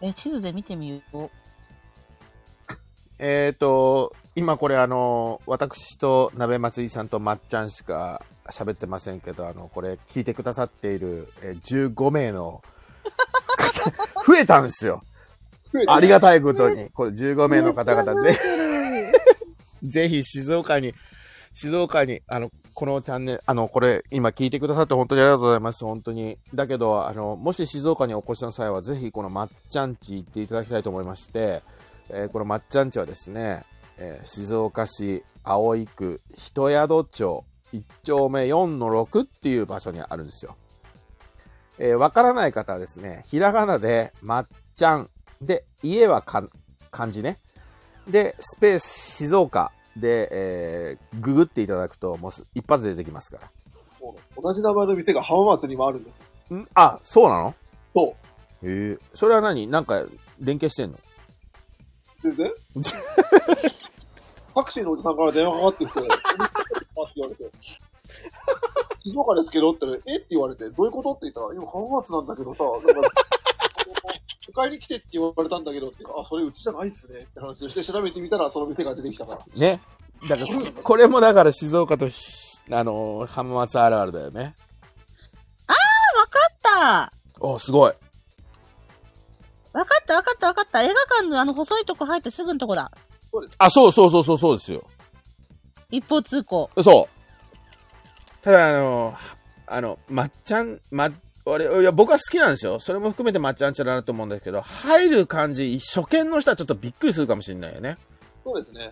[0.02, 1.30] え、地図で見てみよう。
[3.20, 12.64] えっ、と、今これあの、私と鍋松井さんとまっちゃんしか喋ってませんけど、あの、これ聞いてくださっている、えー15名の
[14.16, 15.04] 方、 増えたんですよ。
[15.88, 18.40] ありがたいことに、これ15名の方々ぜひ、
[19.88, 20.94] ぜひ静岡に、
[21.54, 26.38] 静岡に、あの、このチャンネル、あの、これ、今聞いてくださって本当にありがとうございます、本当に。
[26.54, 31.64] だけど、あの、もし静岡にお越しの際は、ぜひこのまっちゃんち行っていただきたいと思いまして、
[32.10, 33.64] えーこのまっちゃんちはですね、
[33.98, 37.44] えー静岡市葵区人宿町
[37.74, 40.56] 1丁目4の6っていう場所にあるんですよ。
[41.80, 45.10] えーわからない方はですね、ひらがなでまっちゃん
[45.42, 46.48] で、家は漢
[47.10, 47.40] 字ね。
[48.08, 48.84] で、スペース
[49.18, 53.50] 静岡で、えーググっていただくと、もうす一発で出てきますから。
[54.42, 56.12] 同じ名前の店が浜松にもあるんで
[56.50, 56.54] す。
[56.54, 56.68] ん？
[56.76, 57.56] あ、そうなの？
[57.94, 58.16] そ
[58.64, 58.70] う。
[58.70, 58.98] へえ。
[59.14, 59.68] それは何？
[59.68, 60.06] なんか
[60.40, 61.00] 連携してんの？
[62.24, 62.52] 全然。
[64.56, 66.24] タクシーのおじさんから電話かかってきて、お店って
[67.16, 67.52] 言われて、
[69.04, 70.18] 静岡ですけどってえ？
[70.18, 71.12] って言われて、どういうこと？
[71.14, 73.10] って言ったら、今浜松なんだけどさ、なんか、
[74.56, 79.40] お帰り来てって言われたんだけどって、あ、それうちじゃないっすねって話をして調べてみたら、その店が出てきたから。
[79.56, 79.80] ね。
[80.28, 84.56] だから、これもだから静岡とし、あのー浜松あるあるだよね。
[85.68, 85.76] わ
[86.28, 87.94] かったお、すごい。
[89.74, 90.82] わかったわかったわかった。
[90.82, 92.92] 映画館のあの細いとこ入ってすぐのとこだ。
[93.60, 94.84] あ、そうそうそうそうそうですよ。
[95.92, 96.70] 一方通行。
[96.82, 98.44] そう。
[98.44, 99.16] ただ、あの、
[99.68, 101.12] あの、まっちゃん、ま、
[101.50, 102.80] 俺、いや、僕は好きなんですよ。
[102.80, 107.98] それも含めてまっちゃんちゃだなと思うんですけど、入る感じ、初見の人はちょっとびっくりするかもしれないよね。
[108.44, 108.92] そうですね。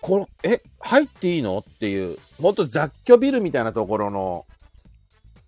[0.00, 1.58] この、え、入っていいの？
[1.58, 4.46] っていう、ほんと雑居ビルみたいなところの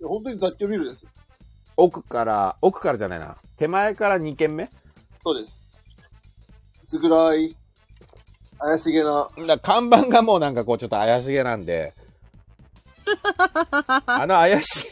[0.01, 1.07] いや本当に雑居ビルです。
[1.77, 3.37] 奥から、奥からじゃないな。
[3.57, 4.71] 手前から2軒目？
[5.25, 5.55] そうです。
[6.85, 7.57] 薄暗い、
[8.59, 11.93] 怪しげな、だ看板がもうなんかこうちょっと怪しげなんで、
[14.07, 14.87] あの怪しい、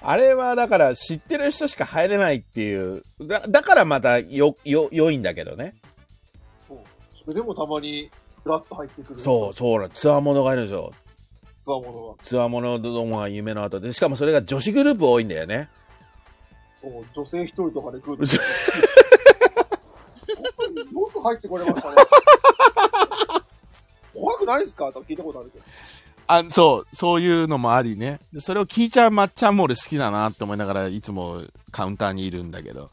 [0.00, 5.74] あれはだから知ってる人しか入れないっていう、だだからまたよ、よ、良いんだけどね。
[6.68, 8.10] それでもたまに、
[8.44, 9.20] ふらっと入ってくる。
[9.20, 10.92] そう、そうな、ツアーものがいるんですよ。
[11.64, 12.24] つわものが。
[12.24, 15.68] ツアーものどもが夢の後で、しかもそれが女子グループ多いんだよね。
[16.80, 18.24] そう、女性一人とかで来る。
[18.24, 18.28] よ
[21.12, 21.96] く 入ってこれましたね。
[24.14, 24.86] 怖くないですか？
[24.92, 25.64] とか聞いたことあるけど。
[26.28, 28.20] あ、そう、そういうのもありね。
[28.32, 32.90] でそれを聞いちゃうまっちゃんも俺好きだなって思いながらいつもカウンターにいるんだけど。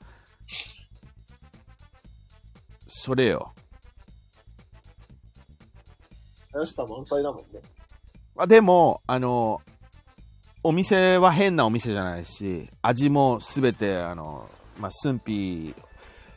[2.88, 3.54] それよ。
[6.54, 7.60] 怪しさ満載だもんね。
[8.38, 9.62] あでも、あの、
[10.64, 14.50] お店は変なお店じゃないし、味もすべて、あの、
[14.80, 15.76] まあ、寸否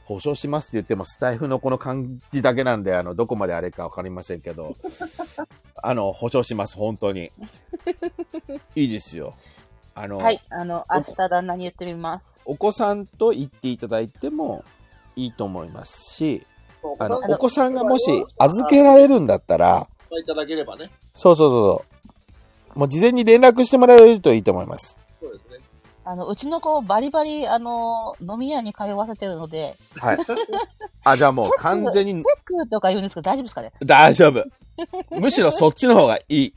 [0.05, 4.75] 保証しますって言っても、スタイフのこの感じだけなんで、あの、どこまであれかわかりませんけど、
[5.89, 7.33] あの、保証します、本当に。
[8.77, 9.33] いいですよ。
[9.95, 10.41] あの、はい。
[10.51, 12.27] あの、明日旦那に言ってみます。
[12.45, 14.65] お子さんと行っていただいても
[15.17, 16.47] いいと思いますし、
[16.99, 20.91] あの、おお子さんがもし預けられるんだったら、いただければね。
[21.15, 21.85] そうそうそうそ
[22.77, 22.79] う。
[22.81, 24.99] もう事前に連絡してもらえるといいと思います。
[26.11, 30.19] あの、うちの子バリバリ、あの、飲み屋に通わせてるので、はい。
[31.05, 33.73] あ、じゃあもう完全にチェックとか言うんですけど大丈夫ですかね？
[33.85, 34.43] 大丈夫。
[35.21, 36.55] むしろそっちの方がいい。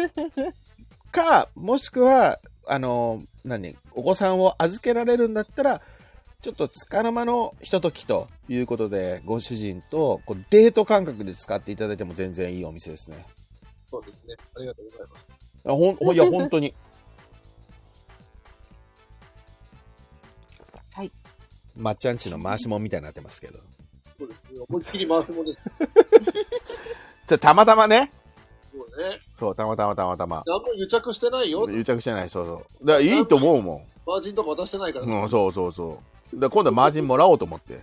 [1.10, 5.80] か、もしくは、あの、何、お子さんを預けられるんだったら、
[6.42, 13.24] ちょっとつかの間のひとときということで、ご主人とこうデート感覚で使っていただいても全然いいお店ですね。
[13.90, 14.36] そうですね。
[14.54, 15.26] ありがとうございます。
[15.64, 16.74] あほんほんいや、本当に。
[21.80, 23.58] まっちゃんちの回しもんみたいになってますけど。
[24.18, 24.60] そうですね。
[24.68, 25.60] 思いっきり回すもんです。
[27.26, 28.12] じゃあたまたまね。
[28.70, 29.18] そうね。
[29.32, 30.42] そう、たまたまたまたま。
[30.46, 31.68] 何も癒着してないよ。
[31.70, 32.86] 癒着してない、そうそう。
[32.86, 33.86] だからいいと思うもん。
[34.06, 35.06] マージンとか渡してないから。
[35.06, 36.02] うん、そうそうそ
[36.34, 36.38] う。
[36.38, 37.82] だから今度はマージンもらおうと思って。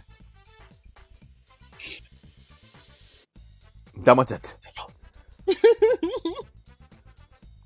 [4.03, 4.49] 黙っちゃって。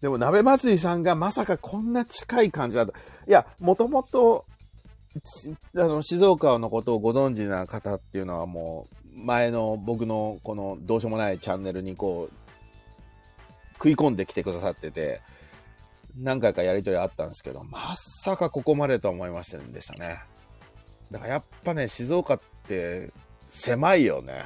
[0.02, 2.94] でも、鍋祭りさんがまさかこんな近い感じだと。
[3.28, 4.61] いや、もともと、ち
[5.76, 12.34] あの、静岡のことをご存知な方っていうのはもう、前の僕のこのどうしようもないチャンネルにこう、
[13.74, 15.22] 食い込んできてくださってて、
[16.18, 20.20] 何回かやり取りあったんですけど、まさかここまでとは思いませんでしたね。
[21.10, 23.12] だからやっぱね、静岡って
[23.50, 24.46] 狭いよね。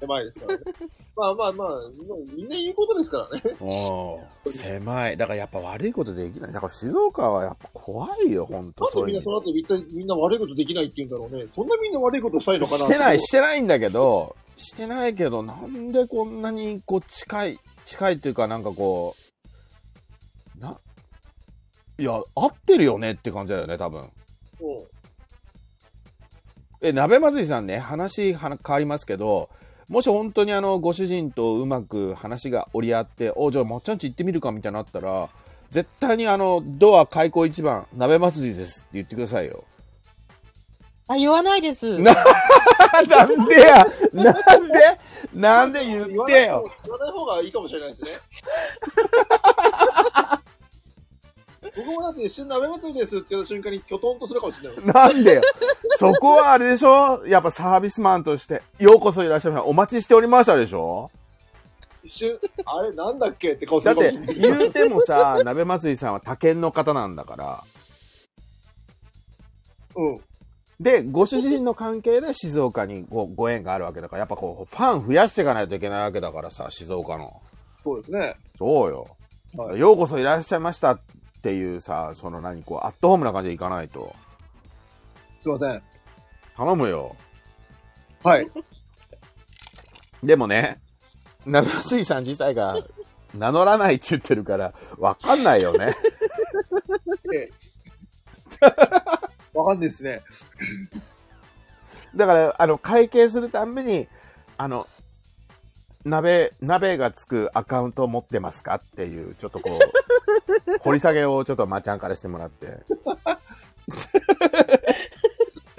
[0.00, 0.64] 狭いですからね。
[1.14, 3.42] まあまあまあ、もうみんな言うことですからね。
[3.60, 4.52] うん。
[4.52, 5.16] 狭い。
[5.16, 6.52] だからやっぱ悪いことできない。
[6.52, 8.84] だから静岡はやっぱ怖いよ、ほんと。
[8.84, 11.46] なんでみんなその後みんなみんな悪いことできないって言うんだろうね。
[11.54, 19.14] そんなみんな悪いことしたいのかなしてない、してないんだけど、してないけど、なんでこんなにこう近い、近いっていうかなんかこ
[20.58, 20.78] う、な、
[21.98, 24.02] いや、合ってるよねって感じだよね、多分。
[24.02, 24.08] うん
[26.82, 29.50] え、鍋まずいさんね、話は変わりますけど、
[29.90, 35.28] もし本当にあの、ご主人とうまく話が折り合って、お、じゃあ、まっちゃんち行ってみるかみたいになったら、
[35.68, 39.64] 絶対にあの、ドア開口一番、鍋祭りですって言ってくださいよ。
[41.08, 41.98] あ、言わないです。
[41.98, 42.14] な
[43.08, 44.78] なんでやなんで？
[45.34, 46.10] なんで言って
[46.44, 48.22] よ言わない方がいいかもしれないですね。
[51.76, 54.86] 僕もだって一瞬鍋祭りですって言った瞬間にきょとんとするかもしれない。
[54.86, 55.42] なんでよ
[55.96, 57.26] そこはあれでしょ？
[57.26, 59.68] やっぱサービスマンとして、ようこそいらっしゃいました。
[59.68, 61.10] お待ちしておりましたでしょ？
[62.02, 64.58] 一瞬、あれなんだっけって顔すだってるかもしれない。
[64.58, 67.64] 言うてもさ、鍋祭りさんは他県の方なんだから。
[69.96, 70.20] うん。
[70.80, 77.42] で、ご主人の関係で静岡にごご縁があるわけだから、やっぱこう、ファン増やしていかないといけないわけだからさ、静岡の。
[77.84, 78.36] そうですね。
[78.58, 79.06] そうよ。
[79.56, 81.00] はいようこそいらっしゃいました
[81.40, 84.14] っていうさ、その何、こう、アットホームな感じでいかないと。
[85.40, 85.82] すいません。
[86.54, 87.16] 頼むよ。
[88.22, 88.46] はい。
[90.22, 90.82] でもね、
[91.46, 92.84] 鍋祭りさん自体が
[93.34, 95.94] 名乗らないって言ってるから、わかんないよね。
[99.54, 100.20] わかんないですね。
[102.14, 104.08] だから、あの、会計するたんびに、
[104.58, 104.86] あの、
[106.04, 112.78] 鍋、鍋がつくアカウントを持ってますかっていう、ちょっとこう、 掘り下げをちょっとまっちゃんからしてもらって。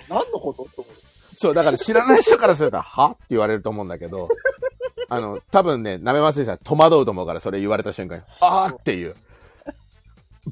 [0.10, 0.68] 何のこと？
[0.76, 0.94] と思う。
[1.36, 3.12] そう、だから知らない人からすると、は？
[3.12, 4.30] って言われると思うんだけど、
[5.10, 9.16] あの、多分ね、鍋祭りさん戸惑うと思うから、それ言われた瞬間に、あーっていう、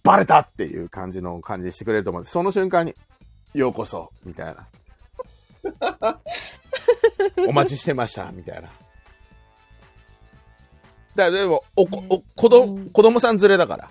[0.04, 2.96] バレたっていう感じの感じしてくれると思うんで、その瞬間に、
[3.54, 6.20] ようこそ、みたいな。
[7.48, 8.70] お待ちしてました、みたいな。
[11.20, 13.90] だからでも、おこ、お、子供、子供さん連れだから。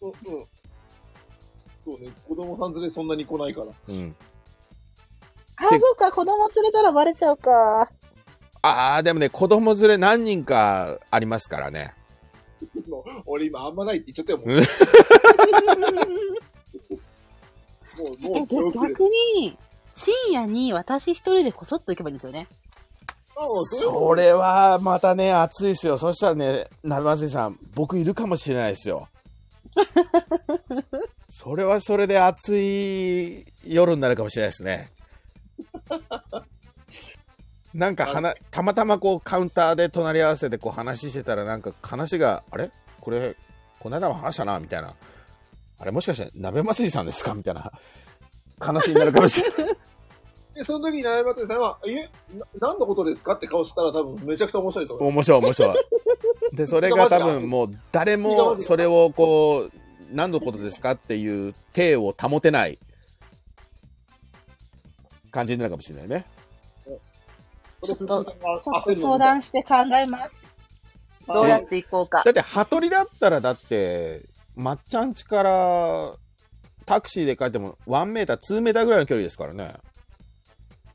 [0.00, 0.14] うんうん。
[1.84, 3.66] そうね、子供さん連れそんなに来ないから。
[3.88, 4.16] うん。
[5.56, 7.88] あ、そうか、子供連れたらバレちゃうか。
[8.62, 11.94] ああ、でもね、子供連れ何人かありますからね。
[13.24, 14.48] 俺今あんまないって言っちゃったよ、もう。
[18.02, 19.56] もう、もえ、う、じゃあ手遅れ逆に、
[19.94, 22.48] 深夜に私一人でこそっと行けばいいんですよね。
[23.34, 25.98] それはまたね、熱いですよ。
[25.98, 29.08] そしたらね、鍋祭りさん、僕いるかもしれないですよ。
[31.30, 34.90] それはそれで熱い夜になるかもしれないですね。
[37.74, 42.70] なんかはな、たまたまこうカウンターで隣り合わせでこう話してたらなんか話が、あれ？
[43.00, 43.34] これ、
[43.80, 44.94] この間も話したな、みたいな。
[45.78, 47.34] あれもしかして鍋祭りさんですか？
[47.34, 47.72] みたいな
[48.60, 49.76] 話になるかもしれない。
[50.54, 51.24] で、その時にさん
[51.60, 51.94] は、え、
[52.36, 55.08] な何のことですかって顔したら多分めちゃくちゃ面白いと思う。
[55.08, 55.76] 面白い面白い。
[56.56, 59.70] で、それが多分もう誰もそれをこう、
[60.12, 62.78] 何のことですかっていう体を保てない
[65.30, 66.26] 感じになるかもしれないね。
[67.82, 68.06] ちょっちょっ
[68.84, 70.32] と相談して考えます。
[71.26, 72.30] どうやって行こうかだ。
[72.30, 74.22] って、羽鳥だったらだって、
[74.54, 76.12] まっちゃん家から
[76.84, 79.74] タクシーで帰っても1メーター、2メーターぐらいの距離ですからね。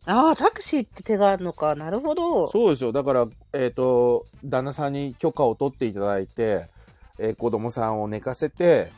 [0.07, 1.75] ああ、タクシーって手があるのか。
[1.75, 2.47] なるほど。
[2.47, 2.93] そうですよ。
[2.93, 6.67] だから、えっ、と、旦那さんに許可を取っていただいて、
[7.19, 8.91] えー子供さんを寝かせて、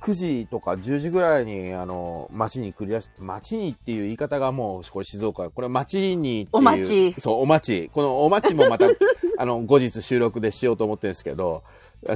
[0.00, 6.46] 9時とか10時ぐらいに、あの、町に繰り出し、町にっていう言い方がもう、これ静岡、これ町にっていう。
[6.52, 7.90] お町そう、お町。
[7.92, 8.86] このお町もまた、
[9.36, 11.62] あの、後日収録でしようと思ってるんですけど、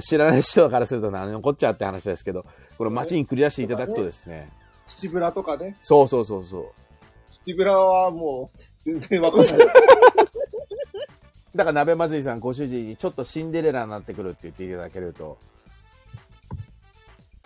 [0.00, 2.46] 知らない人からすると何のこっちゃって話ですけど、
[2.78, 4.50] この町に繰り出していただくとですね、
[4.86, 5.76] 七ブラとかね。
[5.82, 6.83] そうそうそうそう。
[7.30, 9.50] 七ブラはもう、全然わかんない。
[11.54, 15.38] だから鍋まずいさんご主人にちょっとシンデレラになってくるって言っていただけると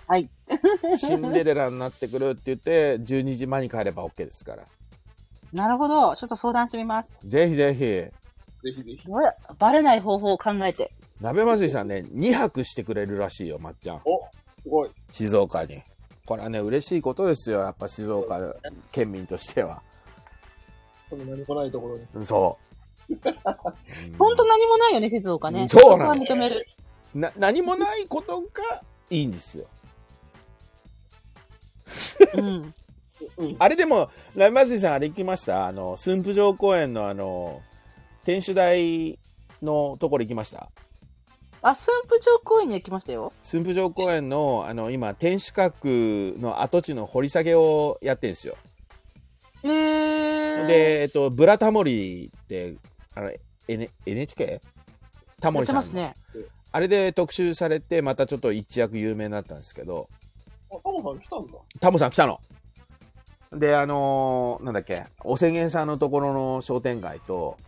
[0.07, 0.31] はい。
[0.97, 4.65] シンデレラになってくるって言って12時前に帰れば OK ですから
[5.53, 6.17] なるほど。
[6.17, 7.13] ちょっと相談してみます。
[7.25, 8.13] ぜひぜひぜ
[8.63, 9.09] ひぜひ。
[9.59, 10.93] バレない方法を考えて。
[11.21, 14.29] 鍋まずいさんね2泊してくれるらしいよまっちゃんお、
[14.63, 14.91] すごい。
[15.11, 15.83] 静岡に
[16.29, 18.55] これはね嬉しいことですよやっぱ静岡
[18.93, 19.81] 県民としては
[21.09, 22.27] その何もないところに。
[22.27, 22.59] そ
[23.09, 23.09] ほ
[24.35, 25.67] んと何もないよね、静岡ね。
[25.67, 26.67] そうなのこは認める。
[27.15, 29.65] な何もないことがいいんですよ。
[32.35, 32.75] うん。
[33.39, 33.57] うん。
[33.59, 35.67] あれでも、ライマズイさん、あれ行きました？
[35.67, 37.63] あの、駿府城公園のあの、
[38.25, 39.19] 天守台
[39.63, 40.69] のところ行きました？
[41.69, 43.33] あ、駿府城公園に行きましたよ。
[43.43, 48.57] 駿府城公園の、あの、今、天守閣の跡地の掘り下げをやってるんですよ。
[49.65, 52.77] へー。、で、えっと、ブラタモリって、
[53.15, 53.31] あの、
[53.69, 54.63] N、NHK?
[55.41, 56.15] タモリさんますね。
[56.73, 60.09] あれで特集されて、またちょっと一躍有名になったんですけど、
[60.71, 61.59] あ、タモさん来たんだ。
[61.81, 62.41] タモさん来たの。
[63.53, 67.59] で、あのーなんだっけ、おせげんさんのところの商店街と、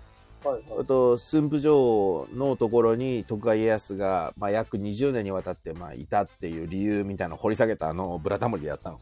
[0.44, 0.64] はいはい。
[0.80, 9.00] あと駿府城のところに徳川家康が、まあ、約20年にわたって、まあ、いたっていう理由みたいなのを掘り下げたのをブラタモリでやったの。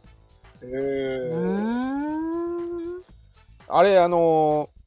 [0.62, 3.02] へうー。
[3.68, 4.78] あれ、あのー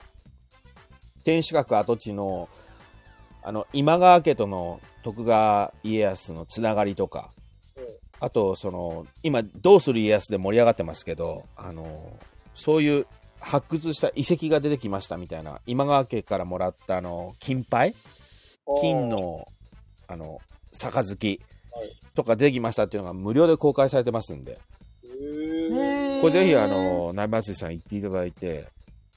[1.23, 2.49] 天守閣跡地の、
[3.44, 7.30] あの、今川家との徳川家康のつながりとか、
[8.19, 13.07] あと、その、今、どうする家康で盛り上がってますけど、あのーそういう
[13.41, 17.93] 発掘した遺跡が出てきましたみたいな、今川家からもらった、あの、金牌？
[18.80, 19.47] 金の、
[20.07, 20.39] あの、
[20.73, 21.39] 杯
[21.73, 21.95] はい。
[22.15, 24.59] とか出てきましたっていうのが無料で公開されてますんで、
[25.03, 25.76] へー。
[25.76, 26.22] へー。
[26.22, 28.68] これぜひ、あ、の、ナイマスイさん行っていただいて、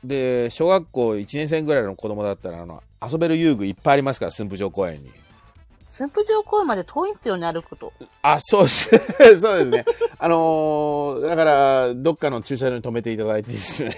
[0.02, 5.10] で、小学校1年生ぐらいの子供だったら、あの、遊べる遊具いっぱいありますから、駿府城公園に。
[5.86, 7.92] 駿府城公園まで遠いんですよね、歩くこと。
[8.22, 8.88] あ、そうです。
[9.38, 9.84] そうですね。
[10.18, 13.94] あのーだから、どっかの駐車場に止めていただいてですね。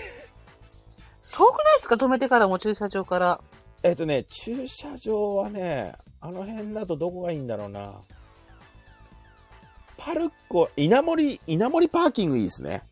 [1.32, 1.94] 遠くないですか？
[1.94, 3.40] 止めてからも駐車場から。
[3.82, 7.92] えっとね、駐車場はね、あの辺だとどこがいいんだろうな。
[9.96, 12.82] パルコ、稲森、稲森パーキングいいですね。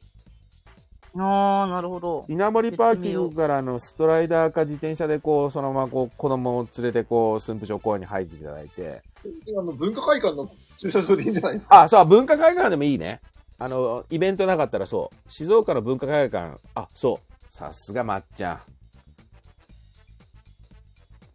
[1.16, 2.24] あー、なるほど。
[2.28, 9.02] 稲森パーキングからのストライダーか自転車でこう、そのままこう、子供を連れてこう、駿府城公園に入っていただいて。
[9.46, 11.82] 今の文化会館の駐車場でいいんじゃないですか？
[11.82, 13.20] あ、そう、文化会館でもいいね。
[13.58, 15.30] あの、イベントなかったらそう。
[15.30, 17.34] 静岡の文化会館、あ、そう。
[17.48, 18.60] さすがまっちゃん。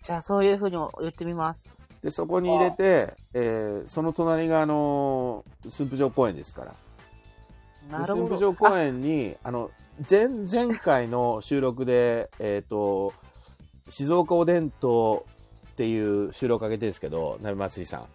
[0.06, 1.70] じゃあ、そういうふうに言ってみます。
[2.02, 6.74] で、そこに入れて、えーその隣があのー駿府城公園ですから。
[7.90, 8.14] なるほど。
[8.14, 9.72] 駿府城公園に、あの、
[10.10, 13.14] 前、前回の収録で、えっ、と、
[13.90, 15.26] 静岡おでんと
[15.72, 18.06] っていう収録あげてですけど、鍋松井さん。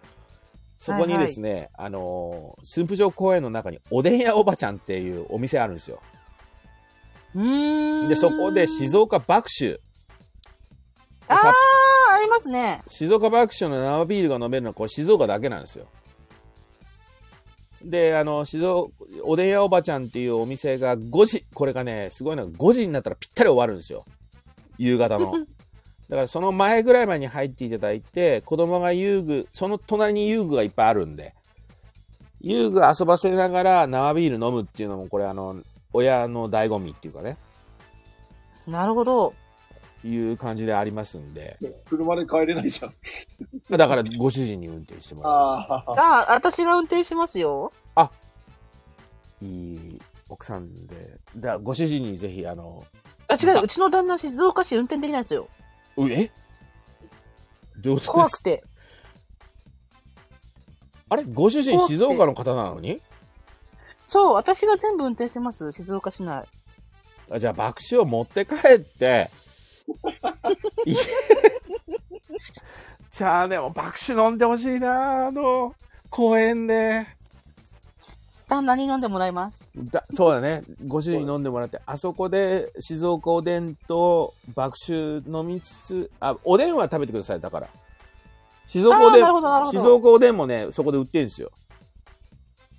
[0.79, 5.99] そこにですね、あのー駿府城公園の中におでん屋おばちゃんっていうお店あるんですよ。
[8.07, 9.81] で、そこで静岡爆酒。
[11.27, 11.53] あーさ、
[12.13, 12.81] ありますね。
[12.87, 15.87] 静岡爆酒の生ビールが飲めるのはこれ静岡だけなんですよ。
[17.85, 18.91] で、あの、静岡、
[19.23, 24.05] おでん屋おばちゃんっていうお店が5時、これがね、すごいのが5時になったらぴったり終わるんですよ。
[24.77, 25.33] 夕方の。
[26.09, 31.33] だからその前ぐらい前に入っていただいて、子供が遊具、その隣に遊具がいっぱいあるんで、
[32.41, 35.55] 遊具遊ばせながら生ビール飲むっていうのも、これあの、
[35.93, 37.37] 親の醍醐味っていうかね、
[38.67, 39.33] なるほど。
[40.07, 41.57] いう感じでありますんで、
[41.89, 42.93] 車で帰れないじゃん。
[43.77, 45.33] だからご主人に運転してもらう。
[45.33, 45.91] ああ。
[45.91, 47.73] ああ、私が運転しますよ。
[49.41, 52.85] いい奥さんで、だご主人にぜひ、あの、
[53.27, 55.47] あ、違う、うちの旦那静岡市運転できないんですよ。
[55.97, 56.31] うえ？
[57.77, 58.09] どうです？
[58.09, 58.63] 怖くて。
[61.09, 61.23] あれ？
[61.23, 63.01] ご主人静岡の方なのに？
[64.07, 66.45] そう、私が全部運転してます、静岡市内。
[67.29, 69.29] あじゃあ爆笑を持って帰って、
[73.11, 75.73] じゃあでも爆笑飲んでほしいな、あの、
[76.09, 77.07] 公園で。
[78.47, 79.63] 旦那に飲んでもらいます。
[79.75, 80.63] だそうだね。
[80.85, 84.93] ご主人に飲んでもらって、あそこで静岡おでんと爆酒
[85.27, 87.67] 飲みつつ、あ、おでんは食べてください、だから。
[88.67, 91.51] 静岡おでんあーなるほどなるほど静岡おでんもね、そこで売ってるんですよ。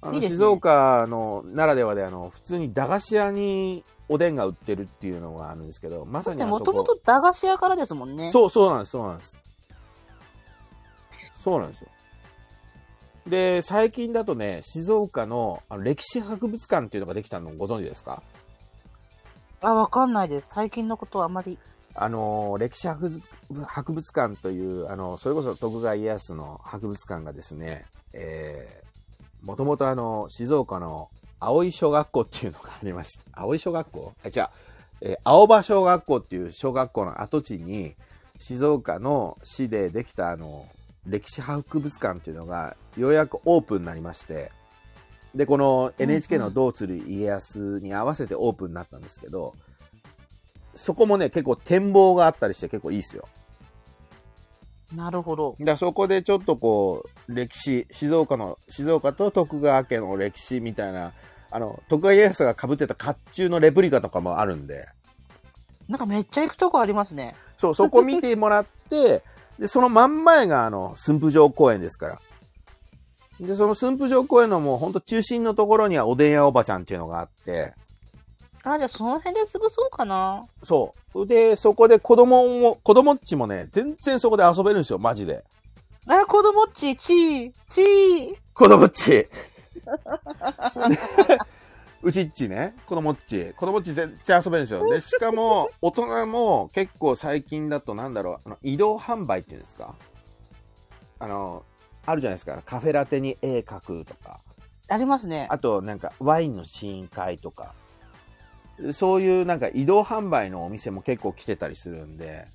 [0.00, 6.58] あのいいね静岡のならではで、あの、普通に駄菓子屋におでんが売ってるっていうのがあるんですけど、まさにあそこ。
[6.58, 8.30] もともと駄菓子屋からですもんね。
[8.30, 9.40] そう、そうなんです、そうなんです。
[11.32, 11.88] そうなんですよ。
[13.26, 18.22] で、最近だとね、静岡のあの歴史博物館っていうのができたのご存知ですか？
[19.60, 20.48] あ、わかんないです。
[20.52, 21.58] 最近のことはあまり。
[21.94, 23.20] あの、歴史博物
[23.64, 28.85] 博物館という、あの、それこそ徳川家康の博物館がですね、えー、
[29.46, 31.08] もともとあの、静岡の
[31.38, 33.42] 青い小学校っていうのがありました。
[33.42, 34.12] 青い小学校？
[34.24, 34.48] あ、違う。
[35.02, 37.94] えー青葉小学校っていう小学校の跡地に、
[38.40, 40.66] 静岡の市でできたあの、
[41.06, 44.50] 歴史博物館っていうのが、ようやくオープンになりまして、
[45.32, 49.54] で、この NHK のどうする家康に合わせてオープンになったんですけど、
[50.74, 53.28] そこもね、結構展望があったりして結構いいですよ。
[54.94, 55.56] なるほど。
[55.60, 61.12] だそこでちょっとこう、歴史、静岡の、静岡と徳川家の歴史みたいな、
[61.50, 64.88] あの、徳川家康が被ってた甲冑のレプリカとかもあるんで、
[65.88, 67.34] なんかめっちゃ行くとこありますね。
[67.56, 69.22] そう、そこ見てもらって、
[69.58, 72.20] で、その真ん前があの、駿府城公園ですから。
[73.40, 77.74] で、その駿府城公園のもうほんと中心のところにはおでん屋おばちゃんっていうのがあって、
[78.68, 80.44] あ、じゃあその辺で潰そうかな。
[80.62, 81.24] そう。
[81.26, 85.44] で、そこで子供も、子供っちもね、全然そこで遊べるんですよ、マジで。
[86.08, 88.34] あ、子供っち、ちー、ちー。
[88.54, 89.28] 子供っち。
[92.02, 93.52] うちっちね、子供っち。
[93.56, 94.88] 子供っち全然遊べるんですよ。
[94.88, 99.94] で、しかも、大人も結構最近だとなんだろう、あの移動販売っていうんですか？
[101.18, 101.62] あの、
[102.04, 102.60] あるじゃないですか。
[102.66, 104.40] カフェラテに絵描くとか。
[104.88, 105.46] ありますね。
[105.50, 107.74] あと、なんか、ワインの試飲会とか。
[108.92, 112.46] そういうなんか移動販売のお店も結構来てたりするんで、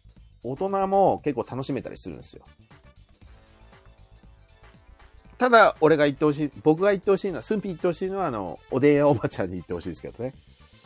[0.43, 2.43] 大人も結構楽しめたりするんですよ。
[5.37, 10.33] ただ、俺が言ってほしい、僕が言ってほしいのは、スンピー言ってほしいのは、あの、おでん屋おばちゃんに言ってほしいですけどね。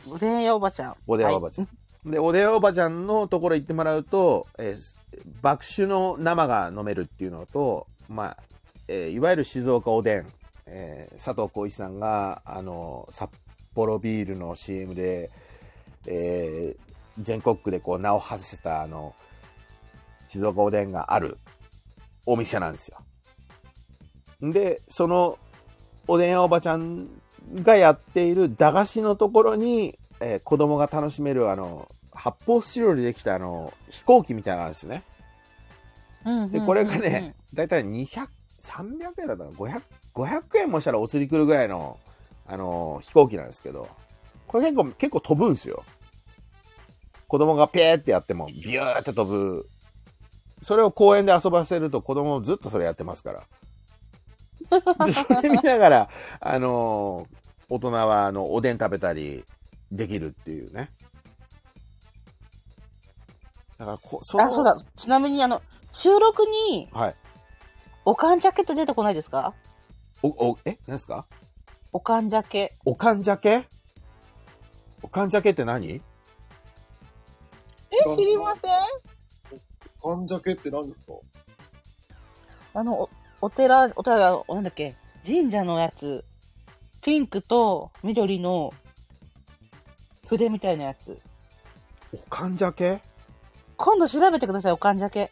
[0.10, 0.96] おでん屋おばちゃん。
[1.08, 1.66] おでん屋おばちゃん。
[1.66, 1.76] はい
[2.06, 4.96] で、おでん屋おばちゃんのところ行ってもらうと、えー
[5.42, 8.38] 爆酒の生が飲めるっていうのと、まあ、
[8.88, 10.28] えーいわゆる静岡おでん、
[10.68, 13.32] えー佐藤浩一さんが、あの、札
[13.76, 15.30] 幌ビールの CM で、
[16.08, 16.86] えー
[17.22, 19.16] 全国区でこう名を馳せた、あの、
[20.28, 21.38] 静岡おでんがある
[22.26, 22.98] お店なんですよ。
[24.42, 25.38] で、その
[26.08, 27.08] おでん屋おばちゃん
[27.62, 35.04] がやっている駄菓子のところに、えー子供が楽しめるあの、発泡スチロールでできたあの、飛行機みたいなんですね。
[36.26, 38.28] うんで、これがね、だいたい200、
[38.62, 39.82] 300円だったかな ?500、
[40.14, 41.98] 500円もしたらお釣り来るぐらいの、
[42.48, 43.88] あの、飛行機なんですけど、
[44.48, 45.84] これ結構、結構飛ぶんですよ。
[47.28, 49.68] 子供がピーってやっても、ビューって飛ぶ。
[50.62, 55.06] それを公園で遊ばせると子供ずっとそれやってますから。
[55.06, 56.10] で、それ見ながら、
[56.40, 57.28] あの
[57.70, 59.44] 大人は、あの、おでん食べたり
[59.92, 60.92] できるっていうね。
[63.78, 64.78] だからこ、そあ、そうだ。
[64.96, 65.62] ちなみに、あの、
[65.92, 67.16] 収録に、はい。
[68.06, 69.54] おかんじゃけって出てこないですか？
[70.22, 70.78] お、お、え？
[70.88, 71.26] 何ですか？
[71.96, 72.76] おかんじゃけ。
[72.84, 73.64] おかんじゃけ？
[75.02, 75.90] おかんじゃけって何？
[75.94, 76.02] え、
[78.18, 78.72] 知りません？
[80.04, 81.14] かんじゃけって何ですか？
[82.74, 83.10] あの、お
[83.40, 86.26] お寺、お寺、おなんだっけ、神社のやつ。
[87.02, 88.74] ピンクと緑の
[90.28, 91.18] 筆みたいなやつ。
[92.12, 93.00] おかんじゃけ？
[93.78, 95.32] 今度調べてください、おかんじゃけ。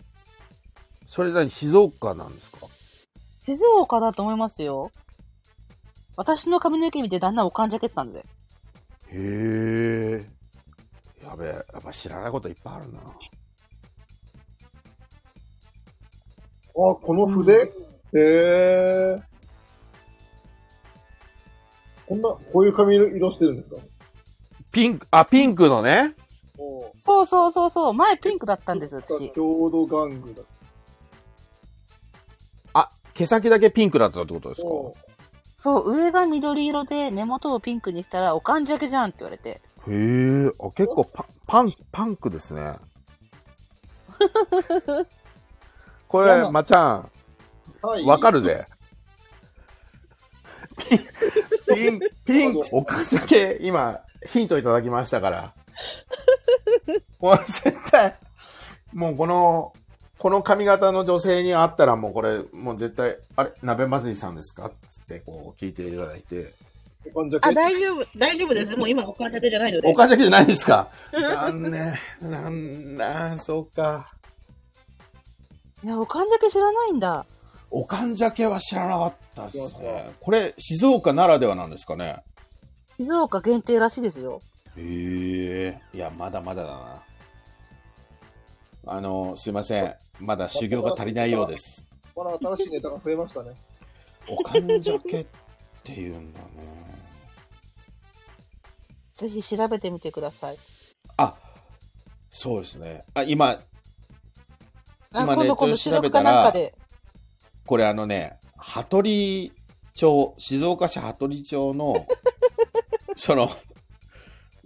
[1.08, 2.60] それ何静岡なんですか？
[3.42, 4.92] 静岡だと思いますよ。
[6.16, 8.20] 私の髪の毛見て旦那おかんじゃけってたんで。
[8.20, 8.24] へ
[9.12, 10.26] え。
[11.24, 13.00] やべえ、やっぱ知らないこといっぱいあるな。
[13.00, 13.04] あ、
[16.74, 17.66] この筆、へ
[18.14, 19.20] え。
[22.06, 23.78] こんな、こういう髪の色してるんですか？
[24.72, 26.16] ピンク、あ、ピンクのね。
[26.58, 29.32] おそうそうそうそう、前ピンクだったんです、私。
[29.32, 30.42] 郷土玩具だ。
[32.74, 34.68] あ、毛先だけピンクだったってことですか？
[34.68, 34.96] お
[35.64, 39.50] そう、上が緑色で根元をピンクにしたらおかんじゃけじゃんって言われて。
[39.50, 42.74] へえ、あ、結構パパン、パンクですね。
[46.10, 47.10] これ、まっちゃん、
[47.82, 48.04] はい。
[48.04, 48.68] わかるぜ。
[50.76, 51.00] ピン、
[51.74, 55.54] ピン、ピン、おかんじゃけ、今、ヒントいただきましたから。
[57.22, 58.18] これ絶対、
[58.92, 59.72] もうこの、
[60.24, 64.72] この髪型の女性に会ったらもうこれ、もう絶対、あれ、鍋まずいさんですか？
[64.88, 66.54] つってこう聞いていただいて。
[67.42, 68.78] あ、大丈夫、大丈夫です。
[68.78, 69.92] もう今おかんじゃけじゃないので。
[69.92, 70.88] おかんじゃけじゃないですか？
[71.12, 71.94] 残念。
[72.22, 74.14] なんだ、そうか。
[75.84, 77.26] いや、おかんじゃけ知らないんだ。
[77.70, 80.14] おかんじゃけは知らなかったですね。
[80.22, 82.24] これ、静岡ならではなんですかね？
[82.98, 84.42] 静岡限定らしいですよ。
[84.78, 87.04] へえいや、まだまだだな。
[88.86, 89.96] あの、すいません。
[90.20, 91.88] まだ修行が足りないようです。
[92.16, 93.52] まだ新しいネタが増えましたね。
[94.28, 95.26] おかんじゃけっ
[95.84, 96.46] て言うんだね。
[99.16, 100.58] ぜひ調べてみてください。
[101.16, 101.36] あ、
[102.30, 103.04] そうですね。
[103.14, 106.54] あ、今、あ今今度今度ネットで調べたら。
[107.66, 109.54] これあのね、羽鳥
[109.94, 112.06] 町、静岡市羽鳥町の、
[113.16, 113.48] その、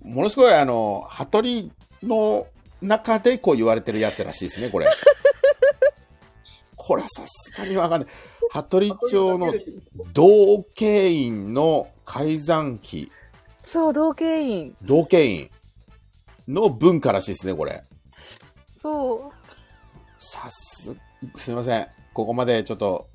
[0.01, 1.71] ものすごいあの、羽鳥
[2.01, 2.47] の
[2.81, 4.87] 中でこう言われてるやつらしいですね、これ。
[6.75, 8.09] これはさすがにわかんない。
[8.49, 9.53] 羽鳥町の
[10.13, 13.11] 道慶院の改ざん期、
[13.67, 14.77] そう、同系員。
[14.81, 15.49] 道慶院。
[16.47, 17.83] の文化らしいですね、これ。
[18.77, 19.31] そう。
[20.19, 20.95] さす、
[21.35, 21.87] すいません。
[22.13, 23.09] ここまでちょっと、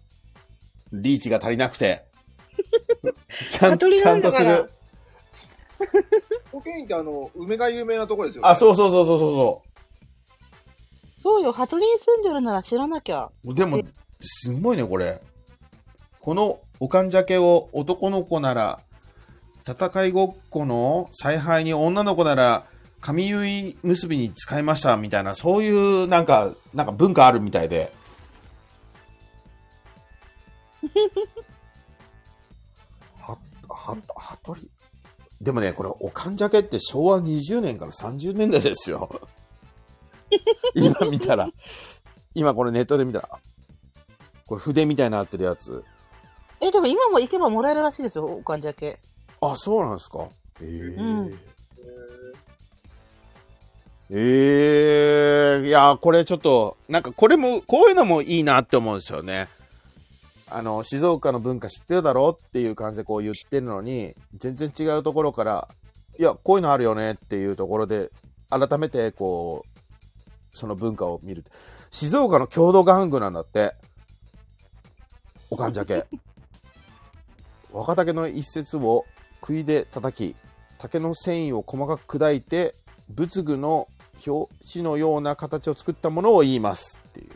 [0.92, 2.04] リーチが足りなくて。
[3.48, 4.70] ちゃん、ちゃんとする。
[6.52, 8.50] 保健ってあの、梅が有名なところですよ、ね。
[8.50, 9.62] あ、そうそうそうそうそ
[11.18, 13.30] そうよ、ハトリに住んでるなら知らなきゃ。
[13.44, 13.54] う。
[13.54, 13.80] でも、
[14.20, 15.20] すごいね、これ。
[16.20, 18.80] このおかんじゃけを男の子なら、
[19.66, 22.66] 戦いごっこの采配に女の子なら、
[23.00, 27.92] 髪結い結びに使いましたみたいな、そういうなんか、なんか文化あるみたいで。
[33.18, 33.38] は、
[33.68, 34.70] は、はとり。
[35.42, 39.20] でもね、これ、おかんじゃけって昭和20年から30年代ですよ。
[40.72, 41.50] 今見たら。
[42.32, 43.28] 今これネットで見たら。
[44.46, 45.84] これ筆みたいになってるやつ。
[46.60, 49.00] え、でも今も行けばもらえるらしいですよ、おかんじゃけ。
[49.40, 50.28] あ、そうなんですか。
[50.60, 51.38] ええうん
[54.14, 59.48] ええいや、これちょっと、なんかこれも、こういうのもいいなって思うんですよね。
[60.56, 65.68] あの、静岡の文化知ってるだろっていう感じでこう言ってるのに、全然違うところから、
[66.18, 68.10] いや、こういうのあるよねっていうところで、
[68.50, 69.80] 改めてこう、
[70.52, 71.44] その文化を見る。
[71.90, 73.74] 静岡の郷土玩具なんだって。
[75.50, 76.06] おかんじゃけ。
[77.72, 79.06] 若竹の一節を
[79.40, 80.36] 杭で叩き、
[80.78, 82.74] 竹の繊維を細かく砕いて
[83.08, 83.88] 仏具の
[84.26, 87.30] 表紙のような形を作ったものを言いますっていう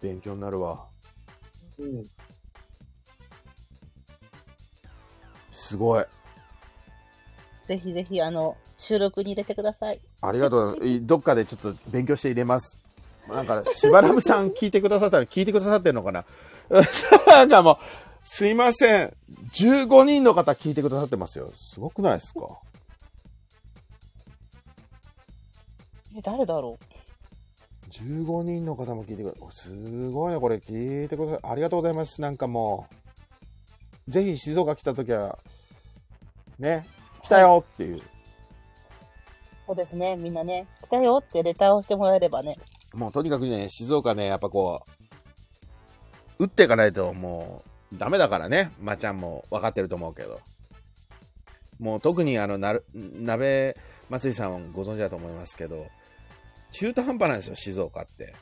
[0.00, 0.89] 勉強になるわ
[1.80, 2.10] うん。
[5.50, 6.04] すごい。
[7.64, 10.00] ぜひぜひ、あの、収録に入れてください。
[10.20, 10.86] ありがとう。
[10.86, 12.80] いどっかでちょっと勉強して入れます。
[13.28, 16.24] なんかしばらくさん 聞いてくださったら聞いてくださってんのかな？
[17.28, 17.76] なんかもう
[18.24, 19.16] すいません。
[19.52, 21.52] 15人の方聞いてくださってますよ。
[21.54, 22.40] すごくないですか？
[26.16, 26.78] え、誰だろ
[27.90, 31.40] 15人の方も聞いてくだすごいねこれ聞いてください。
[31.52, 32.20] ありがとうございます。
[32.20, 32.86] なんかも
[34.08, 34.10] う。
[34.10, 35.38] ぜひ静岡来た時は
[36.58, 36.86] ね
[37.22, 38.02] 来たよっていう、う
[39.68, 42.58] そうですね、みんなね、来たよってレターをしてもらえればね。
[42.92, 44.82] もうとにかくね静岡ねやっぱこ
[46.38, 47.62] う打っていかないとも
[47.92, 48.72] うダメだからね。
[48.80, 50.40] まっちゃんも分かってると思うけど。
[51.80, 53.76] もう特にあのなる鍋
[54.10, 55.86] 松井さんご存知だと思いますけど
[56.70, 58.34] 中途半端なんですよ静岡って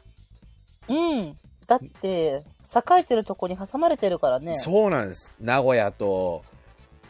[0.88, 1.36] うん。
[1.66, 2.42] だって、
[2.74, 4.54] 栄えてるとこに挟まれてるからね。
[4.54, 6.42] そうなんです名古屋と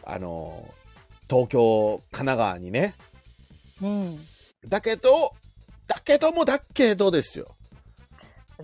[0.03, 0.73] あの
[1.29, 2.95] 東京神奈川にね
[3.81, 4.19] うん。
[4.67, 5.33] だけど
[5.87, 7.55] だけどもだけどですよ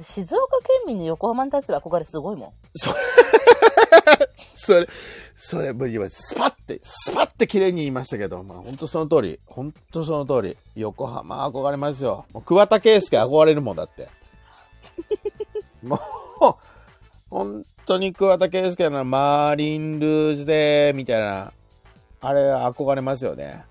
[0.02, 2.52] 静岡県民の横浜に対する憧れすごいもん。
[4.56, 4.88] それ
[5.36, 12.26] それもう今スパッてスパッて綺麗に言いましたけどまあ本当その通り本当その通り横浜憧れますよ。
[12.34, 14.10] もう桑田佳祐憧れるもんだって。
[15.84, 15.99] もう
[17.30, 21.52] 本当に桑田佳祐のマーリンルージュでみたいな
[22.22, 23.65] あれ憧れますよね。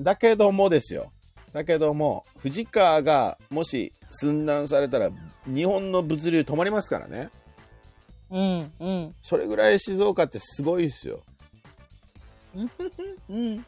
[0.00, 1.12] だけどもですよ。
[1.52, 5.10] だけども藤川がもし寸断されたら
[5.46, 7.30] 日本の物流止まりますからね
[8.30, 9.14] うん、うん。
[9.20, 11.20] それぐらい静岡ってすごいですよ
[13.28, 13.64] うん。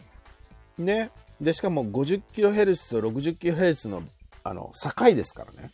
[0.79, 1.11] ね
[1.41, 4.03] でしかも 50kHz と 60kHz の
[4.45, 5.71] あの境ですからね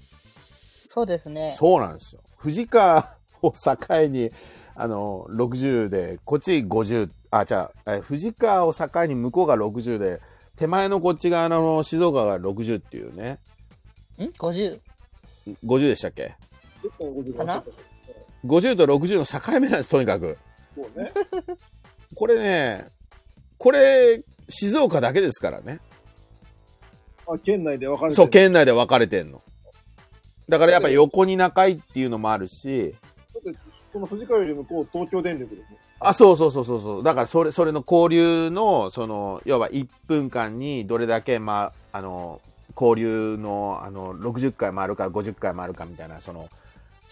[0.86, 1.55] そうですね。
[1.59, 4.31] そうなんですよ藤川を境に
[4.74, 10.20] あの60でこっち50あじゃあえ藤川を境に向こうが60で
[10.56, 13.39] 手前のこっち側の静岡が60っていうね
[14.19, 14.81] ん ?50。
[15.65, 16.35] 50でしたっけ？
[17.36, 17.65] かな？
[18.44, 20.39] 50と60の境目なんですとにかく
[20.97, 21.12] ね。
[22.15, 22.86] これね
[23.59, 25.81] これ静岡だけですからね
[27.27, 29.43] あ、県内で分かれてるそう、県内で分かれてんの。
[30.48, 32.94] だからやっぱ横に仲いいっていうのもあるし、
[33.93, 35.78] その藤川より向こう、東京電力ですね。
[36.01, 37.02] あ、そうそうそうそうそう。
[37.02, 42.40] だからそれ、それの交流の、その、要は1分間にどれだけ、まあ、あの、
[42.81, 46.48] 交流の、あの、60回回るか50回回るかみたいな、その、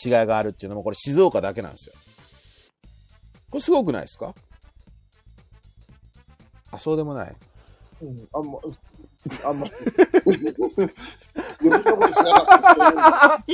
[0.04, 1.94] 違いがあるっていうのも、これ静岡だけなんですよ。
[3.50, 4.34] これすごくないですか？
[6.70, 7.36] あ、そうでもない。
[8.02, 8.58] うん、あんま、
[9.44, 9.66] あんま。
[10.26, 10.38] 余
[11.62, 13.44] 計なことしなかった。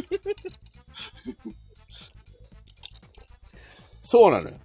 [4.00, 4.56] そうなのよ。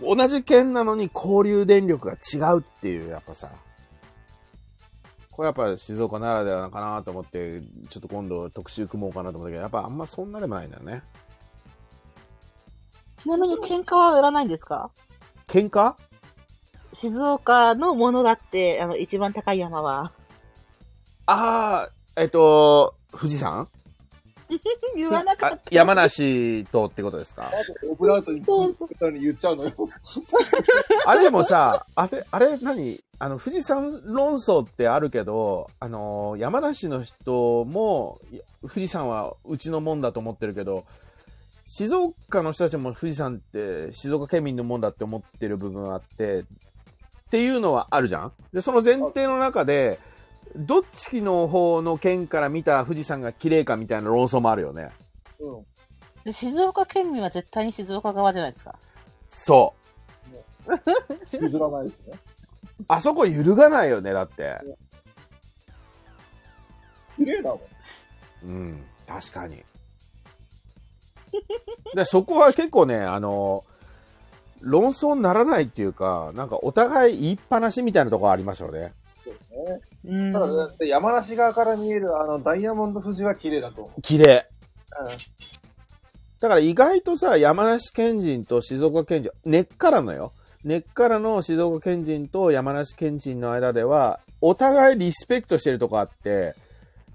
[0.00, 3.50] 同じ県なのに交流電力が違うっていう、やっぱさ。
[5.30, 11.02] これやっぱ静岡ならではかなと思って、ちょっと今度特集組もうかなと思ったけど、やっぱあんまそんなでもないんだよね。
[13.22, 14.90] ちなみに喧嘩は売らないんですか？
[15.46, 15.94] 喧嘩？
[16.92, 20.10] 静岡のものだって、あの、一番高い山は。
[21.26, 21.90] ああ、
[22.20, 23.68] えっと、富士山？
[24.96, 25.56] 言わなかった。
[25.56, 27.48] あ山梨とってことですか？
[27.88, 29.70] オブラートにそうそに言っちゃうのよ。
[31.06, 33.00] あれでもさ、あれ、あれ何？
[33.20, 38.18] あの、富士山論争ってあるけど、あの、山梨の人も、
[38.62, 40.84] 富士山はうちのもんだと思ってるけど、
[41.74, 46.44] 静岡の人たちも富士山って静岡県民のもんだって思ってる部分があって、っ
[47.30, 48.32] ていうのはあるじゃん？
[48.52, 49.98] で、その前提の中で、
[50.54, 54.90] どっちの方の県から見た富士山が綺麗かみたいな論争もあるよね。
[55.40, 55.64] うん。
[56.24, 58.78] で静岡県民は絶対に静岡側じゃないですか。
[59.26, 59.72] そ
[60.68, 61.42] う。
[61.42, 62.18] 譲らないですね。
[62.86, 64.58] あそこ揺るがないよね、だって。
[67.16, 67.62] 綺麗だも
[68.44, 68.46] ん。
[68.46, 69.64] うん、確かに。
[71.94, 73.64] で、そこは結構ね、あの、
[74.60, 78.92] 論争にならないっていうか、なんかお互い言いっぱなしみたいなところありますよね。
[79.24, 79.80] そうですね。
[80.04, 84.00] うんただ、だって山梨側から見えるあの、ダイヤモンド富士は綺麗だと思う。
[84.02, 84.46] 綺麗。
[85.00, 85.08] うん。
[86.40, 90.32] だから意外とさ、山梨県人と静岡県人、根っからのよ。
[90.64, 96.54] 根っからの静岡県人と山梨県人の間では、お互いリスペクトしてるとこあって、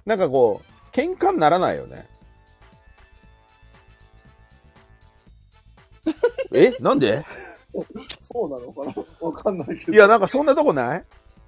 [0.05, 2.07] なんかこう、喧嘩にならないよね。
[6.53, 7.25] えなんで？
[8.21, 8.93] そうなのかな？
[9.19, 9.93] わかんないけど。
[9.93, 11.03] いや、なんかそんなとこない？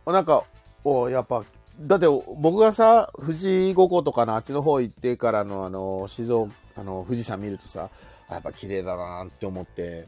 [0.06, 0.44] なんか、
[0.84, 1.44] おやっぱ、
[1.80, 2.08] だって
[2.38, 7.90] 僕がさ、富士五湖とかのあっちの方行ってからのあの、静岡、あの、富士山見るとさ、
[8.28, 10.08] あやっぱ綺麗だなって思って、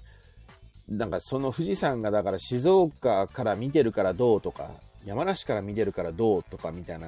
[0.89, 4.69] なんかその富士山がだから静岡から見てるからどうとか、
[5.05, 7.07] 山梨から見てるからどうとかみたいな、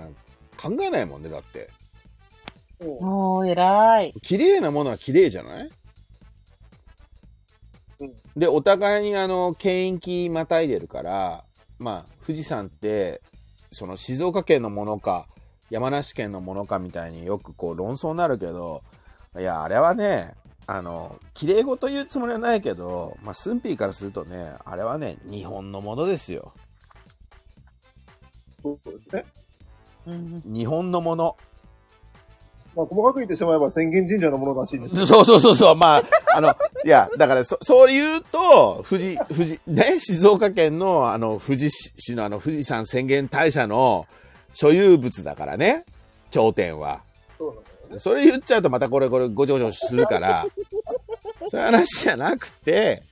[0.61, 1.69] 考えないもんね、だって。
[2.79, 4.13] うんもう、偉い。
[4.21, 5.63] 綺麗なものは綺麗じゃない？
[5.63, 5.71] うん
[8.35, 11.43] で、お互いにあの、県域またいでるから、
[11.79, 13.21] まあ、富士山って、
[13.71, 15.27] その静岡県のものか、
[15.69, 18.83] 山梨県のものかみたいによくこう論争になるけど、
[19.37, 20.35] いや、あれはね、
[20.67, 26.53] あの、綺麗事言うつもりはないけど、まあ、スンピーからするとね、あれはね、日本のものですよ。
[28.61, 29.25] そうですね。
[30.05, 30.41] うん。
[30.45, 31.37] 日本のもの。
[32.75, 35.05] まあ、細かく言ってしまえば宣言神社のものらしいです。
[35.05, 35.75] そうそうそうそう。
[35.75, 36.03] まあ、
[36.35, 44.07] あの、いや、だからそ、そう言うと、富士、富士、ね、静岡県の、あの、富士市のあの、富士山宣言大社の
[44.51, 45.85] 所有物だからね、
[46.31, 47.01] 頂点は。
[47.37, 47.99] そうなのよね。
[47.99, 50.47] それ言っちゃうとまたこれ、これ、ごちょごちょするから、
[51.47, 53.03] そういう話じゃなくて、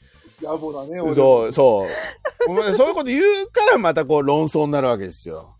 [0.41, 1.13] 野暮だね、俺。
[1.13, 2.49] そう、そう。
[2.49, 5.55] お前そういうこと言うからまたこう論争になるわけですよ。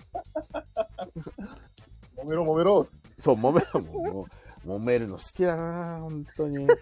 [2.18, 2.88] 揉めろ揉めろ。
[3.22, 3.68] そう、揉める、
[4.04, 4.28] も
[4.66, 6.68] う揉めるの好きだな、本当に。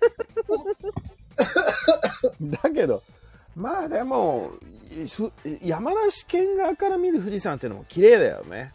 [2.42, 3.04] だけど、
[3.56, 4.52] まあでも、
[5.16, 8.74] ふ山梨県側から見る富士山っていうのも綺麗だよね。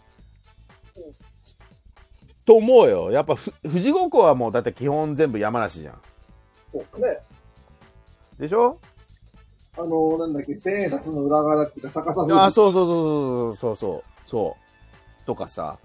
[2.44, 3.10] と思うよ。
[3.10, 6.00] やっぱふ富士五湖はもうだって基本全部山梨じゃん。
[6.72, 7.18] そうね。
[8.38, 8.78] でしょ？
[9.76, 14.56] あの、なんだっけ、千円札の裏側っていうか、逆さあそうそうそうそうそうそうそ
[15.22, 15.26] う。
[15.26, 15.78] とかさ。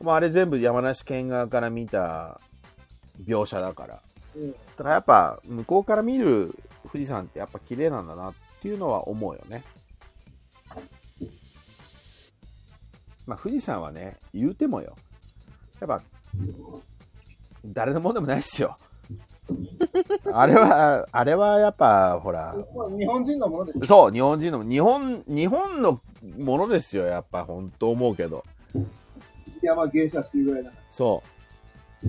[0.00, 2.40] まああれ全部山梨県側から見た
[3.24, 4.00] 描写だから。
[4.36, 4.52] うん。
[4.52, 6.54] だからやっぱ向こうから見る
[6.90, 9.62] 富士山ってやっぱ綺麗なんだなっていうのは思うよね。
[13.26, 14.96] まあ富士山はね、言うてもよ。
[15.80, 16.02] やっぱ、
[17.64, 18.76] 誰のもんでもないですよ。
[20.32, 23.86] あれは、あれはやっぱ、ほら、まあ、日本人のものです。
[23.86, 26.00] そう、日本人の、日本、日本の
[26.38, 28.44] ものですよ、やっぱ、本当思うけど。
[29.66, 30.82] 山芸者っていうぐらいだから。
[30.90, 31.22] そ
[32.04, 32.08] う。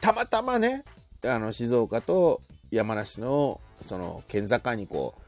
[0.00, 0.84] たまたまね、
[1.24, 2.40] あの、静岡と
[2.70, 5.22] 山梨の、その、県境にこう、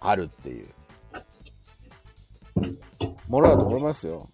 [0.00, 0.68] あるっていう、
[3.28, 4.28] ものだと思いますよ。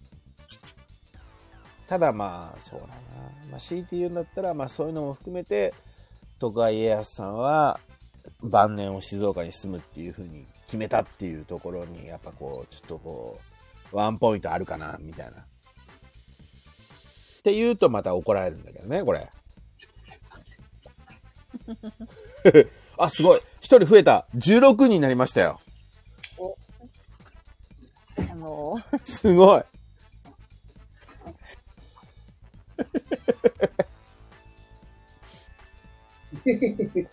[1.87, 2.93] ただまあ、そうだな。
[3.51, 5.73] まあ、強いて言うんだったら、まあそういうのも含めて、
[6.39, 7.79] 徳川家康さんは、
[8.41, 13.39] 晩年を静岡に住むっていうふうに決めたっていうところに、やっぱこう、ちょっとこ
[13.93, 15.45] う、ワンポイントあるかな、みたいな。
[17.45, 19.29] って言うとまた怒られるんだけどね、これ。
[22.97, 23.41] あ、すごい。
[23.61, 24.25] 一人増えた。
[24.35, 25.59] 16人になりましたよ。
[28.31, 29.63] あの、すごい。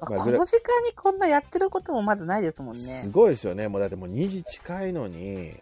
[0.00, 3.10] まあこの時間にこんなやってることもまずないですもんねす。
[3.10, 3.68] ごいですよね。
[3.68, 5.60] もうだってもう2時近いのに、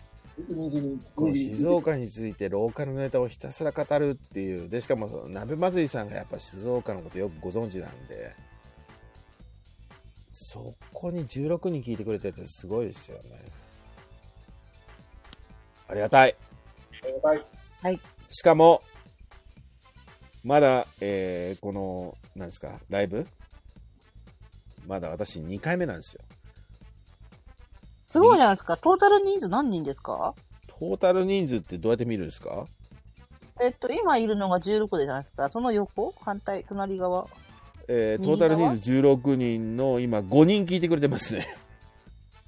[1.15, 4.69] この静岡についてローカルのネタをひたすら語るっていう。
[4.69, 8.35] で、しかも、鍋祭りさんがやっぱ静岡のことよくご存知なんで、
[10.31, 13.41] そこに16人聞いてくれててすごいですよね。
[15.89, 16.37] ありがたい。
[17.83, 18.01] はい。
[18.29, 18.83] しかも、
[20.45, 23.27] まだ、えーこの、なんですか、ライブ？
[24.87, 26.23] まだ私2回目なんですよ。
[28.11, 28.77] すごいじゃないですか。
[28.77, 30.35] トータル人数何人ですか？
[30.67, 32.67] トータル人数ってどうやって見るんですか？
[33.63, 35.49] えっと、今いるのが16じゃないですか。
[35.49, 36.13] その横？
[36.21, 37.27] 反対、隣側？
[37.89, 41.47] えートータル人数16人の今5人聞いてくれてますね。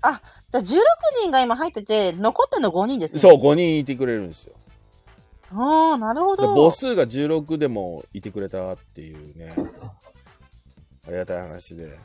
[0.03, 0.21] じゃ
[0.53, 0.81] あ16
[1.23, 3.21] 人が今入ってて、残ってんの5人ですね。
[3.21, 4.55] そう、5人いてくれるんですよ。
[5.55, 6.55] ああ、なるほでど。
[6.55, 9.55] 母数が16でもいてくれたっていうね。
[11.07, 11.99] ありがたい話で。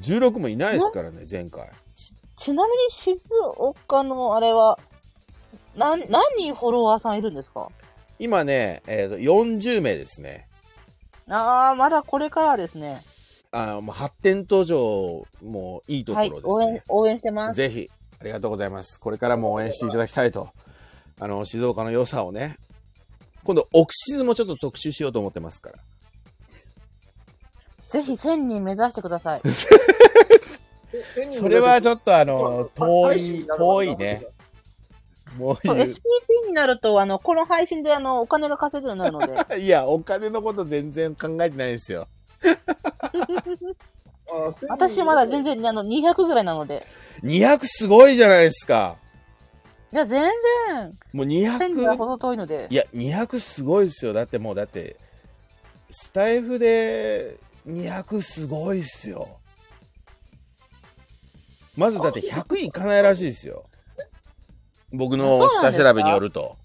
[0.00, 1.68] 16もいないですからね、前回。
[2.36, 3.18] ちなみに静
[3.56, 4.78] 岡のあれは、
[5.76, 7.68] なん、何人フォロワーさんいるんですか？
[8.18, 10.46] 今ね、えーと40名ですね。
[11.28, 13.04] ああ、まだこれからですね。
[13.50, 17.56] あのもう発展途上もいいとこはいろ、です応援ね。、応援してます。
[17.56, 19.00] ぜひ、ありがとうございます。
[19.00, 20.50] これからも応援していただきたいと。
[21.20, 22.56] あの、静岡の良さをね。
[23.44, 25.78] 今度、オクシズもちょっと特集しようと思ってますから。
[27.88, 29.42] ぜひ1000人目指してください。
[31.30, 34.26] それはちょっとあの、遠い遠いね。
[35.36, 35.98] もう SPP
[36.48, 39.56] になると、あの、この配信であの、お金が稼げるようになるので。
[39.56, 42.08] う いや、お金のこと全然考えてないですよ。
[44.68, 45.42] 私まだ全。
[45.42, 46.84] 然、あの、200ぐらいなので。
[47.22, 48.96] 200すごいじゃないですか。
[49.92, 50.30] いや、全
[50.66, 52.74] 然、もう1000には200、程遠いのでい。
[52.74, 54.12] や、200すごいですよ。
[54.12, 54.96] だってもう、だって、
[55.90, 57.38] スタイフで
[57.68, 59.40] 200すごいっすよ。
[61.76, 63.64] まずだって100いかないらしいですよ。
[64.90, 66.56] 僕の下調べによると。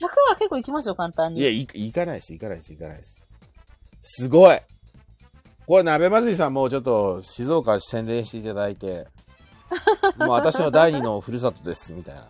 [0.00, 1.68] 100は結構いきますよ、簡単いや、に。
[1.74, 3.24] いいかないです、いかないです、いかないです。
[4.02, 4.60] すごい
[5.66, 9.06] これ、鍋祭りさんもうちょっと静岡宣伝していただいて、
[10.18, 12.26] もう私の第二のふるさとです、みたいな。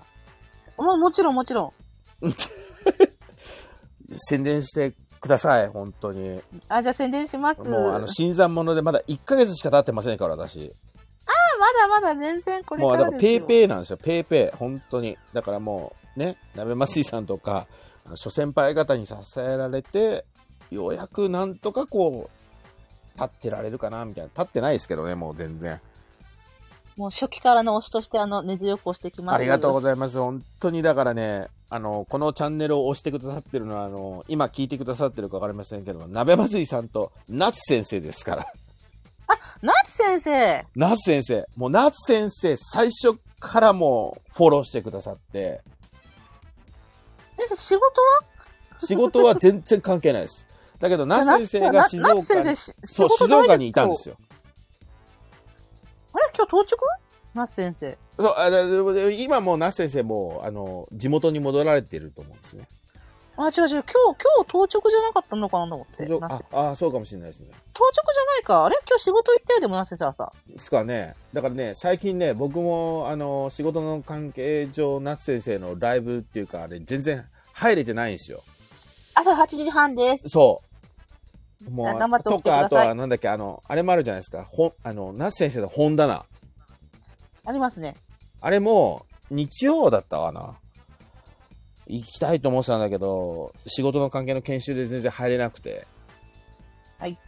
[0.77, 1.73] ももちろん、もちろん。
[4.12, 6.40] 宣伝してください、本当に。
[6.69, 7.61] あ、じゃあ宣伝します。
[7.62, 10.74] もう、あの、新参者でまだ1ヶ月しか経ってませんから、私。
[11.59, 13.19] まだまだ全然これもう、からですよ。
[13.19, 14.57] だから、ペイペイなんですよ、ペイペイ。
[14.57, 15.19] 本当に。
[15.32, 17.66] だからもう、ね、鍋祭りさんとか、
[18.07, 20.24] あの諸先輩方に支えられて、
[20.70, 24.28] ようやくなんとかこう、立ってられるかな、みたいな。
[24.28, 25.81] 立ってないですけどね、もう全然。
[26.97, 29.36] もう初期からの推しとして、あの、根強く推してきます。
[29.36, 30.19] ありがとうございます。
[30.19, 38.47] 本当にだからね、あの、このチャンネルを推してくださってるのは、あの、今聞いてくださってるかわかりませんけど、鍋祭りさんと夏先生ですから。
[39.27, 39.40] ます。
[39.61, 41.47] 夏先生夏先生。
[41.57, 45.61] もう夏先生、最初からもうフォローしてくださって、
[47.36, 48.20] 先生、仕事は？
[48.81, 50.47] 仕事は全然関係ないです。
[50.78, 54.15] だけど、夏先生が静岡に、そう、静岡にいたんですよ。
[54.15, 54.20] よ。
[56.15, 56.31] あれ？
[56.35, 56.65] 今日到
[57.35, 57.99] 着夏先生。
[58.19, 62.69] そう、あでで今もう夏先生も、あの、地元に戻られてると思うんですね。
[63.41, 63.69] あ、違う違う。
[63.69, 66.07] 今日、今日到着じゃなかったのかなと思って。
[66.07, 67.51] 夏あ、あ、そうかもしれないですね。
[67.73, 68.65] 到着じゃないか。
[68.65, 68.77] あれ？
[68.89, 70.33] 今日仕事行ったよ、でも夏先生はさ。
[70.49, 71.15] ですかね。
[71.33, 78.43] だからね、最近ね、僕も、あの、仕事の関係上、夏先生のライブっていうか、あれ、全然入れてないんですよ。
[79.15, 80.29] 朝8時半です。
[80.31, 80.61] そ
[81.65, 81.71] う。
[81.71, 84.45] もう、あ頑張って起とてくださいあとは、なんだっけ、あの、あれもあるじゃないですか。
[84.51, 86.25] ほあの、夏先生の本棚。
[87.44, 87.94] ありますね。
[88.40, 90.56] あれも、日曜だったかな。
[91.86, 95.86] 行きたいと思ってたんだけど、仕事の関係の研修で全然入れなくて。
[96.98, 97.19] はい。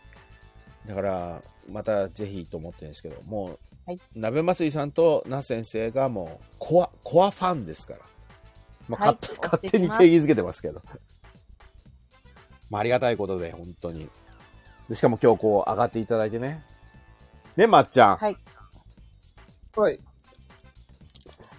[0.86, 8.00] だから、またぜひと思ってるんですけど、もう、はい鍋祭りさんと那先生がもう、コア、コアファンですから。
[8.88, 10.80] まあ、はい勝手押勝手に定義づけてますけど。
[12.70, 14.08] まあ、ありがたいことで、本当に。
[14.88, 16.64] でしかも今日こう、上がっていただいてね。
[17.56, 18.16] ね、まっちゃん。
[18.16, 18.36] はい。
[19.76, 19.98] はい。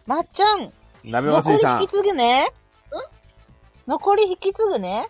[0.06, 0.72] まっちゃん、
[1.04, 1.92] 鍋残り祭りさん引き。
[1.92, 2.52] 継ぐね。
[3.88, 5.08] 残り引き継ぐね。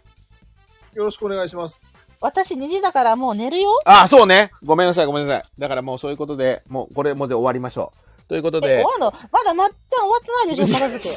[0.94, 1.86] よろしくお願いします。
[2.22, 3.70] 私2時だからもう寝るよ。
[3.86, 4.52] あ、そうね。
[4.64, 5.44] ごめんなさい、ごめんなさい。
[5.60, 8.24] だからもうそういうことで、もうこれもうで終わりましょう。
[8.30, 9.12] ということえ、で終、わんの？
[9.32, 11.10] まだまっちゃん終わってないでしょ、 片付け。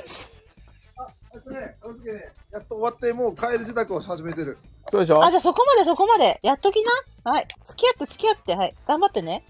[1.34, 4.58] えっとね、片付けね、やっと終わって、もう帰る自宅を始めてる。
[4.90, 5.22] そうでしょ？
[5.24, 6.40] あ、じゃあそこまでそこまで。
[6.42, 6.82] やっとき
[7.24, 7.30] な。
[7.30, 7.46] はい。
[7.64, 8.56] 付き合って付き合って。
[8.56, 8.74] はい。
[8.88, 9.44] 頑張ってね。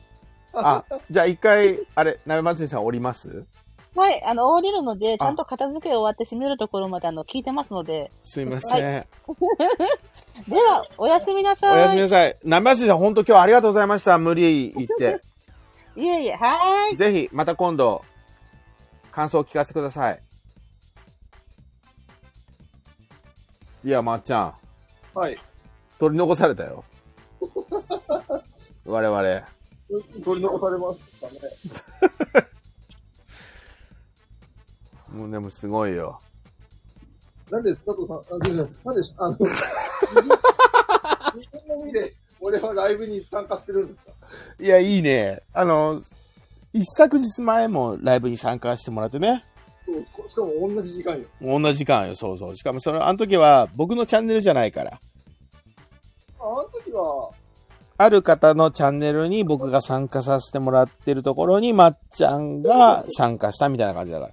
[0.56, 3.44] あ、じゃあ一回、あれ、鍋祭りさん降ります？
[3.94, 4.22] はい。
[4.24, 8.10] あの、降りるので、ちゃんと片付け終わって閉めるところまで、あの、聞いてますので。
[8.22, 8.80] すいません。
[10.48, 11.74] では、おやすみなさい。
[11.74, 12.36] おやすみなさい。
[12.44, 14.18] 鍋祭りさん、本当今日ありがとうございました。
[14.18, 15.20] 無理言って。
[15.96, 16.96] いえいえ、はーい。
[16.96, 18.04] ぜひ、また今度、
[19.10, 20.20] 感想を聞かせてください。
[23.82, 24.54] いや、まっちゃん、
[25.14, 25.38] はい。
[25.98, 26.84] 取り残されたよ。
[28.84, 29.55] 我々。
[29.88, 31.28] 取り残されました。
[32.40, 32.46] ね。
[35.12, 36.20] もうでもすごいよ。
[37.50, 39.44] なんで、佐藤さん、あ、全然、なんで、あの、日
[41.52, 44.12] 本の海で、俺はライブに参加してるんですか
[44.58, 45.42] いや、いいね。
[45.52, 46.00] あの、
[46.72, 49.44] 一昨日前もライブに参加してもらってね。
[49.86, 49.92] そ
[50.24, 51.26] う、しかも同じ時間よ。
[51.40, 52.56] 同じ時間よ、そうそう。
[52.56, 54.90] しかもその、あの時は僕のチャンネルじゃないから。
[54.92, 55.00] あ
[56.40, 57.30] あの時は、
[57.98, 64.32] ある方のチャンネルに僕が参加させてもらってるところに、まっちゃんが参加したみたいな感じだから。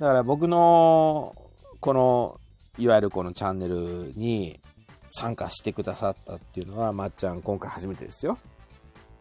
[0.00, 1.36] だから僕の、
[1.80, 2.40] この、
[2.78, 4.58] いわゆるこのチャンネルに
[5.08, 8.38] 参加してくださったっていうのは、まっちゃん今回初めてですよ。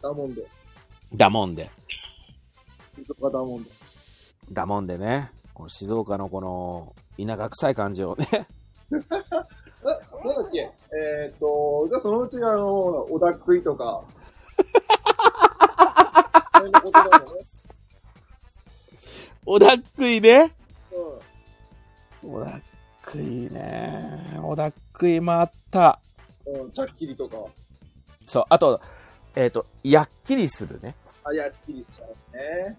[0.02, 0.48] だもんで。
[1.14, 1.70] だもんで。
[2.96, 3.70] 静岡だもんで。
[4.52, 5.32] だもんでね。
[5.54, 8.48] この静岡のこの、田舎臭い感じをね。
[9.84, 10.72] な、なんだっけ？
[10.92, 14.04] えーっと、じゃあそのうちあの、小田食いとか。
[16.58, 17.42] そういうことだよね。
[19.46, 20.54] 小田っくいね。
[20.92, 22.62] う小田っ
[23.04, 24.40] くいね。
[24.42, 26.00] 小田っくいもあった。
[26.46, 26.52] ん。
[26.52, 27.38] うん、チャッキリとか。
[28.28, 28.82] そう、あと、
[29.36, 30.96] えっ、と、やっきりするね。
[31.24, 32.78] あ、やっきりしちゃうね。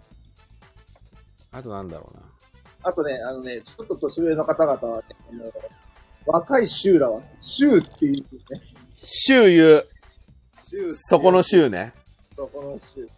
[1.53, 2.23] あとなんだろうな。
[2.83, 5.53] あとね、あのね、ちょっと年上の方々はね、あの、
[6.27, 8.23] 若いシューラは、シューって言うね。
[9.05, 9.83] 周遊。
[10.89, 11.93] そこの州ね。
[12.37, 13.09] そこのシュー。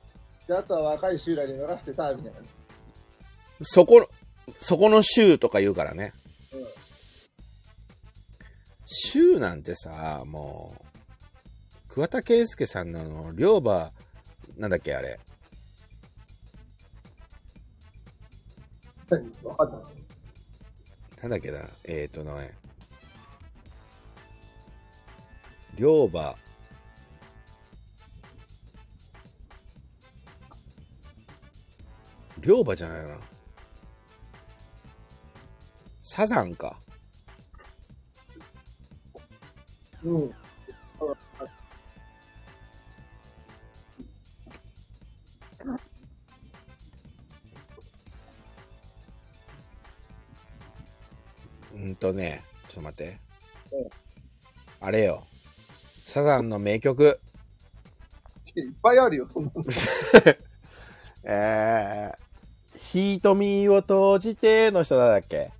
[0.48, 2.38] で、あとは若いシューラに任せてた、みたいな。
[3.62, 4.08] そこ、
[4.58, 6.12] そこの州とか言うからね。
[6.52, 6.66] うん。
[8.86, 13.92] 州なんてさ、もう、桑田佳祐さんのあの、両馬、
[14.56, 15.20] なんだっけあれ。
[19.10, 19.30] 何？
[19.44, 19.80] わかんない。
[21.20, 21.60] なんだっけな。
[21.84, 22.61] えっ、ー、とね。
[25.74, 26.36] 両馬。
[32.40, 33.16] 両馬じゃないな。
[36.02, 36.78] サザンか。
[40.04, 40.34] うん。
[51.74, 53.18] うんとね、ちょっと待って
[53.72, 53.90] うん。
[54.80, 55.24] あれよ。
[56.12, 57.18] サザンの名曲。
[58.54, 59.64] いっぱいあるよ、そんなの。
[61.24, 65.50] えー、瞳を閉じての人だっけ？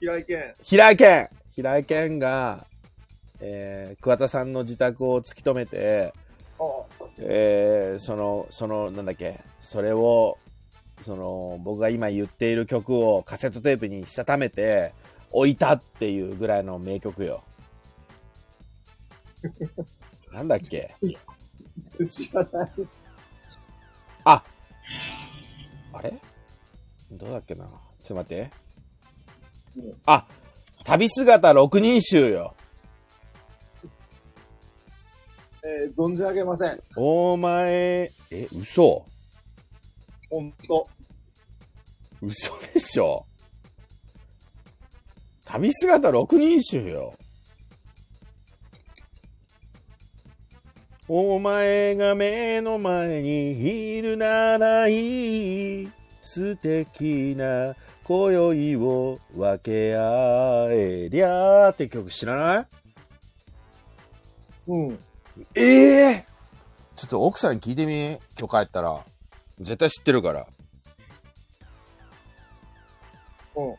[0.00, 0.54] 平井堅。
[0.62, 2.66] 平井堅平井堅が、
[3.40, 6.14] えー、桑田さんの自宅を突き止めて、
[6.58, 6.64] あ
[7.18, 10.38] えー、その、その、なんだっけ、それを、
[11.02, 14.94] その、僕が今言っている曲をカセットテープにしたためて、
[15.32, 17.44] 置いたっていうぐらいの名曲よ。
[20.32, 20.94] なんだっけ？
[22.06, 22.70] 知らない。
[24.24, 24.42] あ
[25.92, 26.14] あれ？
[27.10, 27.66] どうだっけな？
[27.66, 28.50] ちょっと待って
[29.76, 29.94] うん。
[30.06, 30.26] あ
[30.84, 32.54] 旅姿六人衆よ。
[35.64, 36.80] えー、存じ上げません。
[36.96, 39.06] お前、え、嘘？
[40.28, 40.88] ほんと。
[42.20, 43.26] 嘘でしょ？
[45.44, 47.14] 旅姿六人衆よ。
[51.14, 55.90] お前が目の前にいるならいい
[56.22, 62.66] 素敵な今宵を分け合えりゃーって曲知らない？
[64.68, 64.98] うん。
[65.54, 66.26] ええ
[66.96, 69.04] ちょっと奥さんに聞いてみ今日帰ったら。
[69.60, 70.46] 絶対知ってるから。
[73.54, 73.72] うん。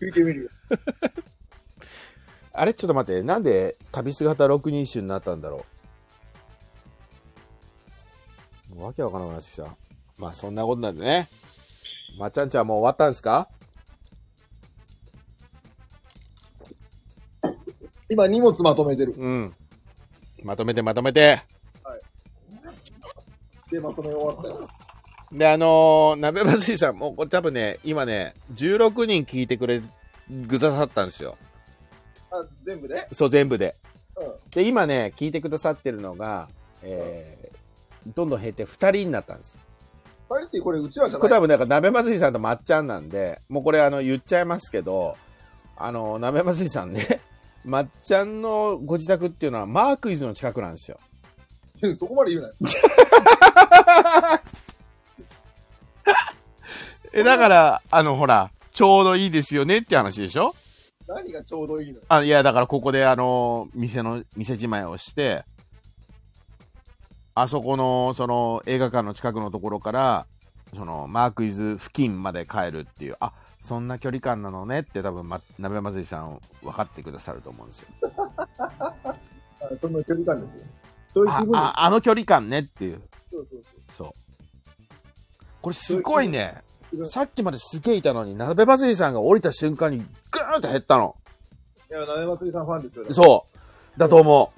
[0.00, 0.50] 聞いてみるよ。
[2.58, 3.22] あれちょっと待って。
[3.22, 5.64] なんで旅姿六人衆になったんだろ
[8.72, 8.74] う？
[8.74, 9.64] もうわけわからなくなってきた。
[10.16, 11.28] まあそんなことなんでね。
[12.18, 13.48] まっちゃんちゃんもう終わったんですか？
[18.08, 19.14] 今荷物まとめてる。
[19.16, 19.54] うん。
[20.42, 21.42] まとめてまとめて。
[23.70, 24.66] で、まとめ終わったよ。
[25.30, 29.82] で、あのー、鍋ばすいさん、もうこれ多分ね、今ね、16人聞いてくれ、
[30.48, 31.36] くださったんですよ。
[32.30, 33.08] あ、全部で？
[33.12, 33.76] そう、全部で。
[34.16, 34.32] うん。
[34.50, 36.48] で、今ね、聞いてくださってるのが、
[36.82, 39.60] えー、どんどん減って2人になったんです。
[40.30, 41.20] 二人ってこれうちわじゃない？
[41.22, 45.16] これ多分なんか、鍋まずいさんとまっちゃんなんで、もうこれあの、言っちゃいますけど、
[45.76, 47.20] あの、鍋まずいさんね、
[47.64, 50.98] まっちゃんのご自宅っていうのは、マークイズの近くなんですよ。
[51.98, 52.54] そこまで言うなよ。
[57.12, 60.54] え、だから、あの、ほら、ちょうどいいですよねって話でしょ？
[61.08, 62.04] 何がちょうどいいのよ。
[62.08, 65.44] あ、いや、だからここであの、店の、店じまいをして、
[67.40, 70.26] あそこのその映画館の近くのところから
[70.74, 77.88] そのマークイズ付近まで帰るっていうあそんな距離感なのねって多分、ま、鍋まずりさん分かってくださると思うんですよ。
[78.18, 80.64] あそんな距離感ですよ。
[81.14, 83.02] そういうあああの距離感ねっていう。
[83.30, 83.62] そうそう
[83.96, 84.12] そう。
[85.62, 86.62] これすごいね。
[87.04, 90.04] さっきまですげえいたのに鍋まずりさんが降りた瞬間に
[90.46, 91.16] グーンって減ったの。
[91.88, 91.98] そう。
[91.98, 93.04] いや、なめまつりさんファンですよ。
[93.08, 93.12] う。
[93.12, 93.46] そ
[93.96, 93.98] う。
[93.98, 94.52] だと思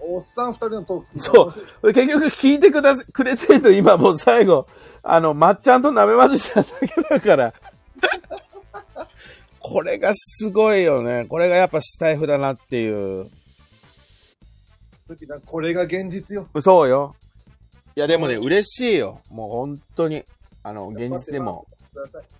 [0.00, 1.92] おっさん二人のトーク聞いてそう。
[1.92, 4.66] 結局聞いてくだすくれてると今もう最後。
[5.02, 7.54] あのまっちゃんと鍋まずりさんだけだから。
[9.60, 11.26] これがすごいよね。
[11.28, 13.30] これがやっぱスタイフだなっていう。
[15.06, 16.48] 時なんかこれが現実よ。
[16.60, 17.14] そうよ。
[17.94, 19.20] いやでもね嬉しいよ。
[19.28, 20.24] もう本当に。
[20.62, 21.66] あの現実でも。
[21.92, 22.39] ください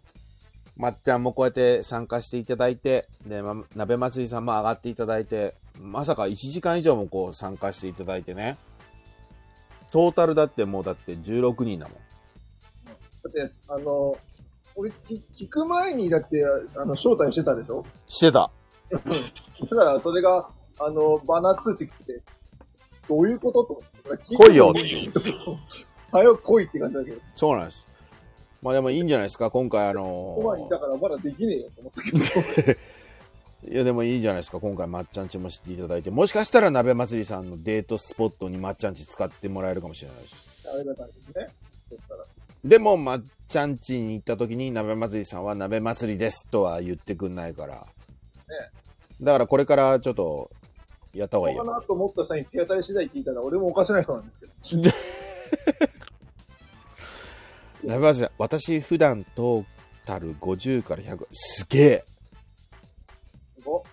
[0.80, 8.56] まっちゃんもこうやって参加していただいて、で、ま、鍋祭りさんも上がっていただいて、まさか1時間以上もこう参加していただいてね。
[9.92, 11.96] トータルだってもうだって16人だもん。
[12.86, 14.16] だって、あの、
[14.74, 16.42] 俺聞聞く前にだって、
[16.76, 17.84] あの、招待してたでしょ？
[18.08, 18.50] してた。
[18.90, 18.98] だ
[19.76, 20.48] から、それが、
[20.78, 22.22] あの、バナー通知来て、
[23.06, 23.64] どういうこと？
[23.64, 24.34] と思って。
[24.36, 25.34] 来いよって。
[26.10, 27.86] 早く来いって感じだけど、そうなんです。
[28.62, 32.10] まあでもいいんじゃないですか、今回あここまでいのたからまだできねえよと思ったけ
[32.72, 32.78] ど。
[33.62, 40.34] いやでもいいじゃないですか、今回まっちゃんちも知っていただいて、もしかしたら鍋祭りさんのデートスポットにまっちゃんち使ってもらえるかもしれないし。
[40.66, 41.48] ありがたいですね。
[41.90, 42.24] そしたら。
[42.64, 47.86] でも、まっちゃんちに行った時に、鍋祭りさんは鍋祭りですとは言ってくんないから。
[49.20, 50.50] だからこれからちょっと、
[51.12, 51.64] やった方がいいよ。
[51.64, 54.90] かなと思った人に手当たり次第聞いたら、俺もおかしな人なんですけど。
[57.84, 59.64] 鍋祭りさん、私普段トー
[60.06, 62.04] タル50から100、すげえ。
[63.58, 63.84] すご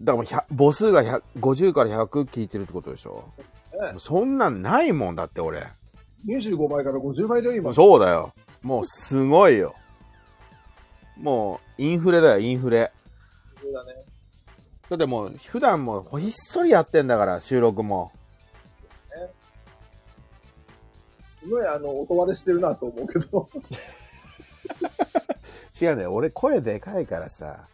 [0.00, 3.24] だからもう100母数が100 50から100聞いてるってことでしょ？
[3.72, 5.66] ねそんなんないもんだって俺。
[6.26, 7.72] 25倍から50倍だよ、今。
[7.72, 8.32] そうだよ。
[8.62, 9.74] もうすごいよ。
[11.16, 12.92] もうインフレだよ、インフレ。
[13.60, 13.94] そうだね。
[14.88, 18.10] だってもう普段もうひっそりやってんだから、収録も。
[21.48, 23.48] ごい、あの、音割れしてるなと思うけど。
[25.80, 27.66] 違うね、俺声でかいからさ、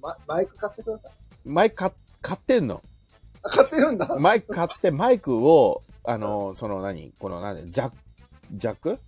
[0.00, 1.12] ま、マイク買ってください。
[1.44, 2.82] マイク買買ってんの。
[3.42, 4.16] あ、買ってるんだ。
[4.18, 7.12] マイク買って、マイクを、あの、その何？
[7.18, 7.70] この何？
[7.70, 7.96] ジャック、
[8.52, 8.90] ジャック？
[8.90, 8.98] うん。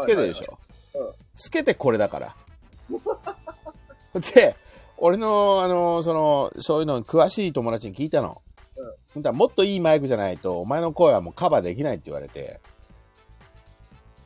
[0.00, 0.52] つけてるでしょ？
[0.52, 0.58] は
[0.94, 2.36] いはいはいつけてこれだから。
[4.34, 4.56] で、
[4.96, 8.42] 俺の、あの、その、そういうの詳しい友達に聞いたの。
[9.14, 12.60] うんほんとはもっといいマイクじゃないと、お前の声はもうカバーできないって言われて。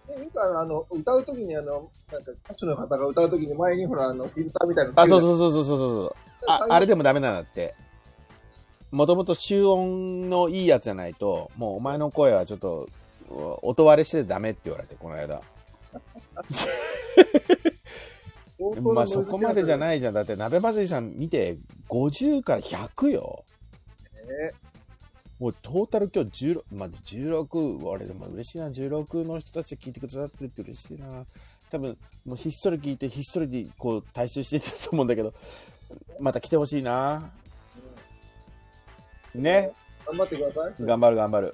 [0.09, 5.20] で、あの、歌うときに、あの、なんか歌手の方が歌うときに前にほら、あの、フィルターみたいなのあ、そうう。
[5.22, 6.14] そうそうそうそうそう。
[6.48, 7.74] あ、あれでもダメなんだって。
[8.90, 12.88] もともと集音のいいやつじゃないと、もうお前の声はちょっと、
[13.30, 15.40] お音割れしてダメって言われて、この間。
[18.92, 19.78] まあそこまでじゃい。
[19.78, 20.14] ないじゃん。
[20.14, 21.56] だって鍋まずりさん見て、
[21.88, 23.44] 50から100よ。
[24.26, 24.52] ね
[25.43, 31.24] もうトータル今日16、まあ、16、俺でも嬉しいな、16の人たちが聞いてくださってるって嬉しいな。
[31.69, 35.35] 多分、もうひっそり聞いて、ひっそりでこう、退出してたと思うんだけど、
[36.20, 37.28] また来てほしいな。
[39.35, 39.73] ね。
[40.06, 40.74] 頑張ってください。
[40.78, 41.47] 頑張る頑張る。
[41.48, 41.52] だ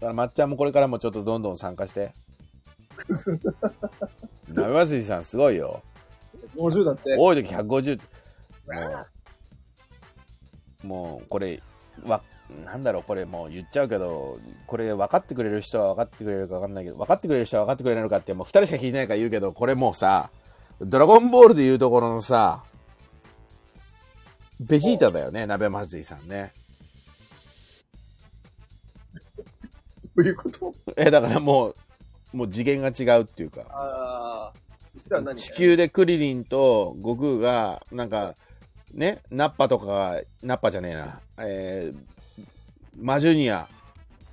[0.00, 2.12] から、まっちゃんもこれからもちょっとどんどん参加して。
[4.52, 5.82] 鍋まずりさんすごいよ。
[6.56, 7.16] 50だって。
[7.18, 8.00] 多い時150。
[8.66, 9.06] も
[10.82, 11.62] う、もうこれ、
[12.04, 12.20] わ、
[12.64, 20.30] なんだろう、これもう言っちゃうけど、これ分かってくれる人は分かってくれるか分かんないけど、分かってくれる人は分かってくれないのかって、もう2人しか聞いてないから言うけど、これもうさ、
[20.80, 22.62] ドラゴンボールで言うところのさ、
[24.60, 26.52] ベジータだよね、鍋まずいさんね。
[30.16, 30.72] どういうこと？
[30.96, 31.76] え、だからもう、
[32.32, 34.52] もう次元が違うっていうか。
[35.36, 38.34] 地球でクリリンと悟空がなんか
[38.94, 41.98] ねナッパとかがナッパじゃねえなえー、
[42.96, 43.68] マジュニア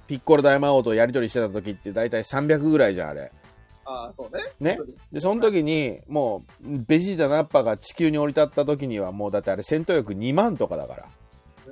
[0.08, 3.32] ピッコロ大魔王とやり取りしてた時って大体300ぐらいじゃんあれ。
[3.86, 4.44] ああ、そうね。
[4.60, 4.80] ね？
[5.12, 11.04] でその時にもうベジータナッパが地球に降り立った時にはもうだってあれ戦闘力2万とかだから。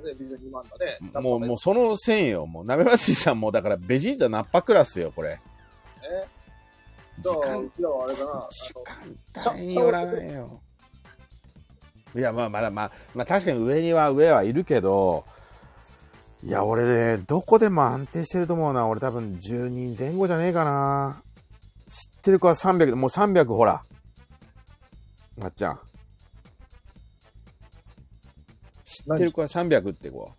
[0.02, 0.98] ね、ビジョン2万だね。
[1.20, 2.46] もうもうその線よ。
[2.46, 5.38] もう鍋祭りさんもだからベジータナッパクラスよこれ。
[6.02, 6.26] え？
[7.22, 8.06] 時間あ時の
[9.34, 10.60] 間単位よらないよ。
[12.16, 15.24] いや、まあ、まだ、まあ、まあ、確かに上には上はいるけど、
[16.42, 18.86] いや、俺ね、どこでも安定してると思うな。
[18.86, 21.22] 俺多分10人前後じゃねえかな。
[21.86, 23.82] 知ってる子は300、もう300ほら。
[25.36, 25.80] まっちゃん。
[28.84, 30.30] 知ってる子は300って子。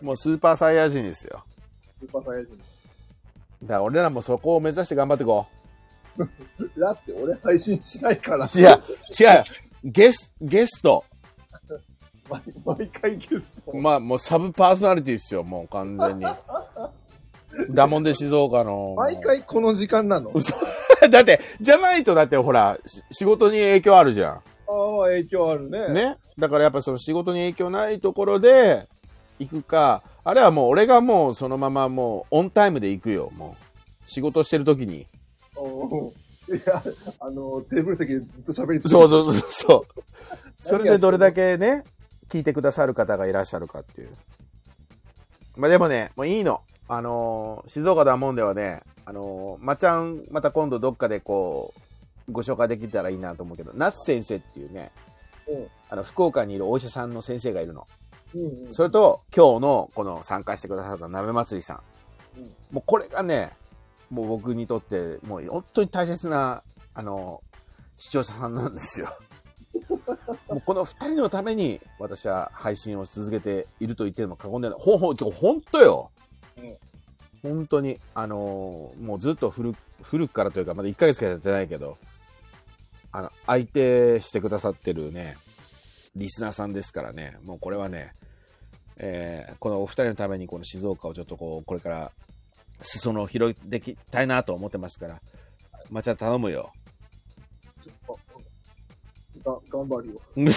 [0.00, 1.44] もうスーパーサイヤ人ですよ。
[1.98, 2.56] スーパーサイヤ人。
[3.62, 5.46] だから俺らもそこを目指して頑張っていこ
[6.78, 8.46] だって俺配信しないから。
[8.46, 8.58] う。
[8.58, 8.80] いや、
[9.18, 9.44] 違う。
[9.84, 11.04] ゲス、ゲスト。
[12.30, 13.76] 毎毎回ゲスト。
[13.76, 16.26] まあもうサブパーソナリティですよ、もう完全に。
[17.70, 18.94] ダモンで静岡の。
[18.96, 20.30] 毎回この時間なの？
[20.34, 20.54] 嘘
[21.10, 25.86] だって、じゃないとだってほら、し仕事に影響あるじゃああ、影響あるね。
[25.88, 25.94] ん。。
[25.94, 26.16] ね？
[26.38, 28.88] だからやっぱその仕事に影響ないところで
[29.38, 33.64] 行くか、あれはもう俺がもうそのままもうオンタイムで行くよ、もう。
[34.06, 35.06] 仕事してる時に。
[35.56, 36.12] お
[36.48, 36.82] いや、
[37.20, 40.02] あの、テーブル席でずっと喋りそう続そうそうそう。
[40.60, 41.84] それでどれだけね、
[42.30, 44.10] 聞いてくださる方がいらっしゃるかっていう。
[45.56, 46.62] まあでもね、もういいの。
[46.88, 51.74] あのー静岡だもんではね、あのーまっちゃん、また今度どっかでこ
[52.28, 54.92] う、ご紹介できたらいいなと思うけど、夏先生っていうね、
[55.48, 57.86] うんあの、福岡にいるお医者さんの先生がいるの。
[58.34, 58.72] うんうん。
[58.72, 61.80] それと、今日のこの参加してくださった鍋祭りさん。
[62.38, 63.50] うんもうこれがね、
[64.10, 66.62] もう僕にとって、もう本当に大切な、
[66.94, 67.42] あの、
[67.96, 69.08] 視聴者さんなんですよ。
[70.48, 74.82] もうこの二人のために私は配信を続けていると言っても過言ではない。
[74.82, 76.10] ほんほん、ほんとよ。
[76.56, 76.76] うん
[77.42, 81.96] 本当に、あのもうずっと古古くからというか、まだ1ヶ月しかやってないけど、
[83.12, 85.36] あの、相手してくださってるね、
[86.16, 88.12] リスナーさんですからね、もうこれはね、
[88.96, 92.12] えーこのお二人のためにこの静岡をちょっとこう、これから
[92.82, 95.22] 裾野を広げていきたいなと思ってますから、
[95.90, 96.72] まあ、ちゃん頼むよ。
[99.44, 100.20] 頑張るよ。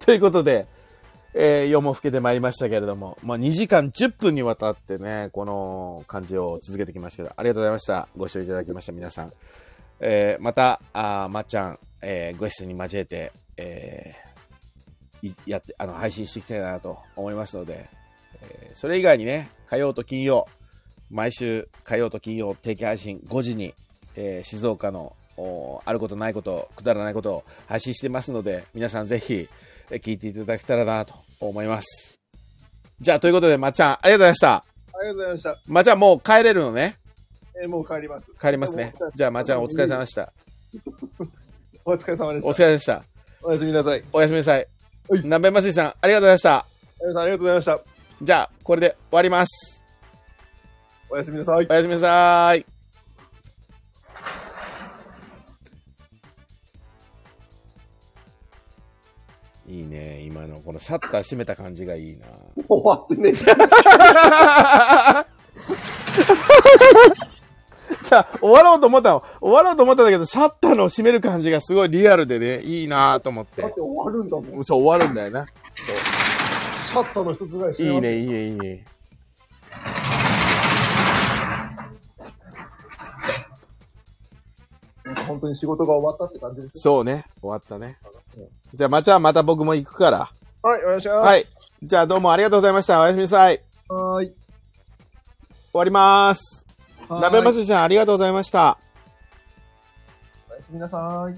[0.00, 0.66] ということで、
[1.34, 8.08] えー夜も更けてまいりましたけれども、まあ、2時間10分にわたってね、この感じを続けてきましたけど、ありがとうございました。
[8.16, 9.32] ご視聴いただきました皆さん。
[10.00, 17.88] えーまた、あまっちゃん、えーご一緒に交えて、えーやって、あの、配信していきたいなと思いますので、
[18.42, 20.46] えーそれ以外にね、火曜と金曜、
[21.10, 23.74] 毎週火曜と金曜定期配信5時に、
[24.14, 25.15] えー静岡の
[25.84, 29.48] あることないこと、くだらないことを配信してますので、皆さんぜひ、
[29.90, 32.18] えー聞いていただけたらなと思います。
[33.00, 34.54] じゃあ、ということで、まっちゃん、ありがとうございました。
[34.54, 34.64] あ
[35.02, 35.56] りがとうございました。
[35.66, 36.96] まっちゃん、もう帰れるのね？
[37.62, 38.26] えーもう帰ります。
[38.40, 38.94] 帰りますね。
[39.14, 40.32] じゃあ、まっちゃん、お疲れ様でした。
[41.84, 42.48] お疲れ様でした。
[42.48, 43.02] お疲れ様でした。
[43.42, 44.04] おやすみなさい。
[44.12, 44.68] おやすみなさい。
[45.08, 46.66] はいなべまさん、ありがとうございました。
[47.00, 47.80] 皆さんありがとうございました。
[48.22, 49.84] じゃあ、これで終わります。
[51.08, 51.72] おやすみなさいお。
[51.72, 52.75] やすみなさい。
[59.68, 60.20] いいね。
[60.20, 62.26] 今のこのシャッター閉めた感じがいいな。
[62.68, 63.32] 終わってね。
[68.02, 69.24] じゃあ、終わろうと思ったの。
[69.40, 73.80] 終わろうと思ったんだけど、シャッターの閉める感じがすごいリアルでね、いいなと思ってだって。
[73.80, 74.64] 終わるんだもん。
[74.64, 75.46] そう、終わるんだよな。
[75.46, 78.84] シャッターの一つぐらいいいね、いいね、いいね。
[85.26, 86.78] 本当に仕事が終わったって感じです。
[86.80, 87.96] そうね、終わったね。
[88.74, 90.30] じゃあ、まちゃん、また僕も行くから。
[90.62, 91.20] はい、お願いします。
[91.20, 91.44] はい。
[91.82, 93.00] じゃあ、どうもありがとうございました。
[93.00, 93.62] おやすみなさい。
[93.88, 94.26] はい。
[94.26, 94.34] 終
[95.72, 96.66] わります。
[97.08, 98.78] なべまつちゃん、ありがとうございました。
[100.50, 101.34] おやすみなさい。